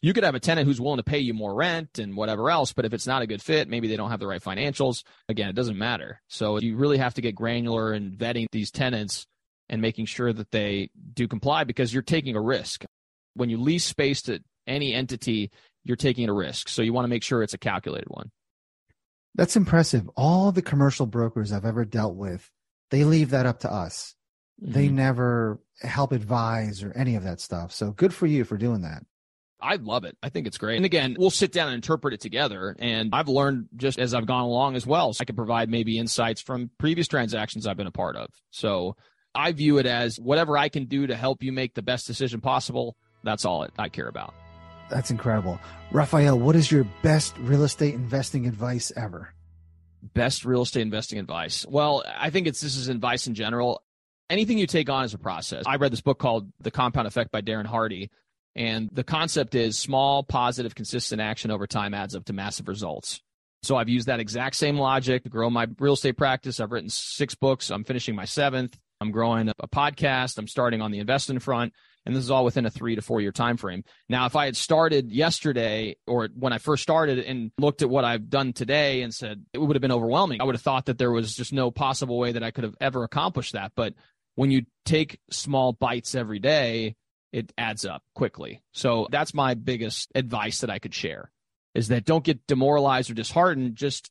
you 0.02 0.14
could 0.14 0.24
have 0.24 0.36
a 0.36 0.40
tenant 0.40 0.68
who's 0.68 0.82
willing 0.82 0.98
to 0.98 1.04
pay 1.04 1.20
you 1.20 1.34
more 1.34 1.54
rent 1.54 2.00
and 2.00 2.16
whatever 2.16 2.50
else, 2.52 2.74
but 2.74 2.86
if 2.86 2.94
it's 2.94 3.08
not 3.08 3.22
a 3.22 3.28
good 3.28 3.42
fit, 3.42 3.68
maybe 3.68 3.88
they 3.88 3.96
don't 3.96 4.12
have 4.12 4.20
the 4.20 4.28
right 4.28 4.42
financials. 4.42 5.04
Again, 5.30 5.50
it 5.50 5.56
doesn't 5.56 5.78
matter. 5.78 6.22
So 6.28 6.60
you 6.60 6.78
really 6.78 6.98
have 6.98 7.16
to 7.16 7.22
get 7.22 7.34
granular 7.34 7.94
in 7.94 8.12
vetting 8.12 8.46
these 8.52 8.72
tenants 8.72 9.26
and 9.70 9.82
making 9.82 10.06
sure 10.06 10.32
that 10.32 10.52
they 10.52 10.90
do 11.14 11.28
comply 11.28 11.64
because 11.64 11.94
you're 11.94 12.04
taking 12.04 12.36
a 12.36 12.42
risk. 12.42 12.86
When 13.34 13.50
you 13.50 13.58
lease 13.58 13.86
space 13.86 14.22
to 14.24 14.40
any 14.68 14.94
entity, 14.94 15.52
you're 15.84 15.98
taking 15.98 16.30
a 16.30 16.34
risk. 16.34 16.70
So 16.70 16.82
you 16.82 16.94
want 16.94 17.06
to 17.06 17.10
make 17.10 17.24
sure 17.24 17.44
it's 17.44 17.54
a 17.54 17.60
calculated 17.60 18.08
one. 18.10 18.32
That's 19.36 19.56
impressive. 19.56 20.10
All 20.16 20.52
the 20.52 20.62
commercial 20.62 21.06
brokers 21.06 21.52
I've 21.52 21.66
ever 21.66 21.84
dealt 21.86 22.16
with, 22.16 22.50
they 22.90 23.04
leave 23.04 23.32
that 23.32 23.46
up 23.46 23.60
to 23.62 23.72
us. 23.72 24.16
Mm-hmm. 24.64 24.74
They 24.74 24.88
never 24.88 25.60
help 25.82 26.12
advise 26.14 26.84
or 26.84 26.94
any 26.94 27.16
of 27.16 27.24
that 27.24 27.42
stuff. 27.42 27.74
So 27.74 27.92
good 27.92 28.14
for 28.14 28.28
you 28.28 28.46
for 28.46 28.58
doing 28.58 28.82
that. 28.82 29.04
I 29.62 29.76
love 29.76 30.04
it. 30.04 30.16
I 30.22 30.30
think 30.30 30.48
it's 30.48 30.58
great. 30.58 30.78
And 30.78 30.86
again, 30.86 31.16
we'll 31.18 31.32
sit 31.32 31.52
down 31.52 31.68
and 31.68 31.76
interpret 31.76 32.14
it 32.14 32.22
together. 32.22 32.76
And 32.78 33.10
I've 33.14 33.28
learned 33.28 33.68
just 33.76 33.98
as 34.00 34.14
I've 34.14 34.26
gone 34.26 34.44
along 34.44 34.76
as 34.76 34.86
well. 34.86 35.12
So 35.12 35.22
I 35.22 35.26
can 35.26 35.36
provide 35.36 35.70
maybe 35.70 35.98
insights 35.98 36.42
from 36.42 36.70
previous 36.78 37.08
transactions 37.08 37.66
I've 37.66 37.78
been 37.78 37.88
a 37.88 37.92
part 37.92 38.16
of. 38.16 38.28
So 38.52 38.96
I 39.36 39.52
view 39.52 39.78
it 39.78 39.86
as 39.86 40.20
whatever 40.20 40.58
I 40.58 40.70
can 40.70 40.86
do 40.86 41.08
to 41.08 41.16
help 41.16 41.44
you 41.44 41.52
make 41.52 41.74
the 41.74 41.82
best 41.82 42.08
decision 42.08 42.42
possible. 42.42 42.96
That's 43.24 43.46
all 43.46 43.68
I 43.78 43.90
care 43.90 44.08
about. 44.08 44.34
That's 44.90 45.12
incredible. 45.12 45.60
Raphael, 45.92 46.38
what 46.38 46.56
is 46.56 46.72
your 46.72 46.86
best 47.02 47.38
real 47.40 47.64
estate 47.64 47.96
investing 47.96 48.46
advice 48.48 48.92
ever? 48.96 49.34
Best 50.14 50.46
real 50.46 50.62
estate 50.62 50.82
investing 50.82 51.18
advice. 51.18 51.66
Well, 51.68 52.04
I 52.06 52.30
think 52.30 52.48
it's 52.48 52.62
this 52.62 52.78
is 52.78 52.88
advice 52.88 53.26
in 53.26 53.34
general. 53.34 53.82
Anything 54.30 54.58
you 54.58 54.68
take 54.68 54.90
on 54.90 55.06
is 55.06 55.14
a 55.14 55.18
process. 55.18 55.64
I 55.66 55.76
read 55.78 55.92
this 55.92 56.02
book 56.02 56.20
called 56.20 56.52
The 56.60 56.72
Compound 56.72 57.08
Effect 57.08 57.32
by 57.32 57.42
Darren 57.42 57.66
Hardy 57.66 58.10
and 58.56 58.90
the 58.92 59.04
concept 59.04 59.54
is 59.54 59.78
small, 59.78 60.24
positive, 60.24 60.76
consistent 60.76 61.22
action 61.22 61.52
over 61.52 61.68
time 61.68 61.94
adds 61.94 62.16
up 62.16 62.26
to 62.26 62.34
massive 62.34 62.68
results. 62.68 63.22
So 63.64 63.76
I've 63.76 63.90
used 63.90 64.08
that 64.08 64.20
exact 64.20 64.56
same 64.56 64.78
logic 64.78 65.24
to 65.24 65.30
grow 65.30 65.50
my 65.50 65.68
real 65.80 65.94
estate 65.94 66.18
practice. 66.18 66.60
I've 66.60 66.72
written 66.72 66.90
six 66.90 67.36
books. 67.36 67.70
I'm 67.70 67.84
finishing 67.84 68.16
my 68.16 68.26
seventh. 68.26 68.78
I'm 69.02 69.12
growing 69.12 69.50
a 69.50 69.68
podcast. 69.68 70.38
I'm 70.38 70.48
starting 70.48 70.82
on 70.82 70.92
the 70.92 71.00
investing 71.00 71.40
front. 71.40 71.74
And 72.06 72.16
this 72.16 72.24
is 72.24 72.30
all 72.30 72.46
within 72.46 72.66
a 72.66 72.70
three 72.70 72.96
to 72.96 73.02
four 73.02 73.20
year 73.20 73.32
time 73.32 73.58
frame. 73.58 73.84
Now, 74.08 74.28
if 74.28 74.36
I 74.36 74.46
had 74.46 74.56
started 74.56 75.12
yesterday 75.12 75.96
or 76.06 76.30
when 76.36 76.54
I 76.54 76.60
first 76.60 76.84
started 76.84 77.20
and 77.20 77.52
looked 77.58 77.82
at 77.82 77.90
what 77.90 78.06
I've 78.06 78.30
done 78.30 78.54
today 78.54 79.02
and 79.02 79.14
said 79.14 79.44
it 79.54 79.58
would 79.58 79.76
have 79.76 79.82
been 79.82 79.92
overwhelming, 79.92 80.40
I 80.40 80.44
would 80.44 80.56
have 80.56 80.62
thought 80.62 80.86
that 80.86 80.98
there 81.00 81.12
was 81.12 81.36
just 81.36 81.52
no 81.52 81.72
possible 81.72 82.20
way 82.20 82.34
that 82.34 82.44
I 82.44 82.52
could 82.52 82.64
have 82.64 82.76
ever 82.80 83.04
accomplished 83.04 83.54
that. 83.54 83.72
But 83.76 83.96
when 84.36 84.52
you 84.52 84.66
take 84.86 85.20
small 85.32 85.74
bites 85.74 86.14
every 86.14 86.40
day, 86.40 86.96
it 87.34 87.52
adds 87.58 87.86
up 87.86 88.04
quickly. 88.14 88.62
So 88.72 89.08
that's 89.12 89.34
my 89.34 89.56
biggest 89.56 90.12
advice 90.14 90.62
that 90.62 90.70
I 90.70 90.80
could 90.80 90.94
share 90.94 91.32
is 91.74 91.90
that 91.90 92.06
don't 92.06 92.24
get 92.24 92.48
demoralized 92.48 93.10
or 93.10 93.16
disheartened. 93.16 93.76
Just 93.76 94.10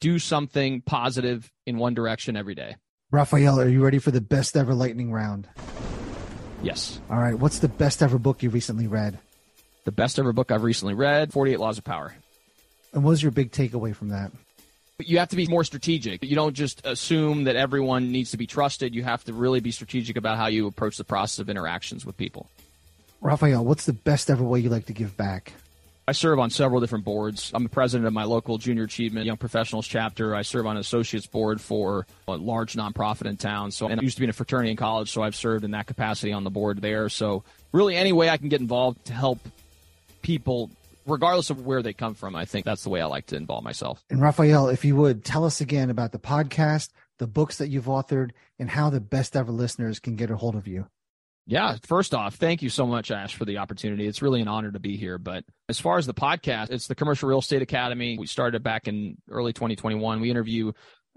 do 0.00 0.18
something 0.18 0.80
positive 0.80 1.50
in 1.66 1.76
one 1.76 1.94
direction 1.94 2.36
every 2.36 2.54
day. 2.54 2.76
Raphael, 3.12 3.60
are 3.60 3.68
you 3.68 3.84
ready 3.84 3.98
for 3.98 4.10
the 4.10 4.22
best 4.22 4.56
ever 4.56 4.72
lightning 4.72 5.12
round? 5.12 5.46
Yes. 6.62 6.98
All 7.10 7.18
right. 7.18 7.38
What's 7.38 7.58
the 7.58 7.68
best 7.68 8.02
ever 8.02 8.18
book 8.18 8.42
you 8.42 8.48
recently 8.48 8.86
read? 8.86 9.18
The 9.84 9.92
best 9.92 10.18
ever 10.18 10.32
book 10.32 10.50
I've 10.50 10.62
recently 10.62 10.94
read 10.94 11.30
48 11.30 11.60
Laws 11.60 11.76
of 11.76 11.84
Power. 11.84 12.14
And 12.94 13.04
what 13.04 13.10
was 13.10 13.22
your 13.22 13.30
big 13.30 13.52
takeaway 13.52 13.94
from 13.94 14.08
that? 14.08 14.32
You 14.98 15.18
have 15.18 15.28
to 15.28 15.36
be 15.36 15.46
more 15.46 15.62
strategic. 15.62 16.24
You 16.24 16.34
don't 16.34 16.54
just 16.54 16.86
assume 16.86 17.44
that 17.44 17.54
everyone 17.54 18.12
needs 18.12 18.30
to 18.30 18.38
be 18.38 18.46
trusted. 18.46 18.94
You 18.94 19.02
have 19.02 19.22
to 19.24 19.34
really 19.34 19.60
be 19.60 19.72
strategic 19.72 20.16
about 20.16 20.38
how 20.38 20.46
you 20.46 20.66
approach 20.66 20.96
the 20.96 21.04
process 21.04 21.38
of 21.38 21.50
interactions 21.50 22.06
with 22.06 22.16
people. 22.16 22.48
Raphael, 23.20 23.62
what's 23.62 23.84
the 23.84 23.92
best 23.92 24.30
ever 24.30 24.42
way 24.42 24.60
you 24.60 24.70
like 24.70 24.86
to 24.86 24.94
give 24.94 25.18
back? 25.18 25.52
I 26.06 26.12
serve 26.12 26.40
on 26.40 26.50
several 26.50 26.80
different 26.80 27.04
boards. 27.04 27.52
I'm 27.54 27.62
the 27.62 27.68
president 27.68 28.08
of 28.08 28.12
my 28.12 28.24
local 28.24 28.58
junior 28.58 28.82
achievement 28.84 29.24
young 29.24 29.36
professionals 29.36 29.86
chapter. 29.86 30.34
I 30.34 30.42
serve 30.42 30.66
on 30.66 30.76
an 30.76 30.80
associates 30.80 31.26
board 31.26 31.60
for 31.60 32.06
a 32.26 32.32
large 32.32 32.74
nonprofit 32.74 33.26
in 33.26 33.36
town. 33.36 33.70
So, 33.70 33.86
and 33.86 34.00
I 34.00 34.02
used 34.02 34.16
to 34.16 34.20
be 34.20 34.24
in 34.24 34.30
a 34.30 34.32
fraternity 34.32 34.72
in 34.72 34.76
college, 34.76 35.10
so 35.10 35.22
I've 35.22 35.36
served 35.36 35.64
in 35.64 35.70
that 35.72 35.86
capacity 35.86 36.32
on 36.32 36.42
the 36.42 36.50
board 36.50 36.82
there. 36.82 37.08
So, 37.08 37.44
really, 37.70 37.94
any 37.94 38.12
way 38.12 38.30
I 38.30 38.36
can 38.36 38.48
get 38.48 38.60
involved 38.60 39.04
to 39.06 39.12
help 39.12 39.38
people, 40.22 40.70
regardless 41.06 41.50
of 41.50 41.64
where 41.64 41.82
they 41.82 41.92
come 41.92 42.14
from, 42.14 42.34
I 42.34 42.46
think 42.46 42.64
that's 42.64 42.82
the 42.82 42.90
way 42.90 43.00
I 43.00 43.06
like 43.06 43.26
to 43.26 43.36
involve 43.36 43.62
myself. 43.62 44.04
And 44.10 44.20
Raphael, 44.20 44.68
if 44.70 44.84
you 44.84 44.96
would 44.96 45.24
tell 45.24 45.44
us 45.44 45.60
again 45.60 45.88
about 45.88 46.10
the 46.10 46.18
podcast, 46.18 46.90
the 47.18 47.28
books 47.28 47.58
that 47.58 47.68
you've 47.68 47.84
authored, 47.84 48.30
and 48.58 48.68
how 48.68 48.90
the 48.90 49.00
best 49.00 49.36
ever 49.36 49.52
listeners 49.52 50.00
can 50.00 50.16
get 50.16 50.32
a 50.32 50.36
hold 50.36 50.56
of 50.56 50.66
you. 50.66 50.88
Yeah, 51.46 51.76
first 51.82 52.14
off, 52.14 52.36
thank 52.36 52.62
you 52.62 52.68
so 52.68 52.86
much, 52.86 53.10
Ash, 53.10 53.34
for 53.34 53.44
the 53.44 53.58
opportunity. 53.58 54.06
It's 54.06 54.22
really 54.22 54.40
an 54.40 54.48
honor 54.48 54.70
to 54.70 54.78
be 54.78 54.96
here. 54.96 55.18
But 55.18 55.44
as 55.68 55.80
far 55.80 55.98
as 55.98 56.06
the 56.06 56.14
podcast, 56.14 56.70
it's 56.70 56.86
the 56.86 56.94
Commercial 56.94 57.28
Real 57.28 57.40
Estate 57.40 57.62
Academy. 57.62 58.16
We 58.16 58.26
started 58.26 58.62
back 58.62 58.86
in 58.86 59.16
early 59.28 59.52
2021. 59.52 60.20
We 60.20 60.30
interview 60.30 60.72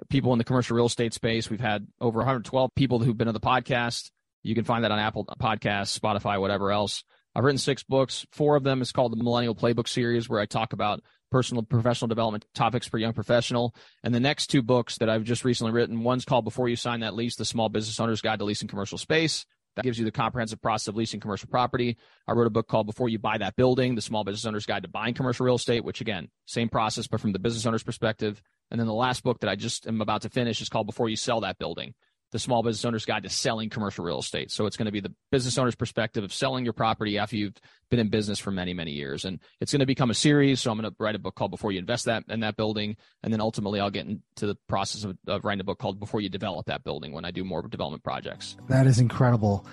people 0.09 0.33
in 0.33 0.39
the 0.39 0.43
commercial 0.43 0.75
real 0.75 0.87
estate 0.87 1.13
space. 1.13 1.49
We've 1.49 1.59
had 1.59 1.87
over 2.01 2.19
112 2.19 2.71
people 2.75 2.99
who've 2.99 3.17
been 3.17 3.27
on 3.27 3.33
the 3.33 3.39
podcast. 3.39 4.11
You 4.43 4.55
can 4.55 4.63
find 4.63 4.83
that 4.83 4.91
on 4.91 4.99
Apple 4.99 5.25
Podcasts, 5.25 5.97
Spotify, 5.97 6.39
whatever 6.39 6.71
else. 6.71 7.03
I've 7.33 7.43
written 7.43 7.57
six 7.57 7.83
books. 7.83 8.25
Four 8.31 8.55
of 8.55 8.63
them 8.63 8.81
is 8.81 8.91
called 8.91 9.11
the 9.11 9.21
Millennial 9.21 9.55
Playbook 9.55 9.87
series, 9.87 10.29
where 10.29 10.39
I 10.39 10.45
talk 10.45 10.73
about 10.73 11.01
personal 11.31 11.63
professional 11.63 12.07
development 12.07 12.45
topics 12.53 12.87
for 12.87 12.97
young 12.97 13.13
professional. 13.13 13.75
And 14.03 14.15
the 14.15 14.19
next 14.19 14.47
two 14.47 14.61
books 14.61 14.97
that 14.99 15.09
I've 15.09 15.23
just 15.23 15.43
recently 15.43 15.73
written, 15.73 16.03
one's 16.03 16.23
called 16.23 16.45
Before 16.45 16.69
You 16.69 16.77
Sign 16.77 17.01
That 17.01 17.15
Lease, 17.15 17.35
the 17.35 17.43
Small 17.43 17.67
Business 17.69 17.99
Owner's 17.99 18.21
Guide 18.21 18.39
to 18.39 18.45
Leasing 18.45 18.67
Commercial 18.69 18.97
Space. 18.97 19.45
That 19.75 19.83
gives 19.83 19.99
you 19.99 20.05
the 20.05 20.11
comprehensive 20.11 20.61
process 20.61 20.87
of 20.87 20.95
leasing 20.95 21.19
commercial 21.19 21.49
property. 21.49 21.97
I 22.27 22.31
wrote 22.31 22.47
a 22.47 22.51
book 22.51 22.67
called 22.67 22.87
Before 22.87 23.09
You 23.09 23.19
Buy 23.19 23.37
That 23.37 23.55
Building, 23.55 23.95
the 23.95 24.01
Small 24.01 24.23
Business 24.23 24.45
Owner's 24.45 24.65
Guide 24.65 24.83
to 24.83 24.89
Buying 24.89 25.13
Commercial 25.13 25.45
Real 25.45 25.55
Estate, 25.55 25.83
which 25.83 26.01
again, 26.01 26.29
same 26.45 26.69
process, 26.69 27.07
but 27.07 27.19
from 27.19 27.33
the 27.33 27.39
business 27.39 27.65
owner's 27.65 27.83
perspective. 27.83 28.41
And 28.71 28.79
then 28.79 28.87
the 28.87 28.93
last 28.93 29.23
book 29.23 29.41
that 29.41 29.49
I 29.49 29.55
just 29.55 29.85
am 29.87 30.01
about 30.01 30.21
to 30.23 30.29
finish 30.29 30.61
is 30.61 30.69
called 30.69 30.87
Before 30.87 31.09
You 31.09 31.15
Sell 31.15 31.41
That 31.41 31.59
Building, 31.59 31.93
the 32.35 32.39
Small 32.39 32.61
Business 32.61 32.83
Owner's 32.83 33.05
Guide 33.05 33.23
to 33.23 33.29
Selling 33.29 33.69
Commercial 33.69 34.03
Real 34.03 34.19
Estate. 34.19 34.51
So 34.51 34.65
it's 34.65 34.75
going 34.75 34.87
to 34.87 34.91
be 34.91 34.99
the 34.99 35.13
business 35.31 35.57
owner's 35.57 35.73
perspective 35.73 36.21
of 36.21 36.33
selling 36.33 36.65
your 36.65 36.73
property 36.73 37.17
after 37.17 37.37
you've 37.37 37.55
been 37.89 37.97
in 37.97 38.09
business 38.09 38.39
for 38.39 38.51
many, 38.51 38.73
many 38.73 38.91
years. 38.91 39.23
And 39.23 39.39
it's 39.61 39.71
going 39.71 39.79
to 39.79 39.85
become 39.85 40.09
a 40.09 40.13
series. 40.13 40.59
So 40.59 40.69
I'm 40.69 40.77
going 40.77 40.91
to 40.91 40.95
write 40.99 41.15
a 41.15 41.19
book 41.19 41.35
called 41.35 41.51
Before 41.51 41.71
You 41.71 41.79
Invest 41.79 42.03
That 42.05 42.25
in 42.27 42.41
that 42.41 42.57
building. 42.57 42.97
And 43.23 43.31
then 43.31 43.39
ultimately 43.39 43.79
I'll 43.79 43.89
get 43.89 44.05
into 44.05 44.47
the 44.47 44.55
process 44.67 45.05
of, 45.05 45.17
of 45.27 45.45
writing 45.45 45.61
a 45.61 45.63
book 45.63 45.79
called 45.79 45.97
Before 45.97 46.19
You 46.19 46.27
Develop 46.27 46.65
That 46.65 46.83
Building 46.83 47.13
when 47.13 47.23
I 47.23 47.31
do 47.31 47.45
more 47.45 47.61
development 47.61 48.03
projects. 48.03 48.57
That 48.67 48.85
is 48.85 48.99
incredible. 48.99 49.65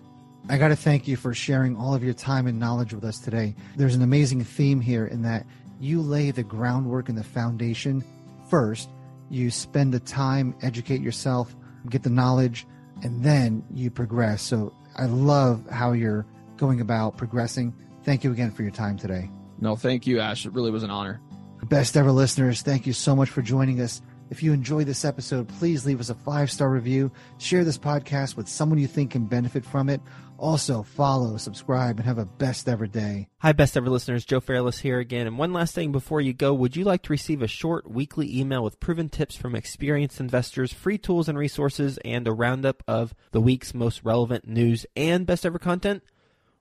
I 0.48 0.56
got 0.56 0.68
to 0.68 0.76
thank 0.76 1.08
you 1.08 1.16
for 1.16 1.34
sharing 1.34 1.76
all 1.76 1.96
of 1.96 2.04
your 2.04 2.14
time 2.14 2.46
and 2.46 2.60
knowledge 2.60 2.94
with 2.94 3.02
us 3.02 3.18
today. 3.18 3.56
There's 3.74 3.96
an 3.96 4.02
amazing 4.02 4.44
theme 4.44 4.80
here 4.80 5.06
in 5.06 5.22
that 5.22 5.48
you 5.80 6.00
lay 6.00 6.30
the 6.30 6.44
groundwork 6.44 7.08
and 7.08 7.18
the 7.18 7.24
foundation 7.24 8.04
first. 8.48 8.88
You 9.30 9.50
spend 9.50 9.92
the 9.92 9.98
time, 9.98 10.54
educate 10.62 11.00
yourself, 11.00 11.56
get 11.88 12.02
the 12.02 12.10
knowledge, 12.10 12.66
and 13.02 13.22
then 13.24 13.64
you 13.72 13.90
progress. 13.90 14.42
So 14.42 14.74
I 14.96 15.06
love 15.06 15.68
how 15.70 15.92
you're 15.92 16.26
going 16.56 16.80
about 16.80 17.16
progressing. 17.16 17.74
Thank 18.04 18.24
you 18.24 18.32
again 18.32 18.50
for 18.50 18.62
your 18.62 18.72
time 18.72 18.96
today. 18.96 19.30
No, 19.60 19.76
thank 19.76 20.06
you, 20.06 20.20
Ash. 20.20 20.44
It 20.46 20.52
really 20.52 20.70
was 20.70 20.82
an 20.82 20.90
honor. 20.90 21.20
Best 21.64 21.96
ever 21.96 22.10
listeners, 22.10 22.62
thank 22.62 22.86
you 22.86 22.92
so 22.92 23.14
much 23.14 23.30
for 23.30 23.40
joining 23.40 23.80
us. 23.80 24.02
If 24.32 24.42
you 24.42 24.54
enjoyed 24.54 24.86
this 24.86 25.04
episode, 25.04 25.46
please 25.46 25.84
leave 25.84 26.00
us 26.00 26.08
a 26.08 26.14
five 26.14 26.50
star 26.50 26.70
review. 26.70 27.12
Share 27.36 27.64
this 27.64 27.76
podcast 27.76 28.34
with 28.34 28.48
someone 28.48 28.78
you 28.78 28.86
think 28.86 29.10
can 29.10 29.26
benefit 29.26 29.62
from 29.62 29.90
it. 29.90 30.00
Also, 30.38 30.82
follow, 30.82 31.36
subscribe, 31.36 31.98
and 31.98 32.06
have 32.06 32.16
a 32.16 32.24
best 32.24 32.66
ever 32.66 32.86
day. 32.86 33.28
Hi, 33.40 33.52
best 33.52 33.76
ever 33.76 33.90
listeners. 33.90 34.24
Joe 34.24 34.40
Fairless 34.40 34.78
here 34.78 35.00
again. 35.00 35.26
And 35.26 35.36
one 35.36 35.52
last 35.52 35.74
thing 35.74 35.92
before 35.92 36.22
you 36.22 36.32
go, 36.32 36.54
would 36.54 36.76
you 36.76 36.82
like 36.82 37.02
to 37.02 37.12
receive 37.12 37.42
a 37.42 37.46
short 37.46 37.90
weekly 37.90 38.40
email 38.40 38.64
with 38.64 38.80
proven 38.80 39.10
tips 39.10 39.36
from 39.36 39.54
experienced 39.54 40.18
investors, 40.18 40.72
free 40.72 40.96
tools 40.96 41.28
and 41.28 41.36
resources, 41.36 41.98
and 42.02 42.26
a 42.26 42.32
roundup 42.32 42.82
of 42.88 43.12
the 43.32 43.40
week's 43.40 43.74
most 43.74 44.02
relevant 44.02 44.48
news 44.48 44.86
and 44.96 45.26
best 45.26 45.44
ever 45.44 45.58
content? 45.58 46.02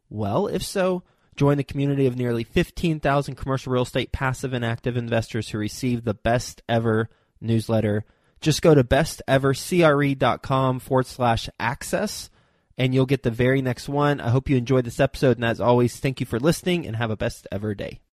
Well, 0.09 0.47
if 0.47 0.61
so, 0.61 1.03
join 1.37 1.55
the 1.55 1.63
community 1.63 2.05
of 2.05 2.17
nearly 2.17 2.43
15,000 2.43 3.35
commercial 3.35 3.71
real 3.71 3.83
estate 3.83 4.11
passive 4.11 4.51
and 4.51 4.65
active 4.65 4.97
investors 4.97 5.47
who 5.47 5.57
receive 5.57 6.03
the 6.03 6.13
best 6.13 6.61
ever 6.67 7.09
newsletter. 7.41 8.05
Just 8.39 8.61
go 8.61 8.73
to 8.73 8.83
bestevercre.com 8.83 10.79
forward 10.79 11.05
slash 11.05 11.49
access 11.59 12.29
and 12.77 12.93
you'll 12.93 13.05
get 13.05 13.23
the 13.23 13.31
very 13.31 13.61
next 13.61 13.87
one. 13.89 14.19
I 14.19 14.29
hope 14.29 14.49
you 14.49 14.57
enjoyed 14.57 14.85
this 14.85 14.99
episode. 14.99 15.37
And 15.37 15.45
as 15.45 15.61
always, 15.61 15.99
thank 15.99 16.19
you 16.19 16.25
for 16.25 16.39
listening 16.39 16.87
and 16.87 16.95
have 16.95 17.11
a 17.11 17.17
best 17.17 17.47
ever 17.51 17.75
day. 17.75 18.01